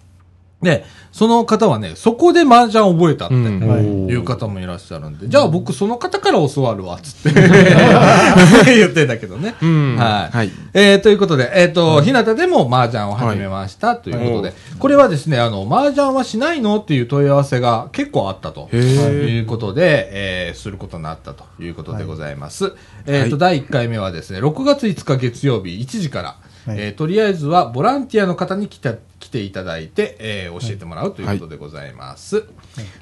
[0.69, 0.79] はい。
[0.79, 3.35] で、その方はね、そこで麻雀覚えたって。
[3.35, 7.41] うんはいいう方もいらっしゃるんで、じゃあ僕その方から教わるわ、つって
[8.77, 9.55] 言ってんだけどね。
[9.63, 10.37] うんはい。
[10.37, 16.79] はいえーということで、えっ、と、日向でも麻雀を始めました、ということで、これはですね、あの、麻雀はしないの？
[16.79, 18.69] っていう問い合わせが結構あったと。
[18.75, 22.73] いうことで、えーすることになったということでございます。
[23.07, 26.37] えっ、と、はい第1回目はですね、6月5日月曜日1時から、
[26.67, 26.77] はい。
[26.79, 32.45] えーとりあえずはボランティアの方に来て来ていただいて、えー教えてもらうということでございます、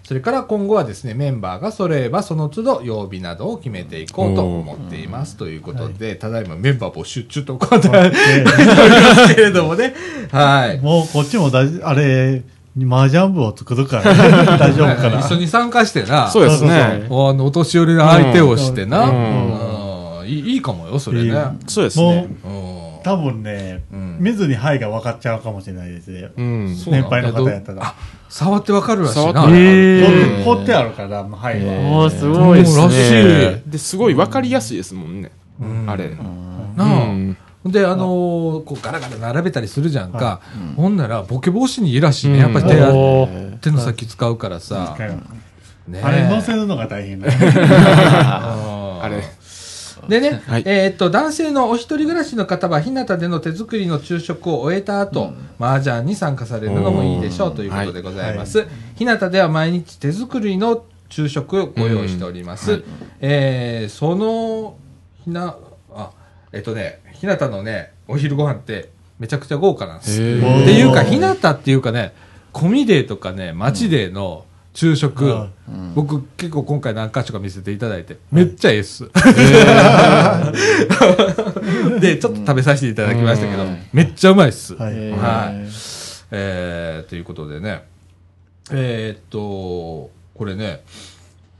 [0.04, 5.36] それから今後はですねメンバーが揃えばその都度曜日などを決めていこうと思っています。
[5.36, 9.94] ということで、ただいまメンバー募集中と答えておりますけれどもね。
[10.30, 10.80] はい。
[10.80, 12.42] もうこっちもだいあれ、
[12.86, 14.04] 麻雀部を作るから、
[14.58, 15.20] 大丈夫かな。
[15.20, 16.30] 一緒に参加してな。
[16.30, 17.06] そうですね。
[17.10, 20.28] おあのお年寄りの相手をしてな、ううん。
[20.28, 21.34] いいいいかもよそれね、いい。
[21.66, 22.48] そうですもうね。、う
[22.78, 26.30] ん多分ね、ん見ずにはいが分かっちゃうかもしれないですね。
[26.36, 26.66] うん。
[26.86, 27.94] 年配の方やったらあ
[28.28, 32.10] 触ってわかるらしいな触ってへー掘ってあるから、はいは。
[32.10, 33.62] すごいですらしね。
[33.66, 35.30] で、すごい分かりやすいですもんね。
[35.86, 36.10] あれ。
[36.10, 36.16] な
[36.78, 40.40] あうんで、あのーこうガラガラ並べたりするじゃんか。
[40.76, 42.38] ほんなら、ボケ防止にいいらしいね。
[42.38, 43.28] やっぱり手,、お
[43.60, 44.96] 手の先使うからさ。
[45.86, 47.28] ねあれ乗せるのが大変だ。
[47.30, 49.22] あ あれ。
[50.08, 58.66] でね、はいえーっと、男性のお一人暮らしの方は、日向での手作りの昼食を終えた後、麻雀に参加されるのもいいでしょうということでございます。
[58.96, 62.82] 日向では毎日手作りの昼食をご用意しております。
[63.20, 64.76] えーその、
[65.24, 65.56] ひな、
[65.94, 66.10] あ、
[66.52, 70.20] えっとね、日向のね、お昼ご飯ってめちゃくちゃ豪華なんです。
[70.20, 72.12] へっーていうか、日向っていうかね、
[72.52, 74.44] コミデーとかね、町デーの
[74.74, 75.30] 昼食、う
[75.70, 75.94] ん。
[75.94, 79.04] 僕結構今回何箇所か見せていただいて、めっちゃええっす。
[82.00, 84.74] で、ちょっと食べさせていただきましたけど、めっちゃうまいっす。
[84.74, 85.10] はい。
[85.10, 85.68] はい。
[86.30, 87.84] えー、ということでね、
[88.70, 90.82] えーっと、これね、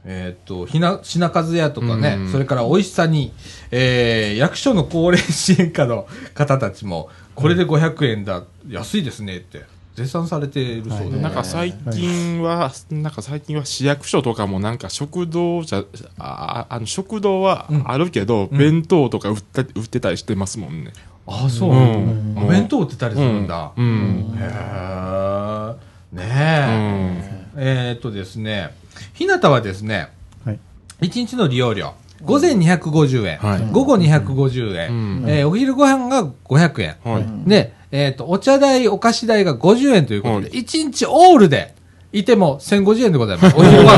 [0.05, 2.31] えっ、と、ひな、品数屋とかね、うん。
[2.31, 3.31] それから美味しさに、
[3.71, 9.63] えー、役所の高齢支援課の方たちも、これで500円だ、安いですねって、
[9.95, 15.83] 絶賛されているそうで、なんか最近は、なんか最近は市役所とかもなんか食堂じゃ、
[16.17, 20.93] ああの食堂はあるけど、弁当とか売った売ってたりしてますもんね。
[21.27, 21.71] あ、そう。
[21.71, 23.71] うんお弁当売ってたりするんだ。
[23.77, 24.35] うん。
[24.35, 25.73] へー
[26.11, 26.25] ねうえ。
[26.25, 27.53] ん。
[27.55, 28.73] えーっとですね、
[29.13, 30.09] 日向はですね、
[30.43, 30.59] はい。
[31.01, 36.95] 1日の利用料、午前250円、はい午後250円、うんえーお昼ご飯が500円。
[37.03, 37.49] はい。
[37.49, 41.75] で、えっ、と、お茶代、お菓子代が50円ということで、は1日オールで
[42.11, 43.53] いても1050円でございます。
[43.55, 43.93] お昼ご飯。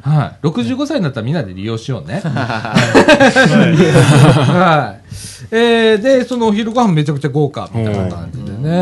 [0.00, 0.46] はい。
[0.46, 2.22] 65歳になったらみんなで利用しようね。
[2.24, 2.80] は
[4.96, 5.00] い。
[5.50, 8.78] えー、で、そのお昼ご飯めちゃくちゃ豪華みたいな感じでね、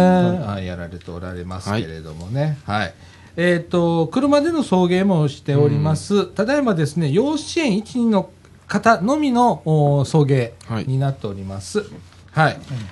[0.47, 2.59] はい、やられておられますけれどもね。
[2.67, 2.95] はい。
[3.37, 6.27] えっ、と、車での送迎もしております。
[6.27, 8.31] ただいまですね、養子縁1、2の
[8.69, 10.53] 方のみのお送迎
[10.87, 11.81] になっております。
[11.81, 11.89] はい。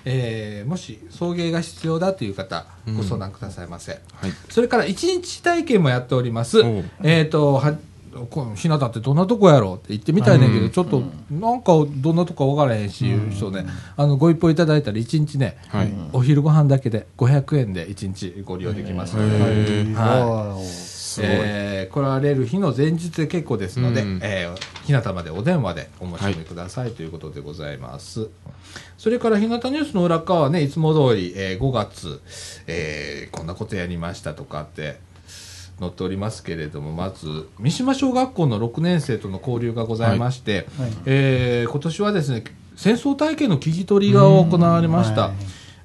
[0.05, 2.67] えーもし送迎が必要だという方、
[2.97, 3.93] ご相談くださいませ。
[3.93, 4.33] はい。
[4.51, 6.59] それから一日体験もやっております。
[7.03, 7.77] えっ、と、は、
[8.31, 13.67] このひなたってどんなとこやろうって言ってみたいねんけど、ちょっと、なんかどんなとこか分からへんし、いう人ね、
[13.97, 15.93] あの、ご一報いただいたら一日ね、はい。
[16.13, 19.17] お昼ご飯だけで500円で一日ご利用できます。
[19.17, 20.96] ので、はい。
[21.17, 21.23] す。
[21.25, 24.57] えー来られる日の前日で結構ですので、うんえー
[24.87, 28.29] 日向までお電話でお申し込みください、ということでございます。
[28.99, 32.21] それから日向ニュースの裏側はね、いつも通り、えー5月、
[32.67, 34.99] えーこんなことやりましたとかって
[35.81, 42.45] 載っておりますけれども、まず、三島小学校の6年生との交流がございまして、はいえー今年はですね、
[42.77, 45.23] 戦争体験の聞き取りが行われました。
[45.23, 45.33] はい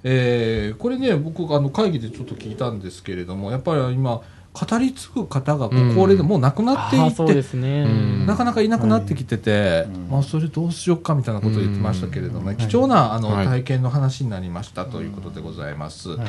[0.03, 4.21] えーこれね、僕、あの会議でちょっと聞いたんですけれども、やっぱり今、
[4.53, 7.83] 語り継ぐ方がご高齢でもう亡くなっていって、ね。
[7.83, 8.25] うん。
[8.25, 13.45] なかなかいなくなってきてて、まあ、それどうしようかみたいなことを言ってましたけれどもね、貴重なあの、はい。
[13.45, 16.09] 体験の話になりましたということでございます。
[16.09, 16.27] はい。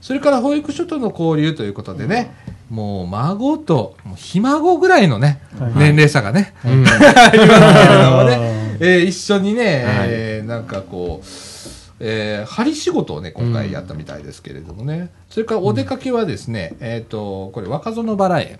[0.00, 2.34] それから保育所との交流ということでね、
[2.68, 5.72] もう孫と、もうひ孫ぐらいのね、はい。
[5.76, 11.26] 年齢差がね、うん ありますけれどもね、えー一緒にね、えーなんかこう、
[12.04, 18.58] えー針仕事をね、今回やったみたいですけれどもね、それからお出かけはですね、えっ、と、これ若園バラ園。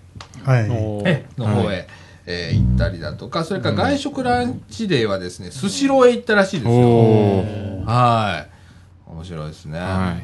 [1.37, 1.87] の方へ、
[2.25, 7.83] えー行ったりだとか、それから外食ランチデーはですね、スシローへ行ったらしいですよ。
[7.85, 9.11] はい。
[9.11, 9.77] 面白いですね。
[9.77, 9.89] はい。
[9.89, 10.21] はい。
[10.21, 10.23] こ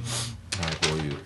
[0.94, 1.20] ういうこ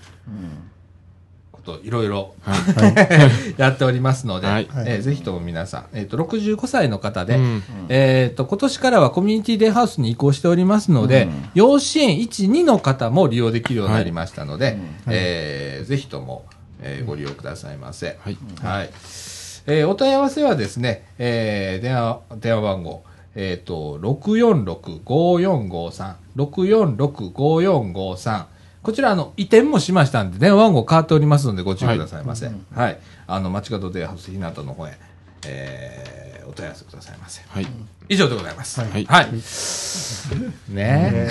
[1.64, 3.55] と、いろいろはい。
[3.57, 16.45] やっておりますので、はいえーぜひとも皆さん、えっ、と、65歳の方で、うんえっ、と、今年からはコミュニティデイハウスに移行しておりますので、養子園1、2の方も利用できるようになりましたので、えーぜひとも、
[16.82, 18.18] えーご利用くださいませ。
[18.24, 18.38] はい。
[18.61, 18.89] はい。
[19.66, 23.03] えーお問い合わせはですね、えー電話、電話番号、
[23.36, 28.43] えっ、と、646-5453、646-5453。
[28.84, 32.52] こちら、あの、移転もしましたんで、電話番号変わっておりますので、ご注意くださいませ。
[32.76, 33.00] はい。
[33.28, 34.98] あの、街角デイハウスひなたの方へ、
[35.48, 37.42] えーお問い合わせくださいませ。
[37.48, 37.68] はい。
[38.10, 38.82] 以上でございます。
[38.82, 39.32] はいはい。
[40.70, 41.28] ねえ。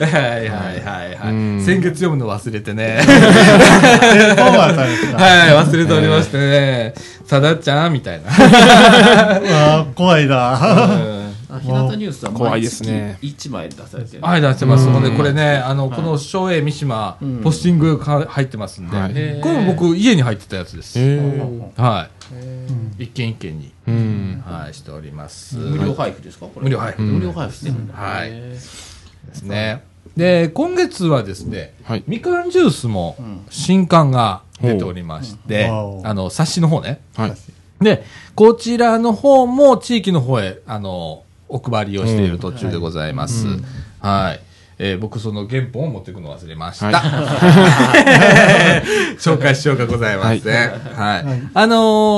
[0.00, 1.32] はいはいはいはい。
[1.32, 2.98] うん先月読むの忘れてね。
[5.16, 6.94] はい、忘れておりましてね。
[7.26, 9.86] さだちゃんみたいな。
[9.94, 11.21] 怖いな。
[11.54, 14.22] あ日向ニュースは怖いで毎月すね1枚出されてる。
[14.22, 14.86] はい、出してます。
[14.86, 20.98] うんほんで、これね、あの、この松栄三島、ポスティングが入ってますんで、はいこれも僕、家に入ってたやつです。
[20.98, 22.08] えーは
[22.98, 23.02] い。
[23.04, 24.42] 一軒一軒に、うん。
[24.46, 25.56] はい、しております。
[25.56, 26.64] 無料配布ですかこれ？
[26.64, 27.94] 無料配布無料配布してるんだ。
[27.94, 28.58] はいへで
[29.34, 29.84] すね。
[30.16, 32.04] で、今月はですね、はい。
[32.06, 33.16] みかんジュースも
[33.50, 37.00] 新刊が出ておりまして、ほうあの、冊子の方ね。
[37.16, 37.32] はい。
[37.84, 43.46] で、こちらの方も地域の方へ、あの、お配りをしている途中でございます。
[43.46, 43.64] うん
[44.00, 44.40] はい。
[44.78, 46.90] えー僕その原本を持っていくの忘れました。
[46.90, 48.82] は
[49.18, 50.70] 紹介しようがございません。
[50.96, 51.24] はい。
[51.54, 51.76] あの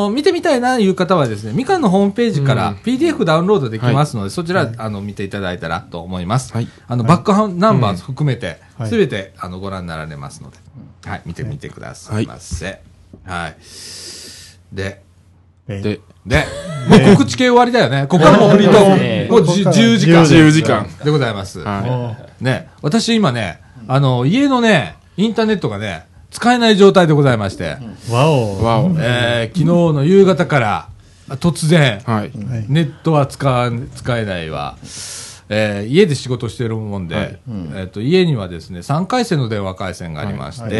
[0.09, 6.55] ー見てみたいないう方はですね、みかんのホームページからうん PDF ダウンロードできますので、そちら、あの、見ていただいたらと思います。
[6.55, 10.57] はいあの、バックナンバー含めて、はいすべて、あの、ご覧になられますので、
[11.05, 12.81] はい、見てみてくださいませ。
[13.25, 13.57] はい。
[14.73, 15.04] で、え
[15.67, 16.45] で、で、
[16.89, 18.07] もう告知系終わりだよね。
[18.07, 19.33] ここからもうフリートーク。
[19.33, 20.23] もうじ10時間。
[20.23, 21.61] 10時間でございます。
[22.41, 27.77] ね、私今ね、あの、家のね、インターネットがね、使えない状態でございまして、
[28.11, 28.27] うわい。
[28.27, 28.65] お。
[28.65, 28.91] わお。
[28.99, 30.89] えー昨日の夕方から、
[31.37, 32.03] 突然、
[32.69, 34.77] ネットは使使えないわ。
[35.49, 37.41] えー家で仕事してるもんで、はい。
[37.75, 40.73] えっと家にはですね3回線の電話回線がありまして、はい。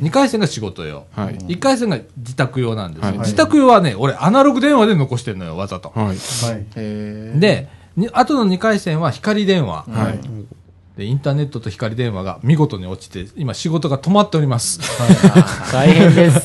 [0.00, 1.38] 2回線が仕事用、はい。
[1.38, 3.18] 1回線が自宅用なんですよ、はい。
[3.20, 6.06] 自宅用はね俺アナログ電話で残してるのよわざと、はい。
[6.06, 6.16] はい。
[6.76, 10.20] へでに後の2回線は光電話、はい。
[10.96, 14.78] でインターネットと光電話が見事に落ちて今仕事が止まっております、
[15.72, 16.40] 大変です。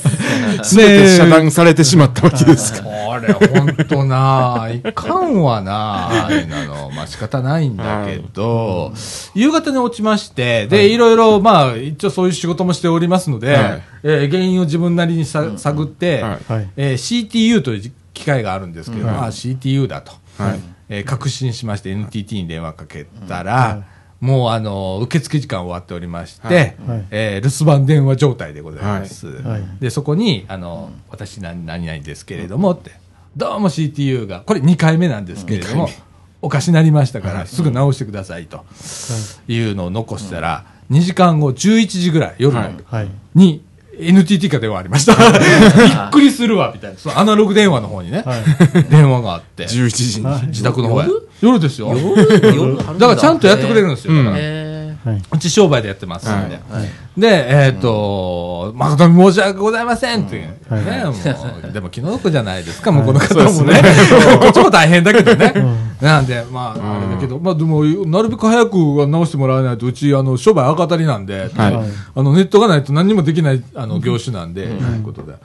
[0.64, 2.88] すべて遮断されてしまったわけですか。
[3.18, 6.30] これ、ほんとな、いかんわな、あ。
[6.30, 6.92] れなの。
[6.92, 8.94] まあ仕方ないんだけど、
[9.34, 10.98] 夕方に落ちまして、で、い。
[10.98, 13.84] ろいろ、まあ、一応そういう仕事もしておりますので、はい。
[14.04, 16.54] えー原因を自分なりにさ、探って、はい。
[16.54, 16.70] はい。
[16.78, 19.16] えー CTU という機械があるんですけど、はい。
[19.18, 20.60] あ CTU だと、はい。
[20.90, 23.84] えー確信しまして NTT に電話かけたら、
[24.20, 26.56] もうあの受付時間終わっておりまして、はい。
[26.56, 26.64] は
[26.98, 29.64] いえー留守番電話状態でございます、はい。
[29.80, 32.92] でそこにあの私何何々ですけれどもって
[33.36, 35.90] どうも CTU がこれ2回目なんですけれども
[36.42, 38.66] おかしなりましたから、すぐ直してくださいと
[39.48, 39.60] い。
[39.60, 42.56] うのを残したら、2時間後11時ぐらい夜。
[43.34, 43.64] に
[44.00, 45.16] NTT から電話ありました。
[45.16, 46.98] びっくりするわ、みたいな。
[46.98, 48.44] そのアナログ電話の方にね、はい。
[48.90, 50.48] 電話があって、11時に。
[50.48, 51.30] 自宅の方へ夜？
[51.42, 51.90] 夜ですよ。
[51.90, 52.56] 夜？
[52.56, 52.80] 夜？
[52.82, 54.14] あるんだからちゃんとやってくれるんですよ。
[55.32, 56.60] うち商売でやってますんで。
[57.18, 61.12] で、えっ、と、誠に申し訳ございませんっていう、はいね、も
[61.70, 63.82] う、でも気の毒じゃないですか、向こうの方もね。
[64.42, 65.54] こっちも大変だけどね。
[66.02, 71.76] なんで、まあ、あれだけど、まあでも、なるべく早く直してもらわないと、うち、あの、商売赤たりなんで、はい。
[71.76, 75.36] はいあの、ネットがないと何にもできない、あの、業種なんで、ということで、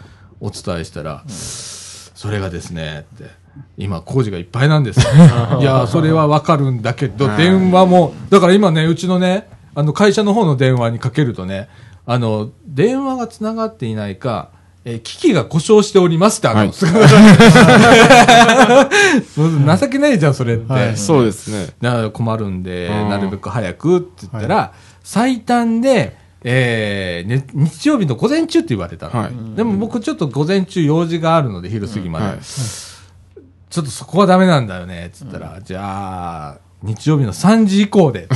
[0.41, 3.31] お伝えしたら、それがですね、って、
[3.77, 5.01] 今、工事がいっぱいなんです。
[5.01, 5.61] よ。
[5.61, 7.37] いや、それはわかるんだけど、はい。
[7.39, 11.69] 電話も、だから今ね、うちのね、あの、会社の方の電話にかけるとね、
[12.05, 14.51] あの、電話が繋がっていないか、
[14.85, 16.73] えー機器が故障しておりますって、あの、はい
[19.79, 20.73] 情けないじゃん、それって。
[20.73, 21.69] はいそうですね。
[21.81, 24.73] だから困るんで、うんなるべく早くって言ったら、
[25.03, 32.27] 最短で、えーね、日曜日の午前中って言われたの、はいでも僕ちょっと午前中用事があるので、昼過ぎまで。
[32.27, 32.39] はい。
[32.41, 38.29] ちょっとそこはダメなんだよね、って言ったら、じゃあ、日曜日の3時以降で。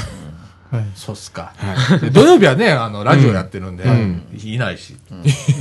[0.71, 0.85] はい。
[0.95, 1.53] そうっすか。
[1.57, 4.97] はで土曜日はね、あの、ラジオやってるんで、うんいないし。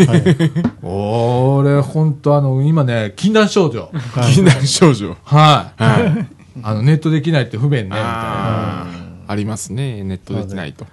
[0.08, 0.84] はい。
[0.84, 3.92] 俺、ほんとあの、今ね、禁断症状。
[4.30, 4.34] い。
[4.34, 5.16] 禁断症状。
[5.24, 5.84] はい。
[5.84, 6.28] はい。
[6.64, 8.88] あの、ネットできないって不便ね、みたいな。
[9.28, 10.04] ありますね。
[10.04, 10.86] ネットできないと。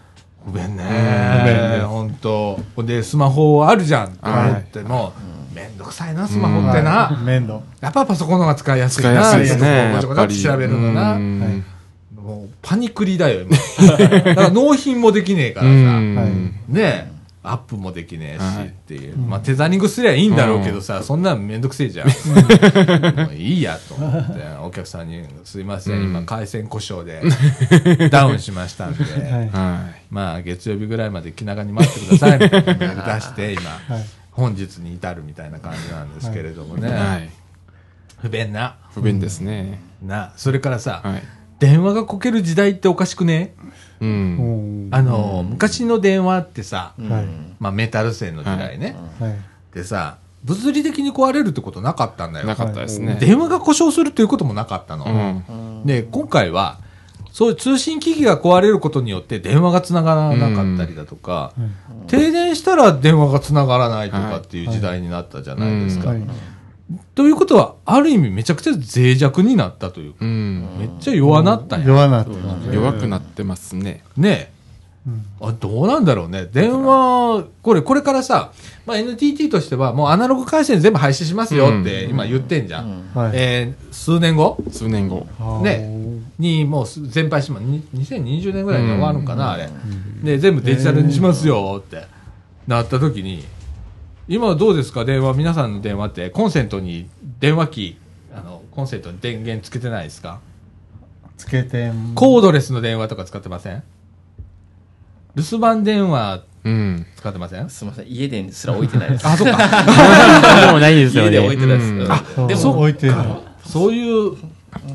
[0.44, 0.82] 不便ね。
[0.82, 2.60] 不便ね本当。
[2.76, 5.12] ほんで、スマホあるじゃんって思っても、
[5.54, 7.20] めんどくさいな、スマホってな。
[7.24, 7.60] 面倒。
[7.80, 9.10] やっぱパソコンの方が使いやすいな。
[9.10, 9.92] 使いやすいですね。
[9.94, 11.16] ごちゃごちゃって調べるのうな。
[11.16, 11.62] んもう、
[12.62, 13.56] パニクリだよ、今。
[13.98, 16.00] だから納品もできねえからうさ。
[16.00, 17.12] ねえ。
[17.44, 19.16] アップもできねえしはいっていう。
[19.18, 22.06] まあ、テザリングすりゃいいんだろうけどさ、そんなんめんどくせえじゃん。
[22.06, 27.20] もういいやと思って、お客さんに、すいません、うん今、回線故障で、
[28.10, 29.04] ダウンしましたんで。
[30.10, 34.04] まあ、月曜日ぐらいまで気長に待ってくださいみたいなメール出して、今、はい。
[34.30, 36.80] 本日に至るみたいな感じなんですけれどもい。
[36.80, 36.88] ね。
[36.90, 37.28] はい。
[38.20, 38.76] 不便な。
[38.94, 39.80] 不便ですね。
[40.00, 40.32] な。
[40.36, 41.22] それからさ、はい。
[41.62, 43.54] 電話がこける時代っておかしくね？
[44.00, 44.04] う。
[44.04, 44.94] うんん。
[44.94, 47.26] あの、昔の電話ってさ、はい。
[47.60, 48.96] まあ、メタル線の時代ね。
[49.20, 49.36] はい。
[49.72, 52.48] でさ、物理的に壊れるってことなかったんだよ。
[52.48, 53.16] なかったですね。
[53.20, 55.04] 電話が故障するということもなかったの。
[55.04, 55.86] うん。
[55.86, 56.78] で、今回は、
[57.30, 61.52] そういう通信機器が壊れることによって電話が繋がらなかったりだとか、
[62.08, 66.08] 停電したら電話が繋がらないとかっていう時代になったじゃないですか。
[66.10, 66.22] はい。
[67.14, 70.66] ということは、ある意味めちゃくちゃ脆弱になったというか、うん。
[70.78, 71.86] めっちゃ弱なったんや。
[71.86, 72.74] 弱なってますね。
[72.74, 74.02] 弱くなってますね。
[74.16, 74.52] ね
[75.06, 75.46] うんえ。
[75.46, 76.46] あ、どうなんだろうね。
[76.52, 78.52] 電話、これ、これからさ、
[78.86, 83.10] まあ、NTT としてはもうアナログ回線全部廃止しますよって今言ってんじゃん。
[83.14, 83.32] はい。
[83.34, 84.58] えー数年後？
[84.70, 85.26] 数年後。
[85.62, 86.02] ね
[86.38, 89.68] にもうす全廃しま、に2020年ぐらいに終わるんかな、あれ。
[90.22, 92.06] で、全部デジタルにしますよって
[92.66, 93.44] なった時に、
[94.28, 95.04] 今はどうですか？
[95.04, 97.08] 電話、皆さんの電話ってコンセントに
[97.40, 97.98] 電話機、
[98.34, 100.40] あの、コンセントに電源つけてないですか？
[101.36, 102.12] つけてん。
[102.14, 103.82] コードレスの電話とか使ってません？
[105.34, 107.06] 留守番電話うん。
[107.16, 107.68] 使ってません？
[107.68, 109.26] すみません、家ですら置いてないです。
[109.26, 109.56] あ、そっか。
[110.66, 111.62] でもないですよ家で置いね。
[111.62, 111.92] てないです。
[111.92, 112.12] うん
[112.44, 113.14] あでそうも、置いてる。
[113.64, 114.36] そういう、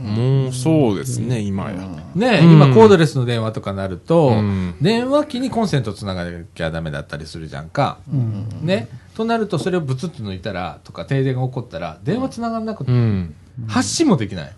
[0.02, 1.76] もうそうですね、今や。
[2.18, 8.00] ね、うん今コードレスの電話とかなると、うん電話機にコンセントつながなきゃダメだったりするじゃんか。
[8.12, 8.48] うん。
[8.62, 8.88] ね。
[9.16, 13.36] となると、それをブツッと抜いたら、とか停電が起こったら、電話つながんなくて、うん。
[13.68, 14.46] 発信もできない。
[14.46, 14.54] はい。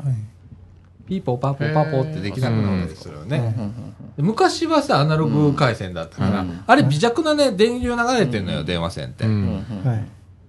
[1.08, 3.56] ピーポーパーポーパーポーってできなくなったりするよね。
[3.58, 3.74] うん
[4.18, 9.26] で昔はさ、アナログ回線だったから、うんあれ微弱なね、電流流れてんのよ、電話線って。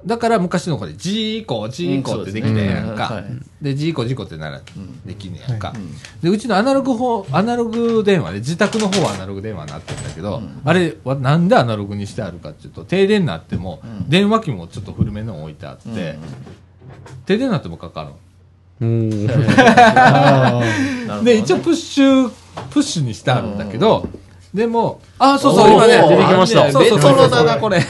[0.04, 3.04] だから昔の子で、ジーコ、ジーコってできたやんか。
[3.14, 3.24] はい。
[3.62, 4.60] で、ジーコ、ジーコってなら
[5.04, 5.74] できんねやんか。
[6.22, 16.18] で、うちのアナログ方、アナログ電話で、自宅の方はアナログ電話になってるんだけど、あれはなんでアナログにしてあるかっていうと、停電になっても、電話機もちょっと古めの置いてあって、
[17.26, 18.12] 停電になってもかかる
[21.24, 22.30] で、一応プッシュ、
[22.70, 24.08] プッシュにしてあるんだけど、
[24.54, 26.72] でも、あ、そうおそう、ー今ね、出てきました。
[26.72, 27.80] そうそうそうレトロだなこれ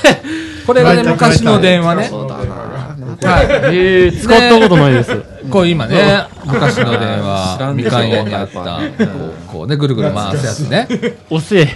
[0.70, 2.04] これがね、昔の電話ね。
[2.04, 3.74] そうだなはい。
[3.74, 5.20] えー、使ったことないです。
[5.50, 10.86] こう今ね、昔の電話、みかん屋にあった、こう、こうね、ぐるぐる回すやつね。
[11.28, 11.64] 遅え。
[11.64, 11.74] もう、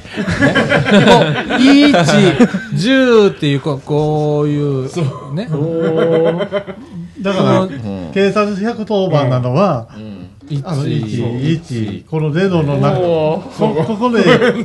[1.58, 1.92] 1、
[2.72, 4.84] 10っていう、こうこういう、
[5.34, 5.48] ね。
[7.20, 9.88] だから、ん警察110番なのは、
[10.62, 14.22] あの、1、1、この0の中、こここで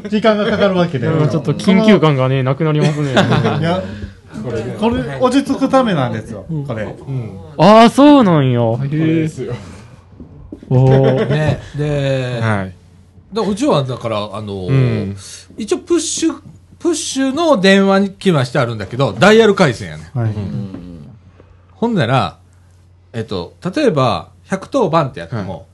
[0.09, 1.07] 時間がかかるわけで。
[1.31, 3.15] ちょっと緊急感がね、なくなりますね。
[4.43, 6.95] いや、これ、落ち着くためなんですよ、これ。
[7.57, 8.59] ああ、そうなんや。
[8.61, 9.29] へえ。
[10.69, 11.59] おーね。
[11.77, 12.73] で、はい。
[13.33, 15.15] だうちはだから、あのー
[15.57, 16.35] 一応プッシュ、
[16.79, 20.09] プッシュの電話機はしてあるんだけど、ダイヤル回線やね。
[20.13, 20.33] はい。
[21.73, 22.37] ほんなら、
[23.13, 25.67] えっと、例えば、110番ってやっても、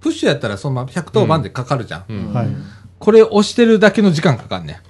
[0.00, 2.04] プッシュやったらそのまま110番でかかるじゃん。
[2.08, 2.48] うんはい。
[2.98, 4.80] これ押してるだけの時間かかんね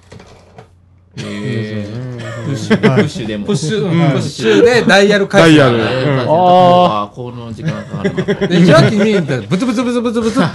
[1.19, 2.16] ん。
[2.47, 5.29] プッシュプッシュでもプッシュ、プッシュでダイヤル。
[5.29, 5.83] ダイヤル
[6.29, 10.51] ああこの時間かかるなで、受話器に、ブツブツブツブツブツって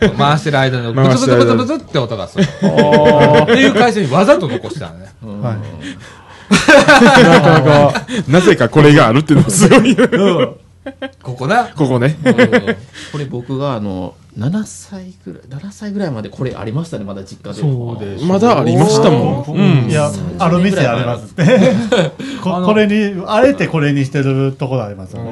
[0.00, 2.44] 言って、回してる間に、ブツブツブツブツって音がする。
[2.44, 2.56] って
[3.54, 5.06] いう回線にわざと残してたのね。
[5.42, 5.56] はい。
[6.52, 8.06] なかなか。
[8.28, 9.96] なぜかこれがあるっていうのもすごい。
[11.22, 11.64] ここな。
[11.74, 12.16] ここね。
[13.10, 19.52] これ僕があの7歳ぐらい7歳ぐらいまでこれありましたねまだ実家でそうでまだありましたもん。
[19.52, 19.90] うん。
[19.90, 21.44] いや、ある店ありますって。
[22.42, 25.30] ここれに、あえてこれにしてるところありますよね。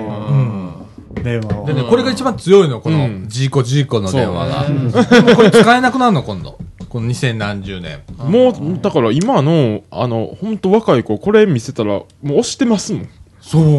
[1.23, 1.75] 電話をで。
[1.75, 4.65] ね、これが一番強いの、このうん、ジーコジーコの電話が。
[4.65, 6.59] でもこれ使えなくなるの、今度。
[6.89, 8.01] この2000何十年。
[8.19, 13.09] もう、だから今の、あの、本当若い子、これ見せたら、もう押してますもん。
[13.41, 13.62] そう。
[13.62, 13.78] え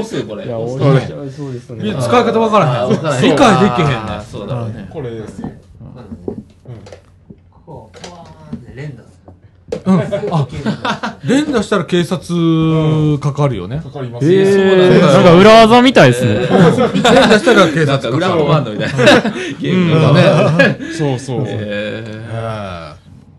[0.00, 1.94] ー、これいや、押俺すそうですね。
[2.00, 2.72] 使い方わからへん。
[2.72, 3.94] あわからへん理解できへんね
[4.30, 5.50] そうだろうねこれですよ。
[9.86, 10.00] うん。
[10.32, 10.46] あ、
[11.24, 13.80] 連打したら警察かかるよね。
[13.80, 14.50] かかりますえね。
[14.98, 16.34] ー、なんか裏技みたいですね。
[16.40, 18.40] 連打したら警察かかる。
[18.40, 18.96] もバンドみたいな
[19.60, 21.44] ゲームのねそうそう。
[21.46, 22.89] えはい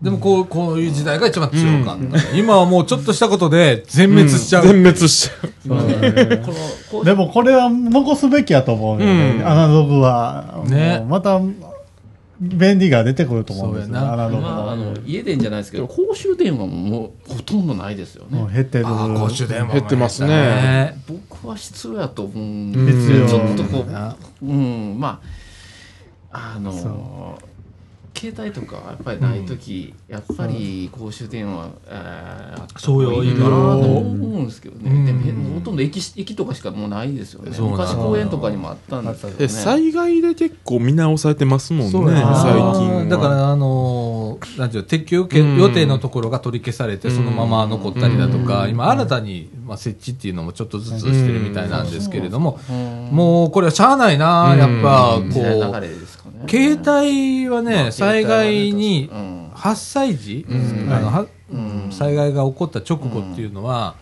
[0.02, 2.36] でもこう、こういう時代が一番強かった。
[2.36, 4.64] 今はもうちょっとしたことで全滅しちゃう。
[4.66, 5.68] 全滅しちゃう。
[5.68, 6.54] ーこの
[6.90, 9.36] こうでもこれは残すべきやと思うよね。
[9.38, 10.64] うんアナログは。
[10.66, 11.40] ねもうまた、
[12.40, 13.94] 便利が出てくると思うんですよ。
[13.94, 14.76] そうやなアナログまあ、あは。
[14.76, 18.86] の家電じゃないですけど公衆電話ももうほとんどないですよねもう減ってる。
[18.88, 25.20] ああ、公衆電話も減ってますね僕は必要やと思うんですよちょっとこなううんま
[26.32, 27.38] ああの
[28.22, 35.06] 携帯とかやっぱりない時、やっぱり公衆電話、えーあそうよいいかなと思うんですけどね、うん。
[35.06, 37.50] でもへほとんど駅駅とかしかもうないですよね。
[37.58, 39.48] 昔公園とかにもあったんですけどでね。
[39.48, 43.06] 災害で結構見直されてますもんね、最近は。
[43.08, 60.92] だから、あのーなんていうの撤去うん予定のところが取り消されて、そのまま残ったりだとか、今新たに、まあ、設置っていうのもちょっとずつしてるみたいなんですけれども、うんもうこれはしゃあないな、うんやっぱ、時代のこ流れですかねう、携帯はね、災害にうん8歳時、ん。
[60.92, 61.88] あのはうん。
[61.90, 63.94] 災害が起こった直後っていうのは、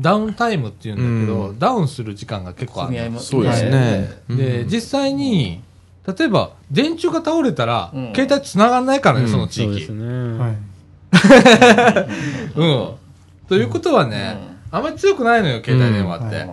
[0.00, 4.08] ダウンタイムっていうんだけど、うダウンする時間が結構あるそうですね。
[4.28, 5.62] で、実際に、
[6.06, 8.12] 例えば、電柱が倒れたら、うん。
[8.14, 9.30] 携帯繋がんないからね、うん。
[9.30, 9.66] その地域。
[9.66, 10.38] そうですね。
[10.38, 10.56] はい。
[12.54, 12.90] うん。
[13.48, 14.36] ということはね、
[14.70, 16.46] あんまり強くないのよ、携帯電話って。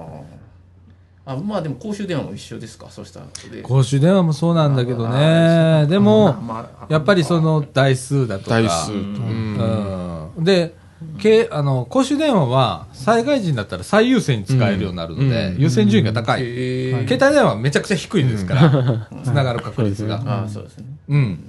[1.27, 2.87] うんあまあでも公衆電話も一緒ですか？
[2.91, 3.63] そしたらで。
[3.63, 5.87] 公衆電話もそうなんだけどあね。
[5.87, 8.61] でも、まあやっぱりその台数だとか。
[8.61, 8.91] 台数。
[8.91, 8.93] と。
[8.93, 10.31] ううん。
[10.37, 10.43] うん。
[10.43, 10.75] で、
[11.17, 15.61] けあの公衆電話は災害時になったら最優先に使えるようになるので、うん。
[15.61, 16.41] 優先順位が高い。
[16.41, 20.43] 携帯電話はめちゃくちゃ低いですから、繋がる確率が。
[20.43, 20.85] あそうですね。
[21.09, 21.39] うん。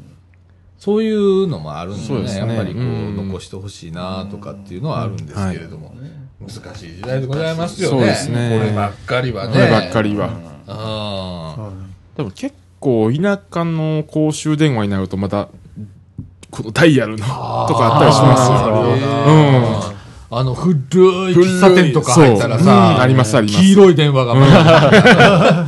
[0.79, 2.37] そういうのもあるんでね、ね。
[2.39, 3.17] やっぱりこう、うん。
[3.29, 5.95] 残してほしいなとかっていうのはあるんですけれども、
[6.47, 7.99] 難しい時代でございますよね。
[7.99, 9.53] そうですねこればっかりはね。
[9.53, 10.31] こればっかりは。
[10.69, 11.73] あそう
[12.17, 15.49] でも結構田舎の公衆電話になるとまた、
[16.51, 18.57] このダイヤルのとかあったりしますよ。
[19.93, 19.97] ー
[20.29, 20.77] あの、古い
[21.35, 25.67] 喫茶店とか入ったらそうさ、うんありますあります黄色い電話が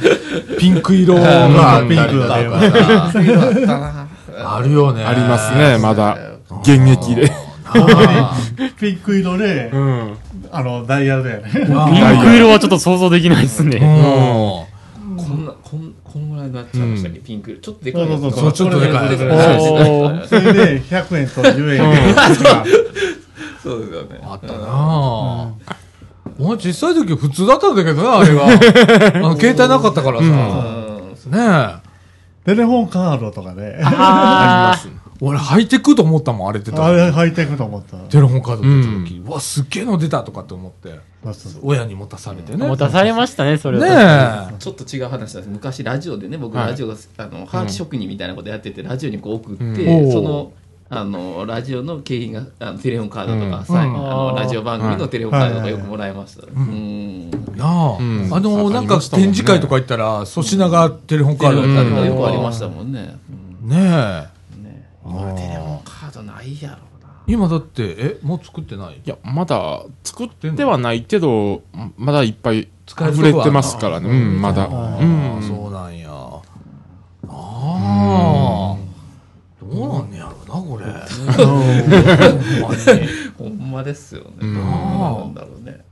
[0.58, 2.18] ピンク色があったりだと
[2.50, 3.12] か
[3.66, 4.08] さ
[4.40, 5.04] あるよね。
[5.04, 6.16] ありますね、まだ。
[6.62, 7.30] 現役で。
[8.80, 10.16] ピンク色で、うん。
[10.52, 11.50] あの、ダイヤルだよね。
[11.54, 13.76] ピンク色はちょっと想像できないですね。
[13.76, 17.58] うこんな、こん、こんぐらいになっちゃいましたっけ、ピンク。
[17.60, 22.14] ちょっとでかいそうそうそうちょっとでかいそれで、100円と10円。
[23.62, 24.18] そうですよね。
[24.18, 24.32] ん。
[24.32, 25.52] あったなぁ。
[26.38, 28.46] お前小さい時普通だったんだけどな、あれが。
[28.46, 28.48] あ
[29.30, 30.24] の、携帯なかったからさ。
[30.24, 31.32] うん。
[31.32, 31.88] ねえ。
[32.44, 33.78] テレフォンカードとかね。
[33.82, 34.74] あ
[35.20, 36.96] 俺ハイテクと思ったもん、あれ出たあ時。
[36.96, 37.96] れ履いていくと思った。
[37.96, 39.22] テレフォンカード出た時。
[39.26, 41.00] うわ、すっげえの出たとかって思って。
[41.24, 42.56] そうそうそう親に持たされてあ。
[42.56, 42.66] ね。
[42.66, 44.52] 持たされましたね、それねは。
[44.54, 44.56] え。
[44.58, 50.52] ちょっと違う話なんです昔ラジオでね僕はいラジオが、あのハガキ職人みたいなことやっててラジオにこう送って、うんその
[50.90, 53.86] あのラジオの景品があのテレホンカードとか、さうんあ
[54.32, 62.06] のラジオ番組のテレホンカードとかよくもらいました、うんなあ、うんあの、あなんか展示会とか行ったら、粗品がテレフォンカードやったりとか。
[62.06, 63.18] よくありましたもんね,、
[63.64, 64.37] ねえ。
[65.08, 68.94] うんね今テレホンカードないやろうな今だって、え、もう作ってない？
[68.96, 71.62] いや、まだ作ってはないけど、
[71.96, 74.08] まだいっぱい使えるとこは溢れてますからね。
[74.08, 74.62] うん、まだ。
[74.62, 74.96] あうあ、
[75.38, 75.42] ん。
[75.42, 76.08] そうなんや。
[76.10, 76.40] あ
[77.28, 78.76] あ。
[79.60, 80.86] どうなんねやろな、これ。
[83.36, 85.84] ほんまですよね、うんどうなんだろうね、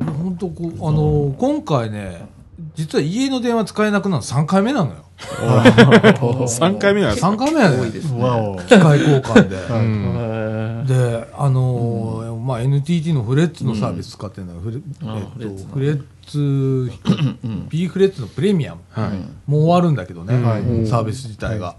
[0.00, 2.26] 俺ほんとこう、あの、今回ね、
[2.74, 4.96] 実は家の電話使えなくなるの3回目なのよ。
[5.18, 8.22] 3回目なんですか？3回目やね多いですね。
[8.22, 8.56] わお。
[8.60, 9.56] 機械交換で。
[9.56, 10.86] うん。
[10.86, 15.72] で、あのーまあ、NTT のフレッツのサービス使ってるんだけど、フレあえっとフレッツの。
[15.72, 18.82] フレッツ、P フレッツのプレミアム。
[18.90, 19.10] はい。
[19.50, 20.86] もう終わるんだけどね、はい。
[20.86, 21.76] サービス自体が。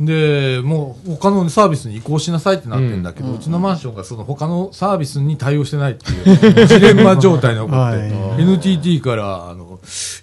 [0.00, 8.42] で、もう他のサービスに移行しなさいってなってんだけど、うちのマンションがその他のサービスに対応してないっていうジレンマ状態に起こって、はい。
[8.42, 9.67] NTT から、あの、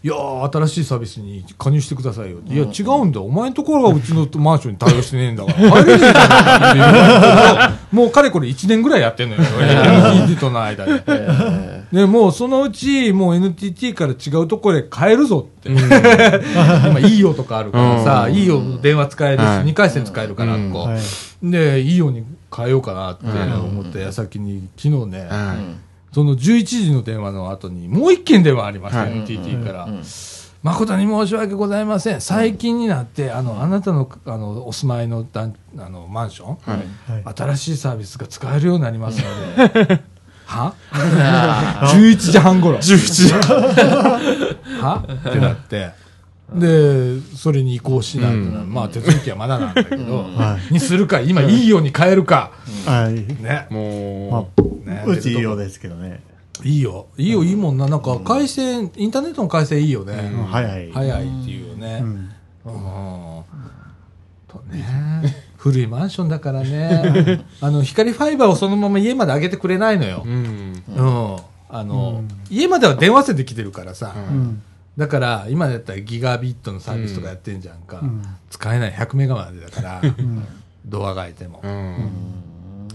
[0.03, 2.38] いやー、新しいサービスに加入してくださいよ。
[2.45, 3.22] いや、違うんだ。
[3.22, 9.41] お前のところがうちのマンションに対応してねえんだから、 もうかれこれ1年ぐらいやってんのよ。
[10.23, 11.03] NTT との間で。
[11.91, 15.69] で、もうそのうち、もう NTT から違うところへ変えるぞって。
[15.69, 21.49] 今、いいよとかあるからさ、うんいいよ電話使えるし、はい2回戦使えるから、うんこはう。
[21.49, 22.23] で、いいように
[22.56, 25.56] 変えようかなって思った矢先に、昨日ね、は
[26.16, 29.90] その11時の電話の後に、もう一件電話ありました、はい NTT から。
[30.64, 32.22] 誠に申し訳ございません。
[32.22, 36.58] 最近になって、あの、あなたの、あの、お住まいの団、あの、マンション、い。
[36.66, 36.76] は
[37.18, 37.24] い。
[37.24, 37.36] はい。
[37.36, 40.04] 新しいサービスが使えるようになりますので、
[40.48, 40.74] は？
[40.94, 42.78] あ ?11 時半頃。
[42.78, 43.34] 11時。
[44.80, 45.04] は？
[45.30, 46.05] ってなって。
[46.54, 52.52] で、それに移行しないとな、まあ手続きはまだなんだけど、はにするか、今いいように変えるか。
[52.86, 53.14] はい。
[53.42, 53.68] ね。
[53.70, 54.52] も
[54.86, 56.22] ねうちいいようですけどね。
[56.64, 57.08] いいよ。
[57.18, 57.88] いいよ、いいもんな。
[57.88, 60.32] なんか回線、インターネットの回線いいよね。
[60.34, 60.92] うん早い。
[60.92, 62.00] 早いっていうよね。
[62.02, 62.32] うん。
[62.66, 63.44] うん。
[64.48, 65.46] とね。
[65.58, 67.44] 古いマンションだからね。
[67.60, 70.30] あの、光ファイバーをそのまま家まで上げてくれないのよう、。
[70.30, 70.84] うん。
[70.96, 71.38] うん。
[71.70, 74.14] あの、家までは電話線で来てるからさ。
[74.16, 74.62] うん。
[74.98, 78.00] だから、今だったらギガビットのサービスとかやってんじゃんか。
[78.02, 80.46] うん使えない100メガまでだから、うん。
[80.86, 81.68] ドアが開いてもう。
[81.68, 82.88] ん。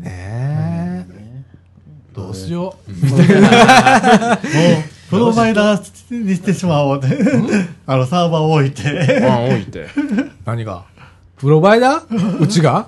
[0.00, 1.44] ねえ。
[2.14, 2.92] どうしよう。
[5.10, 7.18] プロバイダーにしてしまおうって。
[7.86, 9.20] あの、サーバーを置いて。
[9.20, 9.88] まあ、置いて。
[10.44, 10.84] 何が
[11.36, 12.86] プロバイダーうちが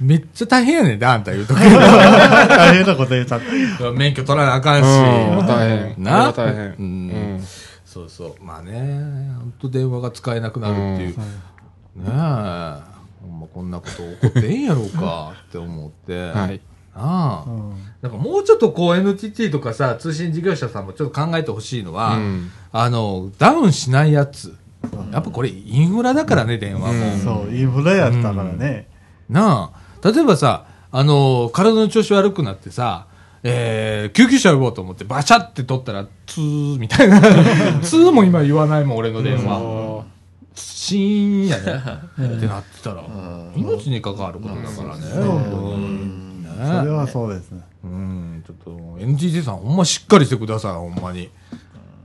[0.00, 1.58] めっちゃ大変やねんで、あんた言うとき。
[1.58, 3.40] 大変なこと言っちゃっ
[3.78, 3.90] た。
[3.92, 4.86] 免許取らなあかんし。
[4.86, 7.42] うん大変な大変う。
[7.84, 8.44] そうそう。
[8.44, 11.18] まあね、ほんと電話が使えなくなるっていう。
[11.18, 11.24] ね
[12.06, 12.10] え。
[13.22, 16.30] ほんまこんなこと起こってええんやろうかって思って。
[16.30, 16.60] はい。
[16.94, 17.50] ああ。
[17.50, 17.70] うん
[18.00, 24.56] なんかもうちょっとこう NTT とかさ、通信事業者さんもちょっと考えてほしいのは、うんあの、ダウンしないやつ。
[25.12, 27.12] やっぱこれインフラだからね、電話も。
[27.14, 28.88] うんそう、インフラやったからね。
[29.28, 29.72] な
[30.02, 33.06] あ、例えばさ、あの、体の調子悪くなってさ、
[33.42, 37.20] えー、救急車呼ぼうと思ってバシャって取ったら、ツーみたいな。
[37.80, 40.04] ツーも今言わないもん、俺の電話。
[40.54, 41.62] シーンやね。
[42.36, 43.04] ってなってたら、
[43.54, 45.02] 命に関わることだからね。
[46.56, 47.60] それねはそうですね。
[47.84, 51.30] うん、ちょっと、NTT さんほんましっかりしてください、ほんまに。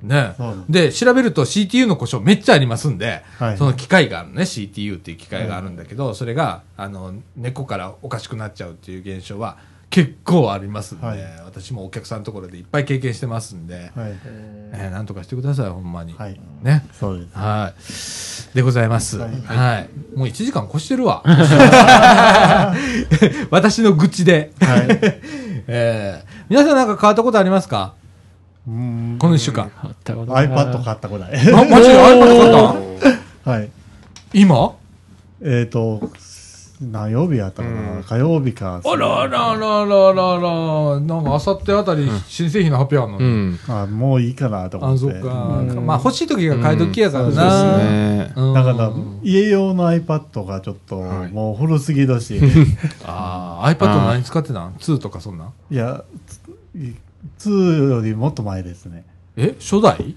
[0.04, 0.34] ね
[0.70, 9.58] で、調べると CTU の故障めっちゃありますんで、はいその機械があるね、CTU っていう機械があるんだけど、それが、あの、根っこからおかしくなっちゃうっていう現象は
[9.90, 11.20] 結構ありますんで、はい
[11.52, 14.18] 私もお客さんのところでいっぱい経験してますんで、はい。
[14.74, 16.14] えーなんとかしてください、ほんまに。
[16.18, 16.40] はい。
[16.64, 16.86] ね。
[16.98, 17.38] そうです。
[17.38, 17.74] は
[18.54, 18.56] い。
[18.56, 19.18] でございます。
[19.18, 20.18] ははいい。
[20.18, 21.22] もう1時間越してるわ。
[23.50, 24.52] 私の愚痴で。
[24.62, 24.88] はい。
[25.68, 27.94] えー皆さんなんか変わったことありますか？
[28.01, 28.01] うん。
[28.66, 29.72] この1週間。
[29.84, 31.32] あったことない iPad 買ったぐらい。
[31.54, 31.96] あ、マジで？
[31.98, 33.50] iPad 買った？
[33.52, 33.70] はい。
[34.34, 34.74] 今？
[35.44, 36.00] えっと、
[36.80, 38.80] 何曜日やったかな、うん火曜日か。
[38.84, 40.36] あらあらあらあらあらあ
[40.94, 43.26] ら、なんかあさってあたり新製品の発表あんのに。
[43.26, 43.60] うん。
[43.68, 45.00] あもういいかなと思あ、って。
[45.02, 45.58] そっか。
[45.60, 47.78] うんまあ欲しい時が買い時やからな。
[47.80, 48.32] ね。
[48.36, 48.92] うんだから、
[49.24, 52.40] 家用の iPad がちょっと、はいもう古すぎだし、
[53.06, 55.50] ああ、iPad 何使ってたん ?2 とかそんなん？
[55.72, 56.40] いや、つ
[57.40, 59.06] 2よりもっと前ですね。
[59.38, 60.16] え初代？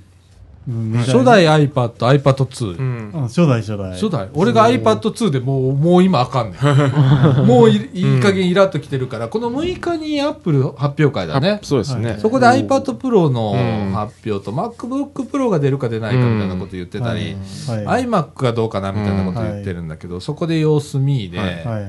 [0.66, 1.90] うん二初代 iPad、
[2.22, 2.78] iPad2。
[2.78, 3.93] うんうん初代初代。
[3.93, 4.31] 初代？
[4.32, 6.60] 俺が iPad2 でもう、もう今あかんねん。
[7.47, 11.64] もういいい加減イラッときてるから、この6日に Apple 発表会だねあ。
[11.64, 12.16] そうですね。
[12.18, 17.36] そこで iPad Pro のうん発表と MacBook Pro が出るか出ないかみたいなこと言ってたり、
[17.68, 18.05] はい。
[18.06, 21.82] iMac がどうかなみたいなこと言ってるんだけど、そこで様子見で、はいはいはい。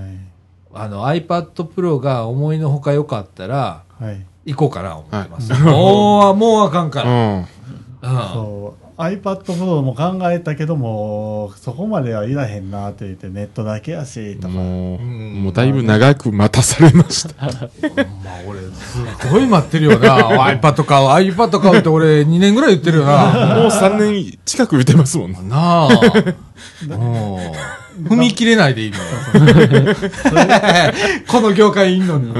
[0.74, 4.26] あの iPad Pro が思いのほか良かったら、はい。
[4.46, 5.54] 行こうかな思ってます。
[5.62, 7.10] もう、 もうあかんから。
[7.10, 7.38] うん。
[7.38, 7.48] うん
[8.02, 8.86] そう。
[8.98, 14.54] iPad Pro も考えたけども、そこまではいらへんなって言って、ネットだけやし、とか。
[14.54, 17.46] もう、うんもうだいぶ長く待たされました。
[17.46, 17.60] まあ
[18.48, 20.18] 俺、すごい待ってるよな。
[20.56, 23.56] iPad 買う、iPad 買うって俺2年ぐらい言ってるよな。
[23.58, 25.40] もう3年近く言ってますもんね。
[25.44, 25.90] なあ。
[28.04, 29.04] 踏み切れないでいいのよ。
[31.28, 32.34] この業界いんのに。
[32.34, 32.40] そ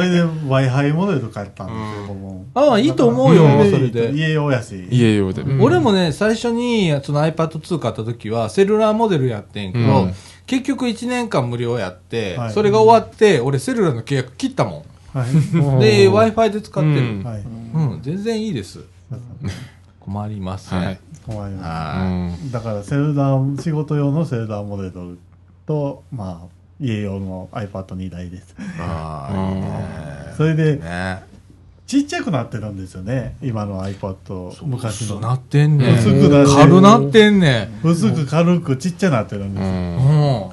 [0.00, 2.44] れで Wi-Fi モデル買ったんですよ、僕も。
[2.54, 4.12] ああ、いいと思うよ、それで。
[4.12, 4.86] 家用やし。
[4.90, 5.42] 家用で。
[5.60, 10.14] 俺もね、最初にその iPad2 買った時は、セルラーモデルやってんけど、うん
[10.46, 14.84] 結局1年間無料やって、はいそれが終わって、俺セルラーの契約切ったも
[15.14, 15.28] はい。
[15.30, 15.78] ん。
[15.78, 17.24] で、Wi-Fi で使ってる。
[18.02, 18.80] 全然いいです。
[20.10, 20.84] 困りますね。
[20.84, 21.00] はい。
[21.24, 22.50] 困りまうはん。
[22.50, 25.18] だからセルダー、仕事用のセルダーモデル
[25.66, 26.46] と、まあ、
[26.80, 28.50] 家用の iPad2 台です。
[28.50, 28.54] い。
[28.80, 30.34] ああ、いいね。
[30.36, 31.22] それで、ね。
[31.86, 33.36] ちっちゃくなってるんですよね。
[33.42, 35.06] 今の iPad、昔の。
[35.08, 35.94] そうなってんねん。
[35.94, 37.88] 薄くなってる軽なってんねん。
[37.88, 39.68] 薄く軽くちっちゃなってるんですよ。
[39.68, 40.42] うん。
[40.44, 40.48] うん。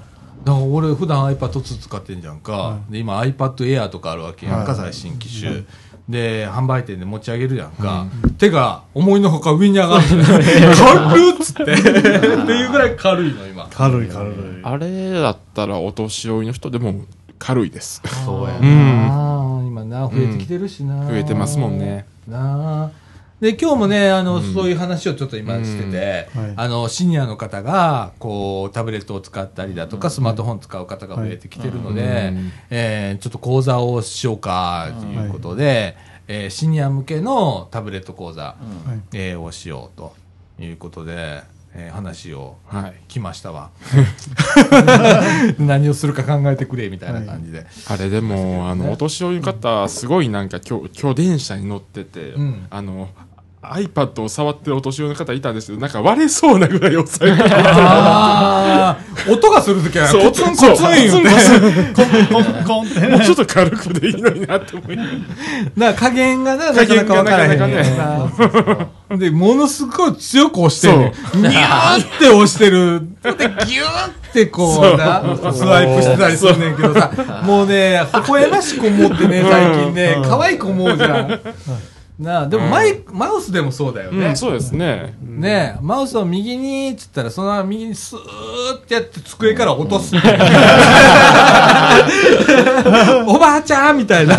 [0.47, 2.51] だから俺普段 iPad2 使ってんじゃんか。
[2.53, 5.63] はで、今 iPad Air とかあるわけやんか、はい最新機種。
[6.09, 8.05] で、販売店で持ち上げるやんか。
[8.37, 10.03] 手が思いのほか上に上がる。
[10.07, 11.73] 軽っつって。
[11.73, 13.67] っていうぐらい軽いの、今。
[13.69, 14.33] 軽い軽い。
[14.63, 16.93] あれだったらお年寄りの人でも
[17.39, 18.01] 軽いです。
[18.25, 21.05] そうやうな、今な、増えてきてるしな。
[21.07, 22.05] 増えてますもんね。
[22.27, 23.06] なあ。
[23.39, 26.53] で、今日もね、あの、そういう話をちょっと今してて、うんはい。
[26.55, 32.51] あの、シニアの方が、こう、タブレットを使ったりだとか、スマートフォン使う方が増えてきてるので、うん。
[32.71, 35.95] えーちょっと講座をしようか、ということで、
[36.27, 38.55] えーシニア向けのタブレット講座、は
[38.95, 39.17] い。
[39.17, 40.15] えーをしようと
[40.59, 41.43] いうことで、
[41.75, 42.93] えー話をはい。
[43.07, 43.69] 来ましたわ。
[45.59, 47.67] 何をするか考えてくれ、みたいな感じで。
[47.87, 52.65] あれでも、あの、お年寄りの方、すごいなんか今日、今日電車に乗ってて、うん。
[52.71, 53.09] あの、
[53.73, 61.29] iPad を触ってるお年寄りの方いたんですけど、なんか割れそうなぐらい押さえてああ、音がするときは、コツンコツン言うて。
[61.93, 62.99] コンコンコンって。
[63.07, 65.09] もうちょっと軽くでいいのになって思いなが
[65.77, 69.17] らな加減がな、なかなか分からへんねん加減がな。
[69.17, 71.11] で、ものすごい強く押してる。
[71.35, 73.01] ニャーって押してる。
[73.21, 73.31] で、
[73.65, 75.23] ギューってこうな、
[75.53, 77.11] スワイプしてたりするねんけどさ、
[77.43, 81.39] もうね、微笑ましく思ってね、最近ね、可愛く思うじゃん。
[82.19, 84.29] なあ、でもマイ、マウスでもそうだよね。
[84.29, 85.15] うん、そうですね。
[85.21, 88.19] ねえ、マウスを右にっつったら、そのまま右にスー
[88.77, 90.15] ってやって机から落とす。
[93.27, 94.35] おばあちゃんみたいな。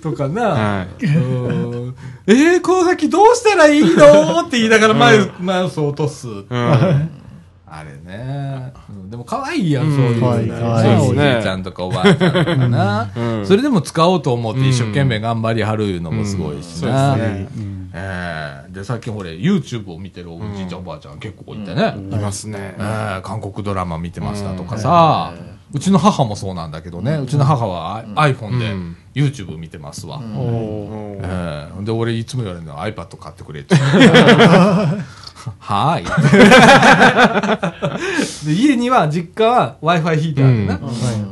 [0.00, 0.42] とかな。
[0.42, 1.06] はい。
[1.06, 4.42] うんえー、この先どうしたらいいの？
[4.42, 6.28] って言いながらマウスマウスを落とす。
[6.28, 6.44] うん。
[7.74, 8.70] あれね。
[8.90, 9.10] うん。
[9.10, 10.48] でも可愛いやん、そういう可愛い。
[10.48, 10.96] な可愛い。
[11.00, 13.10] おじいちゃんとかおばあちゃんとかな。
[13.16, 13.46] うん。
[13.46, 17.16] それでも使おうと思って一生懸命頑張りはるのもすごいしな。
[17.16, 17.48] ですね。
[17.56, 17.90] うん。
[17.94, 18.72] ええ。
[18.72, 21.94] で、最近俺、YouTube を見てるおじいちゃん、おばあちゃん結構いてね。
[21.96, 22.76] いますね。
[22.78, 23.22] ええ。
[23.22, 25.32] 韓国ドラマ見てましたとかさ、
[25.72, 28.96] うちの母もそうなんだけどね、うちの母は iPhone でうん。
[29.14, 30.20] YouTube 見てますわ。
[31.80, 33.76] で、俺いつも言われるのは iPad 買ってくれって。
[35.58, 36.04] はーい。
[38.46, 40.78] で、家には、実家は Wi-Fi ヒーターでな、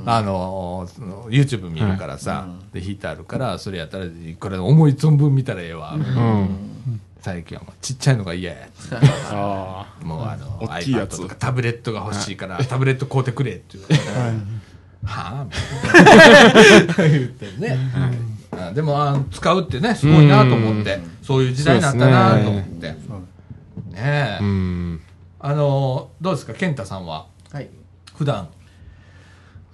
[0.07, 4.07] あのー、その YouTube 見るからさ、で、ヒーターあるから、それやったら、
[4.39, 5.95] これ思い存分見たらええわ。
[5.95, 6.71] うん。
[7.23, 8.57] 最近はもうちっちゃいのが嫌や。
[9.31, 11.19] あもうあの、大きいやつ。
[11.19, 14.03] iPad とかタブレットが欲しいから、タブレット買うてくれって言われて、
[15.05, 15.51] はぁみ
[16.97, 17.09] たいな。
[17.19, 17.79] 言ってね。
[18.53, 22.97] あでもあ、使うってね、すごいなと思って、そういう時代になったなと思って。
[23.91, 24.47] ねえう。
[24.47, 25.01] ん。
[25.39, 27.69] あの、どうですか、健太さんは、はい。
[28.17, 28.49] 普段、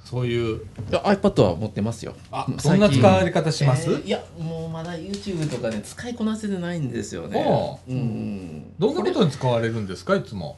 [0.04, 0.60] そういう、い
[0.92, 2.14] や iPad は持ってますよ。
[2.30, 7.44] あ、最近どんな使われ方します、えーいや、もうまだ YouTube とかね、使いこなせてないんですよね。
[7.48, 8.72] おうん。
[8.78, 10.56] どんなことに使われるんですか、いつも？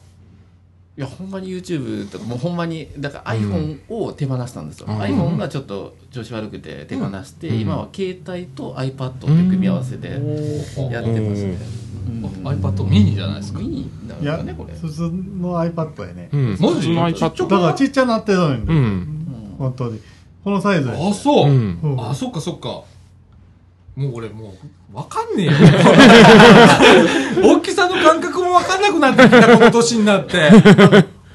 [0.99, 4.97] いやほんまに YouTube とかもうほんまにだから iPhone を手放したんですよ、うん。
[4.99, 7.59] iPhone がちょっと調子悪くて手放して、うん。
[7.61, 11.57] 今は携帯と iPad って組み合わせでやってますね、
[12.05, 13.59] うん、iPad ミニじゃないですか？
[13.59, 13.89] ミニ
[14.25, 16.29] だねこれ、普通の iPad やね。
[16.33, 16.49] うん。
[16.51, 17.47] マジ普通のちっちゃ iPad。
[17.47, 19.55] だからちっちゃなってるのに、うん。
[19.57, 20.01] 本当に。
[20.43, 21.79] このサイズあそう、うん。
[21.81, 22.09] うん。
[22.09, 22.67] あそっかそっか。
[22.67, 24.53] もう俺もう
[24.91, 25.51] わかんねえよ。
[27.43, 30.49] 大きさの感覚もわかんなくなってきたこの年になって。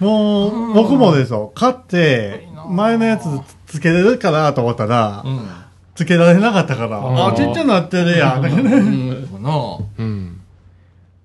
[0.00, 1.52] もう、僕もですよ。
[1.54, 3.26] 買って、前のやつ
[3.66, 5.48] つけれるかなと思ったら、うん。
[5.94, 8.44] つけられなかったから、あ、ちっちゃなってるやん。
[8.44, 10.13] うん。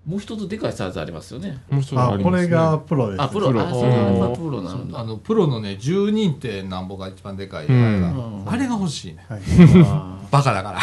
[0.09, 1.61] もう一つでかいサイズありますよね。
[1.69, 2.47] もう一つああ、りますね。
[2.47, 3.21] これがプロです。
[3.21, 3.49] あプロ。
[3.49, 4.99] プロあそうプロなんだ。
[4.99, 8.07] あのプロのね12ってなんぼが一番でかい、うんあれが。
[8.07, 8.43] うん。
[8.49, 9.23] あれが欲しいね。
[9.29, 9.41] はい。
[9.85, 10.79] あ バカだから。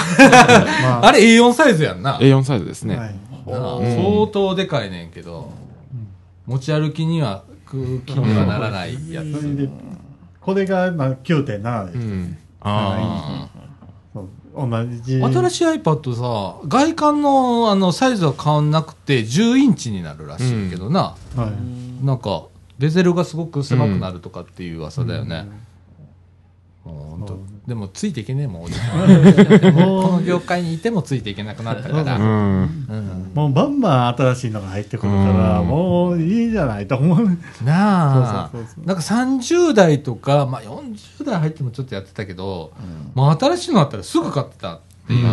[0.80, 2.18] まあ、 あれ A4 サイズやんな。
[2.18, 2.94] A4 サイズですね。
[2.94, 3.14] はい。
[3.48, 5.50] 相当でかいねんけど、
[6.46, 9.68] 持ち歩きには空気にはならないやつ、それで、
[10.40, 11.98] これがまあ9.7です。
[11.98, 12.38] うん。
[12.60, 13.55] あそう
[14.56, 14.66] 同
[15.02, 15.22] じ。
[15.22, 21.46] あ新しい iPad さ外観のあのサイズは変わんなくて10インチになるらしいけどな、は
[22.02, 22.04] い。
[22.04, 22.44] なんか
[22.78, 25.46] ベゼルがすごく狭くなるとかっていう噂だよね、
[26.86, 27.26] もうほん。
[27.26, 28.70] とでもついていけねえもん こ
[30.12, 32.22] の業界にいてもついていけなくなったから、うん。
[32.22, 33.30] うん。
[33.34, 35.66] もうバンバン新しいのが入ってくるから、うん。
[35.66, 37.26] もういいじゃないと思う。
[37.64, 38.50] なあ。
[38.54, 42.72] んか30代とか、まあ、40代入ってもちょっとやってたけど、
[43.14, 45.26] もう新しいのあったらすぐ買ってたっていう、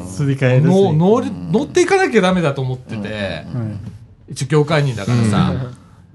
[0.00, 0.06] うん。
[0.06, 3.46] すり替え乗っていかなきゃダメだと思ってて、はい
[4.28, 5.52] 一応業界人だからさ、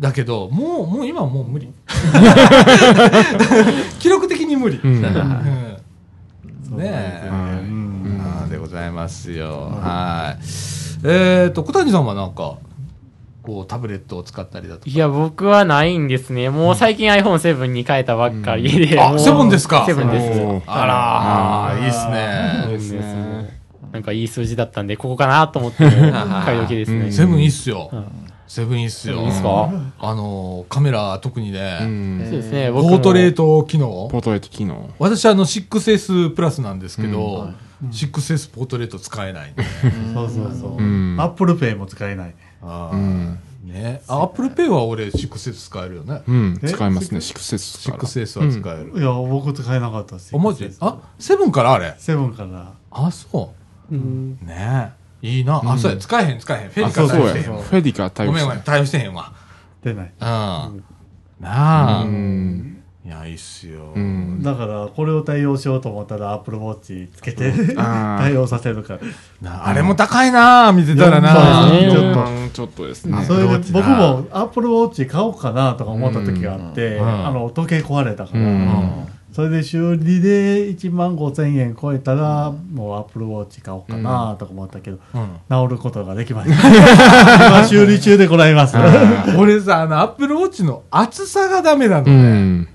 [0.02, 1.72] だけどもうもう今はもう無理。
[4.00, 4.96] 記録的に無理、うん。
[4.96, 5.02] うん。
[6.78, 6.84] ね。
[6.84, 7.30] え。
[8.50, 10.40] でございますよ、はい。
[11.08, 12.58] えっ、と小谷さんはなんか
[13.44, 14.90] こうタブレットを使ったりだとか。
[14.90, 16.50] いや、僕はないんですね。
[16.50, 18.96] もう最近 iPhone7 に変えたばっかりで。
[18.96, 19.86] もうあセブンですか。
[19.86, 20.42] セブンです。
[20.66, 21.84] あらー。
[21.84, 22.62] いいっすね。
[22.64, 23.62] そうですね。
[23.92, 25.88] なんかいい数字だったんで、ここかなと思って、
[26.46, 27.12] 買い時ですね。
[27.12, 29.70] セブンいいっすよ、んセブンいいっすよいいっすか？
[29.98, 32.20] あのカメラ特にね、うん。
[32.26, 32.82] そうですね、ポ。
[32.82, 34.10] ートレート機能？
[34.12, 34.90] ポートレート機能。
[35.00, 37.50] 私あの 6S プラスなんですけど、
[37.82, 39.64] 6S ポートレート使えないんで、
[40.14, 40.78] そうそうそう。
[40.78, 41.16] うん。
[41.18, 42.36] アップルペイも使えない。
[42.62, 42.92] あ。
[43.64, 44.02] ね。
[44.10, 46.22] アップルペイは俺 6S 使えるよね。
[46.28, 46.60] うん。
[46.62, 46.68] え？
[46.68, 47.20] 使いますね。
[47.20, 48.04] 6S から。
[48.04, 50.36] 6S は使える、いや、僕使えなかったです。
[50.36, 50.70] あマジ？
[50.82, 50.98] あ？
[51.18, 51.96] セブンからあれ？
[51.98, 52.74] セブンから。
[52.92, 53.54] あそ
[53.90, 53.96] う。
[53.96, 54.92] ね。
[54.98, 55.98] えいいな、あそうや。
[55.98, 56.70] 使えへん使えへん。
[56.70, 57.34] フェあ、リカそうそうや。
[57.34, 57.62] 対応してへんわ。
[57.64, 59.34] フェディカ対応してごめんごめん対応してへんわ。
[59.84, 60.06] 出ない。
[60.06, 60.80] うん、な
[61.42, 62.78] あ、うん。
[63.04, 64.44] いやいいっすよ、うん。
[64.44, 69.00] だから、これを対応しようと思ったら、アップルウォッチつけて、 対応させるから。
[69.42, 73.24] なあれも高いな見てたらそうなですね4万ちょっとですね。
[73.26, 73.96] それで僕な。
[73.96, 77.28] もアップルウォッチ買おうかなとか思った時があって、うん。
[77.28, 85.40] あの時計壊れたから、うんそれで修理で1万5千円超えたら、もうアップルウォッチ買おうかなとか思ったけど、うん。
[85.50, 86.68] 治ることができました。
[87.48, 88.76] 今修理中でございます。
[89.38, 92.68] 俺さあのアップルウォッチの厚さがダメなのうね、ん。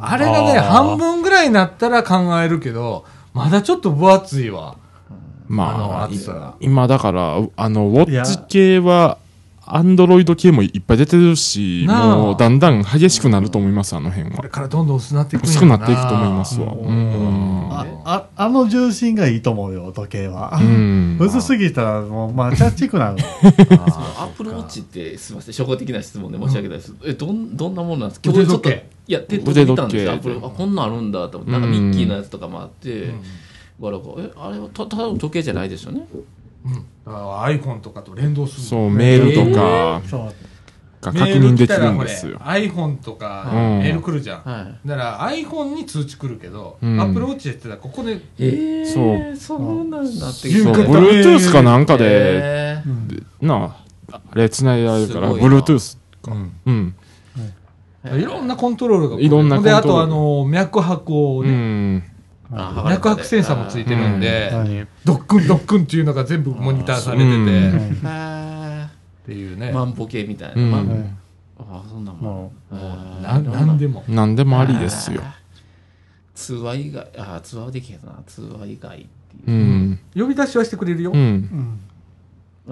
[0.00, 4.76] あれがね半分ぐらいになったら考えるけどまだちょっと分厚いわ。
[5.48, 6.54] あのまあ、厚さが。
[6.60, 9.18] 今だから、あの、ウォッチ系は、
[9.74, 14.50] アンドロイド系もいっぱい出てるし、もうだんだん激しくなると思います、あの辺はこれ。
[14.50, 16.74] からどんどん薄なっていく薄ろくなっていくと思いますわ。
[16.74, 17.68] うん。
[17.72, 20.58] あああの重心がいいと思うよ、時計は。
[20.60, 21.16] うん。
[21.18, 23.16] 薄すぎたら、もう、まあ、チャッチくなる。
[23.42, 28.30] アップルウォッチってすみません初歩的な質問で申し訳ないです、えどんどんなものなんですか？
[28.30, 33.14] 腕今日ちょっと時計いや手届いたんですよアップルあこんなんあるんだと思ってなんかミッキーのやつとかもあって、
[33.80, 36.06] わらこえあれはたただの時計じゃないですよね？
[36.14, 36.20] うん
[37.04, 40.20] だから iPhone とかと連動するそう、メールとかそう。
[41.02, 42.38] が確認できるんですよ。
[42.38, 43.78] メール来たらこれ iPhone とかうん。
[43.80, 44.88] メール来るじゃん、はい。
[44.88, 47.00] だから iPhone に通知来るけど、うん。
[47.00, 49.00] Apple Watch やってたらここでえそ
[49.32, 49.36] う。
[49.36, 50.48] そうなんだって。
[50.48, 52.82] そう、Bluetooth かなんかで、え
[53.40, 53.76] な
[54.12, 56.32] あ、あれ繋いであるから、すごいな Bluetooth か。
[56.32, 56.52] うん。
[56.66, 56.94] うん。
[58.20, 58.24] い。
[58.24, 59.24] ろんなコントロールが来る。
[59.24, 59.86] いろんなコントロール。
[59.86, 62.04] であとあの脈拍をうね、ん。
[62.54, 67.92] あ脈拍センサーもついてるんで、はいドックンドックンっていうのが全部モニターされてて、うん。
[67.94, 68.90] っあ
[69.26, 70.78] ていうね、万歩計みたいな、
[71.58, 72.16] あそんなん。
[72.16, 74.60] もんでもなんでも。
[74.60, 75.22] ありですよ。
[76.34, 78.20] 通話以外あ通話はできへんな。
[78.26, 79.08] 通話以外ってい
[79.46, 79.50] う。
[79.50, 79.98] うん。
[80.14, 81.14] 呼び出しはしてくれるよ、う。
[81.14, 81.20] うん。
[81.20, 81.80] う、うん。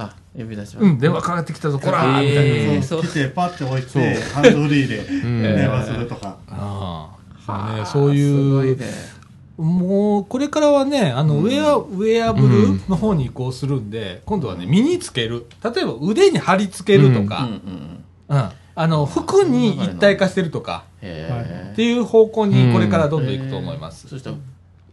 [0.02, 2.28] あ呼び出しは、ん電話かかってきたぞこらー。
[2.28, 3.02] みたいな、えーそう。
[3.02, 5.42] そう来て、パッて置いて、ハンドフリーでん。
[5.42, 6.36] 電話するとか。
[6.48, 7.16] あ
[7.46, 8.86] あそういうね
[9.60, 15.46] もうこれからはねあのウェア、ウェアブルの方に移行するんで、今度はね身につける。
[15.62, 24.08] 例えば腕に貼り付けるとか、うんうんうんああの、服に一体化してるとか、へっていう方向にこれからどんどん行くと思います。
[24.08, 24.36] そしたら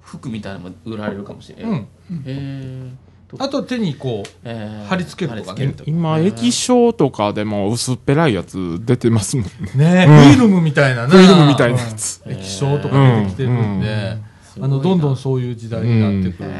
[0.02, 1.72] 服みたいなのも売られるかもしれない。
[1.72, 1.78] うん。
[1.78, 1.86] へ
[2.26, 2.92] え。
[3.40, 4.88] あと手にこう、えー。
[4.88, 10.06] 貼り付けるとか今、液晶とかでも薄っぺらいやつ出てますもんね。
[10.06, 10.34] ね、うん。
[10.34, 11.10] フィルムみたいなな。
[11.10, 12.22] フィルムみたいなやつ。
[12.26, 14.18] 液晶とか出てきてるんで、
[14.60, 16.56] あの、どんどんそういう時代になってくるっていう。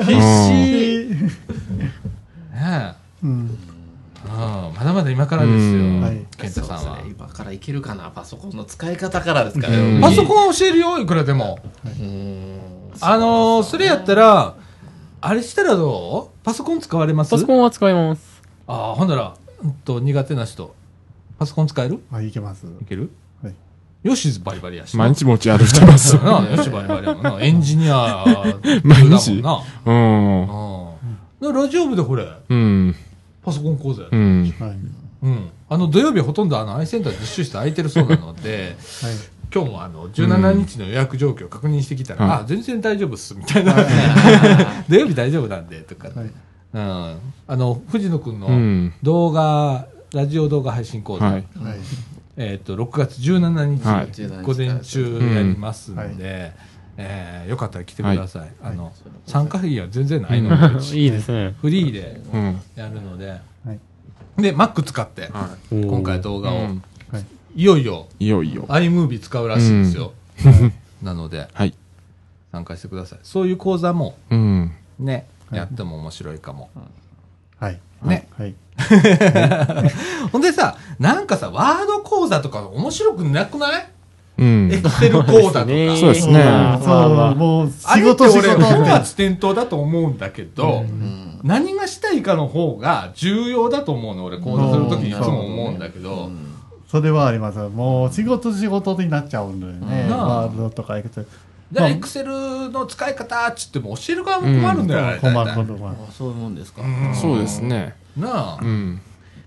[0.09, 1.15] 死。
[2.55, 3.51] ねうん。
[3.51, 4.31] え。
[4.31, 4.75] うん。
[4.77, 5.97] まだまだ今からですうん。
[6.01, 6.97] よはい、健太さんは。
[6.99, 7.05] ね。
[7.17, 8.11] 今からいけるかな。
[8.11, 10.01] パソコンの使い方からですかうん。
[10.01, 11.59] らパソコン教えるよ、いくらでも。
[12.01, 12.59] ン
[13.01, 14.57] あのー、それやったら、
[15.21, 16.45] あれしたらどう？
[16.45, 17.31] パソコン使われます？
[17.31, 18.43] パソコンは使います。
[18.67, 20.75] ああ、ほんなら、うんと、苦手な人。
[21.39, 22.03] パソコン使える？
[22.11, 22.67] はい、いけます。
[22.81, 23.03] いける？
[23.03, 23.11] はい。
[24.05, 24.95] よし、バリバリやし。
[24.99, 26.15] 毎日持ち歩いてます。
[26.19, 27.39] なよし、バリバリやもんな。
[27.41, 28.23] エンジニア
[28.83, 29.43] 毎日うん。
[29.43, 29.63] な。
[29.87, 31.55] うん。
[31.55, 32.95] ラジオ部でこれ、うん。
[33.43, 34.17] パソコン講座やう。
[34.17, 34.55] ん。
[34.61, 34.77] はい。
[35.23, 35.49] うん。
[35.71, 39.13] あの、土曜日ほとんどあの、アイセンター実習室空いてるそうなので、 はい。
[39.55, 43.75] 今日もあの、17日の予約状況を確認してきたら、うんあ、全然大丈夫っす、みたいな。
[44.87, 46.09] 土曜日大丈夫なんで、とか。
[46.09, 46.31] はい。
[46.75, 47.17] うん。
[47.49, 48.93] あの、藤野くんのうん。
[49.03, 51.45] 動画、ラジオ動画配信講座、はい。
[52.37, 52.49] はい。
[52.49, 56.53] えっ、と、6月17日、はい午前中やりますんで、
[56.97, 58.53] えーよかったら来てください。
[58.63, 58.93] あの、
[59.27, 61.55] 参加費は全然ないので、いいですね。
[61.61, 62.61] フリーでうん。
[62.77, 63.37] やるので、は
[63.73, 63.79] い。
[64.43, 67.25] で、Mac 使って、は今回動画を、うんはい。
[67.57, 68.25] いよいよい。
[68.27, 68.65] いよいよ。
[68.69, 70.13] iMovie 使うらしいですよ。
[71.03, 71.75] なので、 はい。
[72.53, 73.19] 参加してください。
[73.23, 74.73] そういう講座もうん。
[74.99, 76.71] ね、はいやっても面白いかも。
[77.59, 77.81] はい。
[78.05, 78.29] ね。
[78.39, 78.55] はい。
[80.33, 83.87] ほんでさ、なんかさ、ワード講座とか面白くなくない？
[84.37, 84.79] うんエ。
[84.79, 85.53] クセル講座とか。
[85.53, 96.31] そうですねまあそう、もう、あれ仕事仕って俺、本事末転倒だと思うんだけど、うん何がしたいかの方が重要だと思うの、俺、講座するときにいつも思うんだけど、
[96.91, 97.59] それはあります。
[97.59, 100.07] もう、仕事仕事になっちゃうんだよね。
[100.09, 101.29] うんワールドとかエクセル。
[101.75, 105.19] で、エクセルの使い方っつっても教える側も困るんだよ、あれ。
[105.19, 105.91] 困る大体ことは。
[105.91, 107.95] あそういうもんですか、うんそうですね。
[108.17, 108.65] なあう。
[108.65, 109.01] ん。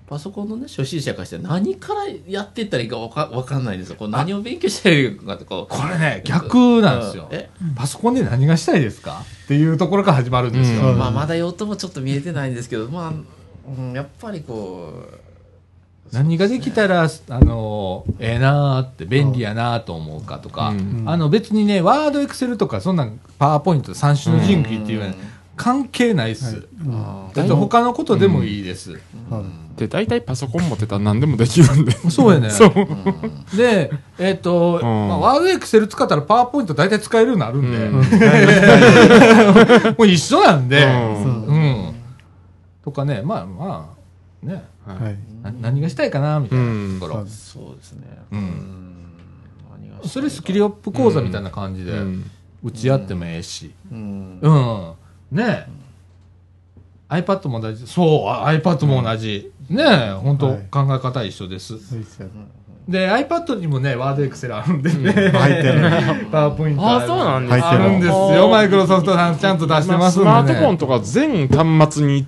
[0.08, 7.36] パソコンのね初心者からして何からやっていったらいいかわかわかんないんですよこう何を勉強したらいいかとかこれね、逆なんですようん。
[7.36, 10.92] えパソコンで何がしたいですかっていうところから始まるんですよ。
[10.92, 13.14] うんまあ、まだ用途もちょっと見えてないんですけど、まあ、
[13.70, 15.27] うん、やっぱりこう、
[16.12, 21.04] 何ができたら、あの、ええなーって、便利やなーと思うかとか、うん。
[21.06, 24.98] あの別にね、ワード、エクセルとか、そんなん、パワーポイント、三種の神器ってい。
[24.98, 25.14] うのは、
[25.58, 26.68] 関係ないっす。
[26.90, 29.00] あだって他のことでもいいです。
[29.30, 29.44] は
[29.76, 29.80] い。
[29.80, 31.92] で、大体パソコン持ってたら何でもできるんで。
[32.10, 32.52] そうやね。
[32.52, 32.72] そう。
[33.58, 34.84] で、えっ、と、ん。
[34.84, 37.94] まあ、ワード、エクセル使ったらパワーポイント大体使えるようになるんで、うん。
[39.98, 41.46] もう一緒なんで、うん。
[41.46, 41.96] うん。
[42.84, 43.97] とかね、まあまあ、
[44.44, 45.18] ね、はい。
[45.44, 47.22] な何がしたいかな、みたいなところ。
[47.22, 48.08] うんそうですね。
[48.32, 49.06] うん
[49.72, 52.32] 何がしたいかそれスキルアップ講座みたいな感じでうん
[52.64, 53.72] 打ち合ってもええし。
[53.92, 54.40] うん。
[54.42, 54.94] うん。
[55.32, 55.88] ねえ。
[57.10, 57.88] iPad も同じ。
[57.88, 59.52] そう、あ iPad も同じ。
[59.70, 61.78] ねえ、本当、はい考え方一緒です。
[61.80, 62.30] そうですよ
[62.88, 65.12] で、iPad にもね、ワードエクセルあるんでね。
[65.12, 65.82] 入ってる。
[66.32, 68.50] パワーポイントあそうなんですかあるんですよ。
[68.50, 70.32] マイクロソフトさんちゃんと出してますんで、ね。
[70.32, 72.26] マートフォンとか全端末に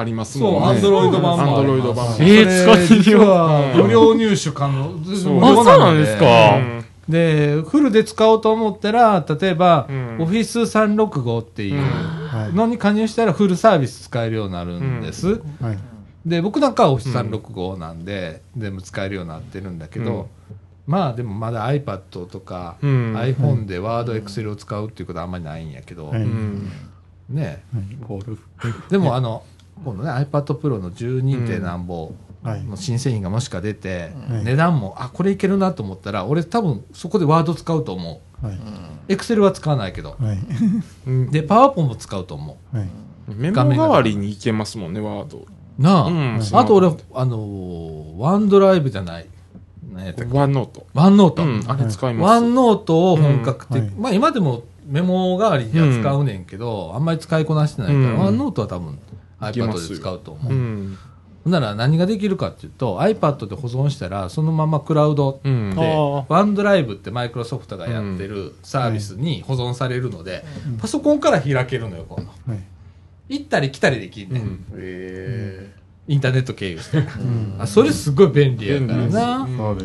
[0.00, 0.68] ありますそう、もんね。
[0.68, 1.58] アンドロイド版もあります。
[1.58, 4.84] アンドロイド版もえー使ってみ実ようは無料入手可能。
[4.84, 12.52] あそうなんですかうんで、フルで使おうと思ったら、例えば、うんオフィス365っていうはい。
[12.52, 15.40] のに加入したらフルサービス使えるようになるんです。
[15.60, 15.78] はい。
[16.24, 20.28] で、僕なんかはオフィス365なんで、全部使えるようになってるんだけど、
[20.86, 26.70] まあでもまだ iPad とか、うん iPhone でワード、エクセルを使うっていうことはあんまりないんやけど、はいうん
[27.28, 27.62] ね。
[28.06, 28.38] ゴール。
[28.88, 29.42] でもあの、
[29.84, 31.46] 今度ね、iPad Pro の 12.
[31.46, 32.62] 点何本はい。
[32.64, 38.46] の新製品がもしか出て、はい値段も、あ、これいけるなと思ったら、俺多分そこでワード使うと思う。
[38.46, 38.58] はい。
[39.08, 40.16] エクセルは使わないけど。
[40.18, 40.38] はい。
[41.30, 42.88] で、パワーポイントも使うと思はい。
[43.34, 45.38] メモ代わりにいけますもんね、ワード。
[45.38, 45.82] う。
[45.82, 46.02] なあ。
[46.06, 49.26] うんあと俺、あのーワンドライブじゃない。
[49.92, 50.36] 何やったっけ？
[50.38, 50.86] ワンノート。
[50.94, 51.42] ワンノート。
[51.42, 52.30] うん、あれ使います。
[52.30, 58.98] ワンノートを本格的、うんはいまあ今でもメモ代わりには使うねんけど、あんまり使いこなしてないから、うんワンノートは多分
[59.40, 59.72] iPad よ。
[59.72, 60.52] で使うと思う。
[60.52, 60.98] うん。
[61.44, 65.74] ほんなら何ができるかっていうと iPad で保存したらそのままクラウドうん。
[65.74, 70.44] であワンドライブってマイクロソフトがやってるサービスに保存されるので、
[70.78, 72.52] パソコンから開けるのよ今度。
[72.52, 72.62] はい。
[73.30, 74.64] 行ったり来たりできんね、うん。
[74.76, 75.72] へ
[76.08, 77.04] インターネット経由して、
[77.58, 79.76] あそれすごい便利やからな、そ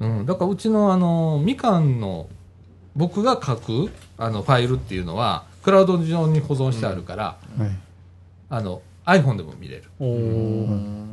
[0.00, 2.28] うん、だからうちのあのみかんの
[2.94, 7.68] 僕が書くあのファイルっていうのはクラウド上に保存してあるから、はい
[8.48, 9.84] あの iPhone でも見れる。
[9.98, 11.06] おー。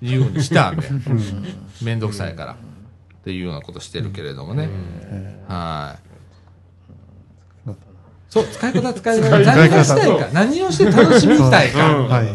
[0.00, 0.88] 自由にしてあるね
[1.82, 2.00] めん。
[2.00, 2.52] どくさいから。
[2.52, 4.70] っていうようなことしてるけれどもね、
[5.46, 5.98] は
[7.66, 7.70] い。
[8.30, 9.38] そう使い方使い方。
[9.40, 10.28] 何をしたいか。
[10.32, 12.28] 何をして楽しみたいか、はい。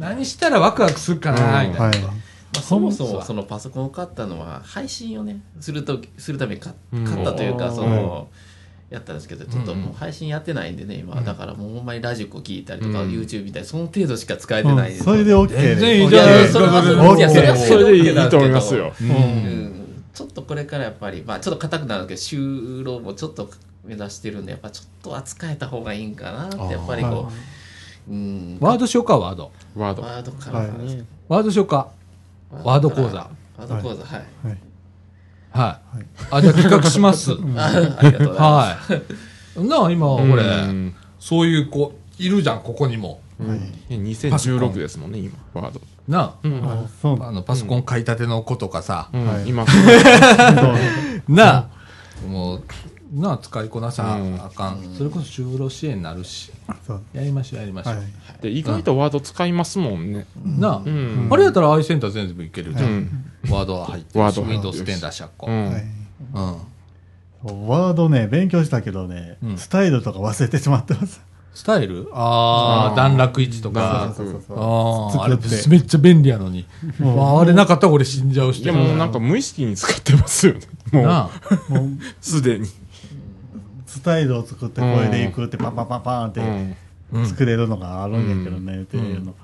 [0.00, 1.98] 何したらワクワクするかなみたいな、はい。
[2.00, 2.10] ま
[2.58, 6.76] あ、そもそもそのパソコンを買ったのは配信をねするとするために買っ
[7.24, 7.76] たというか、うん。
[7.76, 8.26] その
[8.92, 13.10] やったんですけどちょっともう配信やってないんでね今、だからもうほんまにラジコ聞いたりとか、うん。
[13.10, 14.96] YouTube 見たりその程度しか使えてないで。
[14.98, 16.60] す、それで OK 全然でいいじゃないですか。
[16.60, 18.92] いやそれはそれいやそれはそれでいいと思いますよ。
[19.00, 19.78] うんうん
[20.12, 23.48] ちょっとこれからやっぱり、まあ、ちょっと硬くなるけど就労もちょっと
[23.82, 27.30] 目指してるんでやっぱちょっと扱えた方がいいんかなってやっぱりこ
[28.08, 29.04] う、うん、ワードしよう？
[29.06, 29.50] かワード。
[29.74, 30.02] ワード。
[30.02, 30.68] ワードから、はい。
[30.84, 31.88] ねワードしようか
[32.50, 33.16] ワード講座。
[33.16, 34.24] ワード講座はい、
[35.52, 35.96] はい。
[35.96, 37.32] はい、あじゃあ企画します。
[37.56, 39.02] あありがとうございます、はい
[39.54, 40.94] なあ今これ、うん。
[41.20, 43.20] そういう子いるじゃんここにも。
[43.90, 45.80] 2016ですもんね、今、ワード。
[46.08, 46.64] なうん。
[46.64, 47.22] あそう。
[47.22, 49.26] ああのパソコン買いたての子とかさ、うん。
[49.26, 49.48] はい。
[49.48, 49.64] 今、
[51.28, 51.66] なあ。
[52.26, 52.62] もう
[53.12, 54.34] なあ使いこなさうん。
[54.42, 56.50] あかん、それこそ就労支援になるし。
[56.86, 57.02] そう。
[57.12, 58.06] やりましょうやりましょう、はい。
[58.40, 60.26] で意外とワード使いますもんね。
[60.44, 61.28] なあ、うん。
[61.30, 63.24] あれやったらアイセンター全部いけるじゃん、うん。
[63.50, 64.66] ワードは入ってるしワード入って。
[64.66, 65.72] る Windows 10出しゃっこ、うん。
[67.68, 69.58] ワードね勉強したけどねうん。
[69.58, 71.20] スタイルとか忘れてしまってます。
[71.54, 72.08] スタイル？
[72.14, 74.10] ああ段落位置とか。
[74.10, 74.14] あ
[74.56, 75.68] ああれ作って。
[75.68, 76.66] めっちゃ便利やのに、
[76.98, 80.60] まあ、あれなかったら俺死んじゃうしでもなんか無意識に使ってますよね。
[80.92, 81.30] もう。
[82.22, 82.68] すでに。
[83.92, 86.40] スタイルを作ってこれでいくってパンパンパンパンって
[87.26, 89.34] 作れるのがあるんやけどねっていうの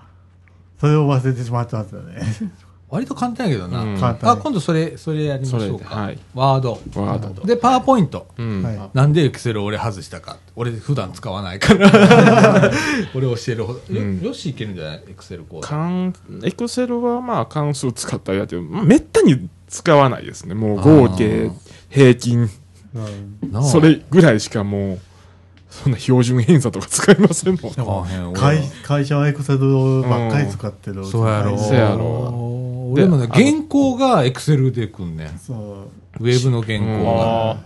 [0.81, 2.23] それを忘れてしまってますよね。
[2.89, 4.01] 割と簡単やけどな、うん。
[4.01, 4.31] 簡単。
[4.31, 6.19] あ今度それそれやりましょうか、はい。
[6.35, 6.81] ワード。
[6.95, 7.45] ワード。
[7.45, 8.27] でパワーポイント。
[8.39, 8.63] うん。
[8.63, 8.81] はい。
[8.95, 10.39] なんでエクセル俺外したか。
[10.57, 11.91] 俺普段使わないから。
[13.15, 14.21] 俺教えるほど、ようん。
[14.23, 15.03] よしいけるんじゃない？
[15.07, 15.67] エクセルコード。
[15.69, 20.55] 関エクセルはまあ関数使ったりやけど、まあ、めったに使わないですね。
[20.55, 21.51] もう合計、
[21.91, 22.49] 平均、
[22.95, 23.65] うん。
[23.65, 25.01] それぐらいしかもう、
[25.71, 28.35] そんな標準偏差とか使いませんもん。
[28.35, 31.05] 会会社はエクセルばっかり使ってる。
[31.05, 31.59] そうやろ。
[31.59, 32.91] そうやろ。
[32.91, 35.39] 俺もねで原稿がエクセルでくんねん。
[35.39, 35.55] そ
[36.19, 36.25] う。
[36.25, 37.51] ウェブの原稿が。
[37.53, 37.57] あ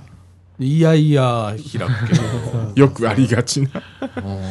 [0.58, 1.86] いやいや開くけど。
[1.86, 3.70] ー よくありがちな。
[4.16, 4.42] うん。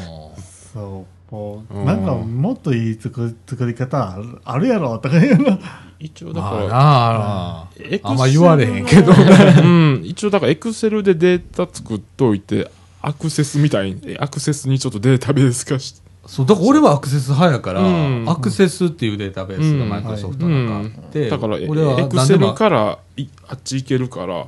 [0.73, 1.85] そうもううん。
[1.85, 5.57] なんかもっといい作作り方あるあるやろとかいうの。
[5.99, 9.13] 一応だまあから、なあエクセルあんま言われへんけど。
[9.13, 12.69] うん、一応だからエクセルでデータ作っといて、
[13.01, 18.29] アクセスみたいに、アクセスにちょっとデータベース化して、そうだから俺はアクセス派やから、うん。
[18.29, 19.89] アクセスっていうデータベースがうん。
[19.89, 24.47] マイクロソフトなんかあって、だからエ俺はエクセルらからいあっち行けるから、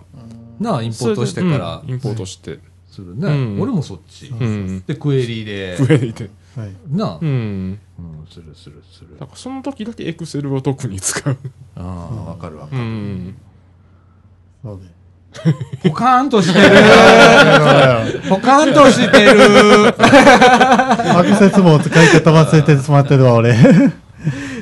[0.59, 1.81] なあインポートしてから。
[1.83, 1.89] うん。
[1.91, 3.61] インポートして、するね、うん。
[3.61, 4.83] 俺もそっち、うん。
[4.85, 5.77] でクエリで。
[5.77, 6.29] 増えて。
[6.55, 6.71] はい。
[6.89, 7.79] なあ、ううんん。
[8.29, 9.17] するするする。
[9.19, 11.37] だからその時だけエクセルを特に使う。
[11.75, 11.81] あ
[12.27, 13.35] あわかるわかうる、ん。
[14.63, 14.93] そうで？
[15.89, 16.65] ポカーンとしてる。
[18.29, 19.87] ポカーンとしてる。
[21.17, 23.55] アクセスも使い方忘れてしまってるわ俺。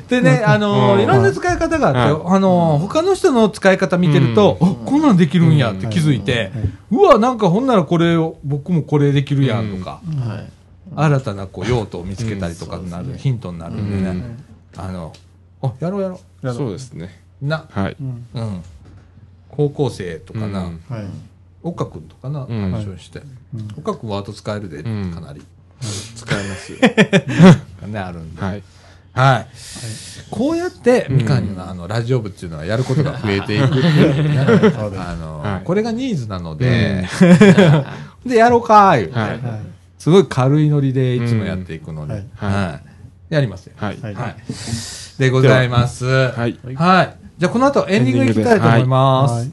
[0.07, 1.01] でね、あのーうん。
[1.01, 6.51] いろんな使い方があって、はあのー他の人の使い方見てると、あこんなんできるんやって気づいて、
[6.89, 10.49] うわ、なんかほんならこれを、僕もこれできるやんとか、はい
[10.95, 14.81] 新たなこう用途を見つけたりとかになる、ヒントになるんでね、うん。
[14.81, 15.13] あの、
[15.61, 16.19] あ、やろうやろ
[16.53, 17.21] そうですね。
[17.41, 17.47] う。
[17.47, 17.95] な、はい。
[17.99, 18.25] うん。
[18.33, 18.63] うん。
[19.49, 20.81] 高校生とかな、うん。
[20.89, 21.05] はい。
[21.63, 22.71] 岡君とかな、ん。
[22.71, 23.21] 話をして、
[23.77, 25.41] 岡君ワード使えるで、うんかなり。
[26.15, 26.77] 使えますよ。
[27.87, 28.41] ね、あるんで。
[28.41, 28.63] はい。
[29.13, 29.47] はい。
[30.29, 34.45] こうやって、みかんのあの、ラジオ部っていうのはやることが 増えていくっていうね。
[35.65, 37.05] これがニーズなので、
[38.25, 39.07] で、やろうかー言う。
[39.09, 39.29] て、はい。
[39.29, 39.70] はい
[40.01, 42.91] すごい軽いノリでいつもやっていくので、うんはいはい
[43.35, 43.73] やりますよ。
[43.77, 43.97] はい。
[45.19, 46.05] でございます。
[46.05, 46.59] ははい。
[46.75, 47.17] はい。
[47.37, 49.51] じゃあ、この後エンディングいきたいと思います。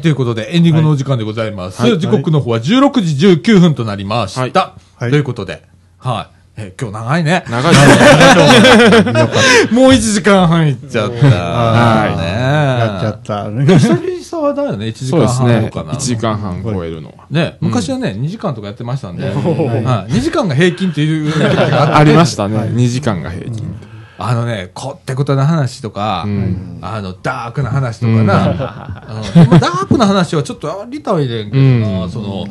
[0.00, 1.82] はい、ということで、エンディングのお時間でございます。
[1.82, 4.40] はい時刻の方は16時19分となりました。
[4.40, 5.62] はいはいということで、
[5.98, 6.62] はい。
[6.62, 7.44] え今日長いね。
[7.48, 7.74] 長い。
[9.72, 11.26] もう1時間半いっちゃった。
[11.26, 12.24] はいね
[12.80, 13.50] やっちゃった。
[13.50, 15.60] 久々だよね、1時間そうですね。
[15.60, 15.92] 半かな。
[15.92, 17.26] 1時間半超えるのは。
[17.30, 22.56] ね、昔はね、2時間とかやってましたんで、 はい、2時間が平均っていう時があってありましたね。
[22.56, 23.69] 2時間が平均。
[24.22, 26.78] あのね、こってことな話とか、うん。
[26.82, 28.26] あの、ダークな話とかな、うん。
[28.26, 32.10] まあダークな話はちょっとありたいねんけどな、うん。
[32.10, 32.46] その、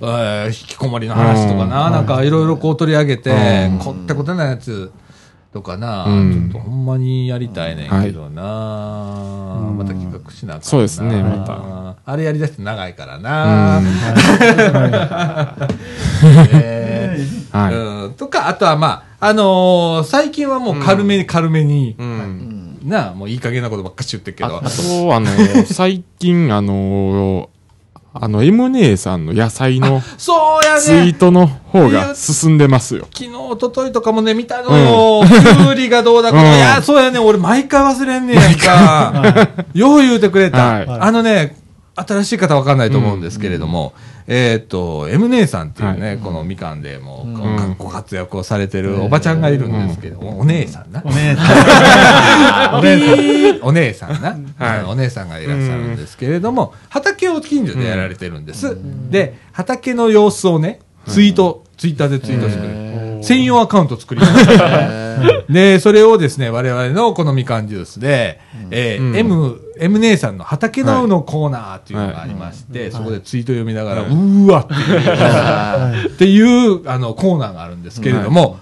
[0.00, 1.92] えー引きこもりの話とかな、うん。
[1.92, 3.78] なんかいろいろこう取り上げて、うん。
[3.78, 4.92] こってことなやつ
[5.52, 6.50] とかな、うん。
[6.50, 8.42] ちょっとほんまにやりたいねんけどな、
[9.76, 10.68] また企画しなあかんな。
[10.68, 13.90] そうですねまあれやりだして長いからな、 ね
[17.50, 17.74] はい。
[17.74, 22.78] うん、とか、あとはまあ、あのー最近はもう軽めに軽めに、うん。
[22.84, 24.58] なあ、もういい加減なことばっかし言ってるけど。
[24.58, 24.60] あ。
[24.60, 25.26] と、あの、
[25.66, 27.50] 最近、あの、
[28.20, 31.12] あの、M 姉さんの野菜のそうやツイーね。
[31.14, 33.06] トの方が進んでますよ。
[33.12, 35.24] 昨日、一昨日とかもね、見たのよ。
[35.26, 36.50] きゅうりがどうだこうだ。
[36.50, 37.18] うんいや、そうやね。
[37.18, 39.48] 俺毎回忘れんねやんか。
[39.74, 40.58] よう言うてくれた。
[40.58, 41.56] はいあのね、
[42.06, 43.92] 新しい方わかんないと思うんですけれども、
[44.26, 51.02] えーっと、M 姉さんっていうね、このみかんでもう、んご活躍をされてるおばちゃんがいるんですけど、お姉さんな。
[51.04, 51.42] お姉さ
[52.72, 52.78] ん。
[52.78, 53.60] お姉さん。
[53.62, 54.22] お姉さん。
[54.22, 54.84] な、はい。
[54.84, 58.76] お姉さんがいらっしゃるんですけれども、畑を近所でやられてるんです。
[59.10, 63.07] で、畑の様子をね、ツイート、ツイッターでツイートしてくれる。
[63.22, 65.42] 専用アカウント作りました。
[65.48, 68.40] で、それをですね、我々のこのみかんジュースで、
[68.70, 69.16] えーうん。
[69.16, 78.58] M、M 姉さんの畑ののコーナーっていうのがありまして、そこでツイート読みながら、うーわっていう、っていう、あの、コーナーがあるんですけれども、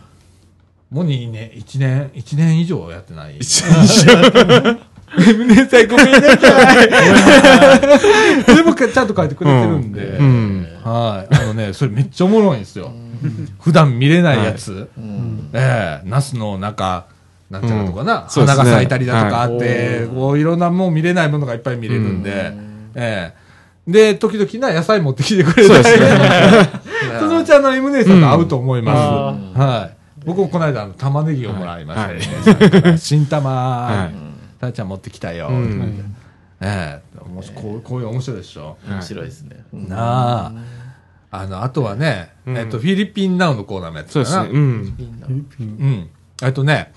[0.91, 3.39] もう2年、1年、一年以上やってない。
[5.17, 6.89] 姉さんごめんなさい。
[8.57, 10.67] でもちゃんと書いてくれてるんで、うん。
[10.83, 11.35] はい。
[11.35, 12.93] あのね、それめっちゃおもろいんですよ。
[13.61, 14.89] 普段見れないやつ。
[14.97, 15.51] うん。
[15.53, 17.07] ええナスの中、
[17.51, 22.53] なんていうのとかな、花が咲いたりだとかあって、こういろんなもう見れないものがいっぱい見れるんで、
[22.95, 23.47] ええ。
[23.91, 25.85] で、時々な野菜持ってきてくれたり、
[27.21, 29.59] そ のうちあの M 姉さんと会うと思います。
[29.59, 29.97] はい。
[30.27, 32.99] 僕もこの間あの玉ねぎをもらいましたね。
[32.99, 34.11] 新玉、は
[34.67, 35.49] たーちゃん持ってきたよ。
[35.49, 36.15] うん
[36.61, 38.79] ええもしこうこういう面白いでしょ？
[38.89, 39.65] 面白いですね。
[39.75, 40.53] うんなあ。
[41.31, 44.25] あの、あとはね、うんえっと、フィリピンナウのコーナーもやってたな。
[44.25, 44.59] そうですね。
[44.59, 44.95] うん。
[44.97, 46.09] みんなうん。
[46.43, 46.93] えっとね、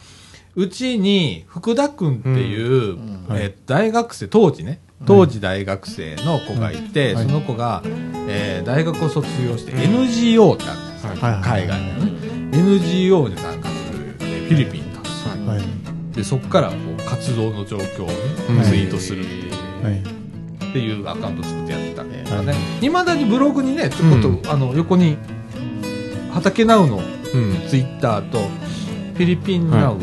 [0.56, 2.98] うちに福田くんっていう、
[3.32, 7.82] えー大学生、当時ね、当時大学生の子がいて、はいその子が、
[8.30, 11.12] えー大学を卒業して NGO ってあるんですよ、
[11.44, 12.58] 海外のね。
[12.58, 15.00] NGO に参加する、えーフィリピンと。
[15.50, 15.60] はい。
[15.60, 15.66] で、
[16.24, 18.08] そこからこう活動の状況を
[18.64, 19.24] ツイートする
[19.84, 20.00] はい。
[20.70, 22.54] っていうアカウント作ってやってたんだよはいね。
[22.82, 25.18] いまだにブログにね、ちょこっと、うんあの、横に、
[26.32, 27.02] 畑ナウの
[27.34, 27.68] うん。
[27.68, 29.98] ツイッターとフィリピンナウ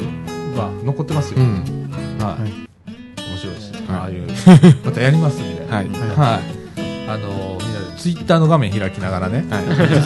[0.57, 1.41] は残ってますよ。
[1.41, 1.89] うん。
[2.19, 2.43] はい。
[2.43, 3.79] はい面白いですね。
[3.87, 4.27] はいああいう、
[4.85, 5.77] またやりますみたいな。
[5.77, 5.89] はい。
[5.89, 6.67] はい。
[7.09, 9.61] あの、みんなでツイッターの画面開きながらね、は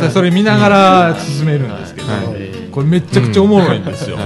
[0.09, 0.11] い。
[0.11, 4.17] それ見ながら進めるんですけど、はいこれめっちゃくちゃおもろいんですよ。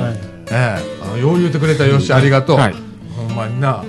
[0.51, 2.59] ええあの、よう言うてくれたよし、ありがとう。
[2.59, 2.75] はい。
[3.17, 3.85] ほんまにな。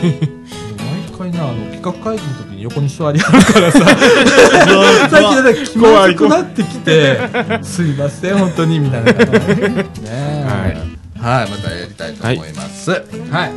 [0.00, 3.78] 毎回な、 あの、企画会議の時に横に座りあるからさ、
[5.10, 7.18] 最近だ気まずくなってきて、
[7.62, 9.12] すいません、本当に、みたいな。
[9.12, 9.16] ね
[10.08, 10.92] え
[11.22, 11.50] はい。
[11.50, 12.90] またやりたいと思います。
[12.90, 12.96] は
[13.46, 13.52] い。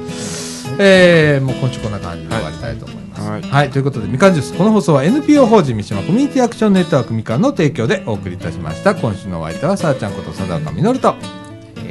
[0.78, 3.22] えー、もう今週こんな感じで終わりたいと思います。
[3.22, 3.70] はいはい。
[3.72, 4.54] ということで、みかんジュース。
[4.54, 8.94] この放送は NPO 法人三島コミュニティアクションネットワークみかんの提供でお送りいたしました。
[8.94, 11.16] 今週のお相手は、さあちゃんこと佐岡みのると。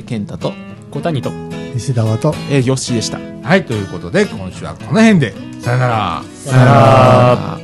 [0.04, 0.52] えー健太と
[0.90, 1.30] 小谷と。
[1.74, 2.34] 西田と。
[2.50, 3.18] えー、よっしーでした。
[3.18, 3.64] はい。
[3.64, 5.34] ということで、今週はこの辺で。
[5.60, 6.22] さよなら。
[6.32, 6.64] さよな
[7.58, 7.63] ら。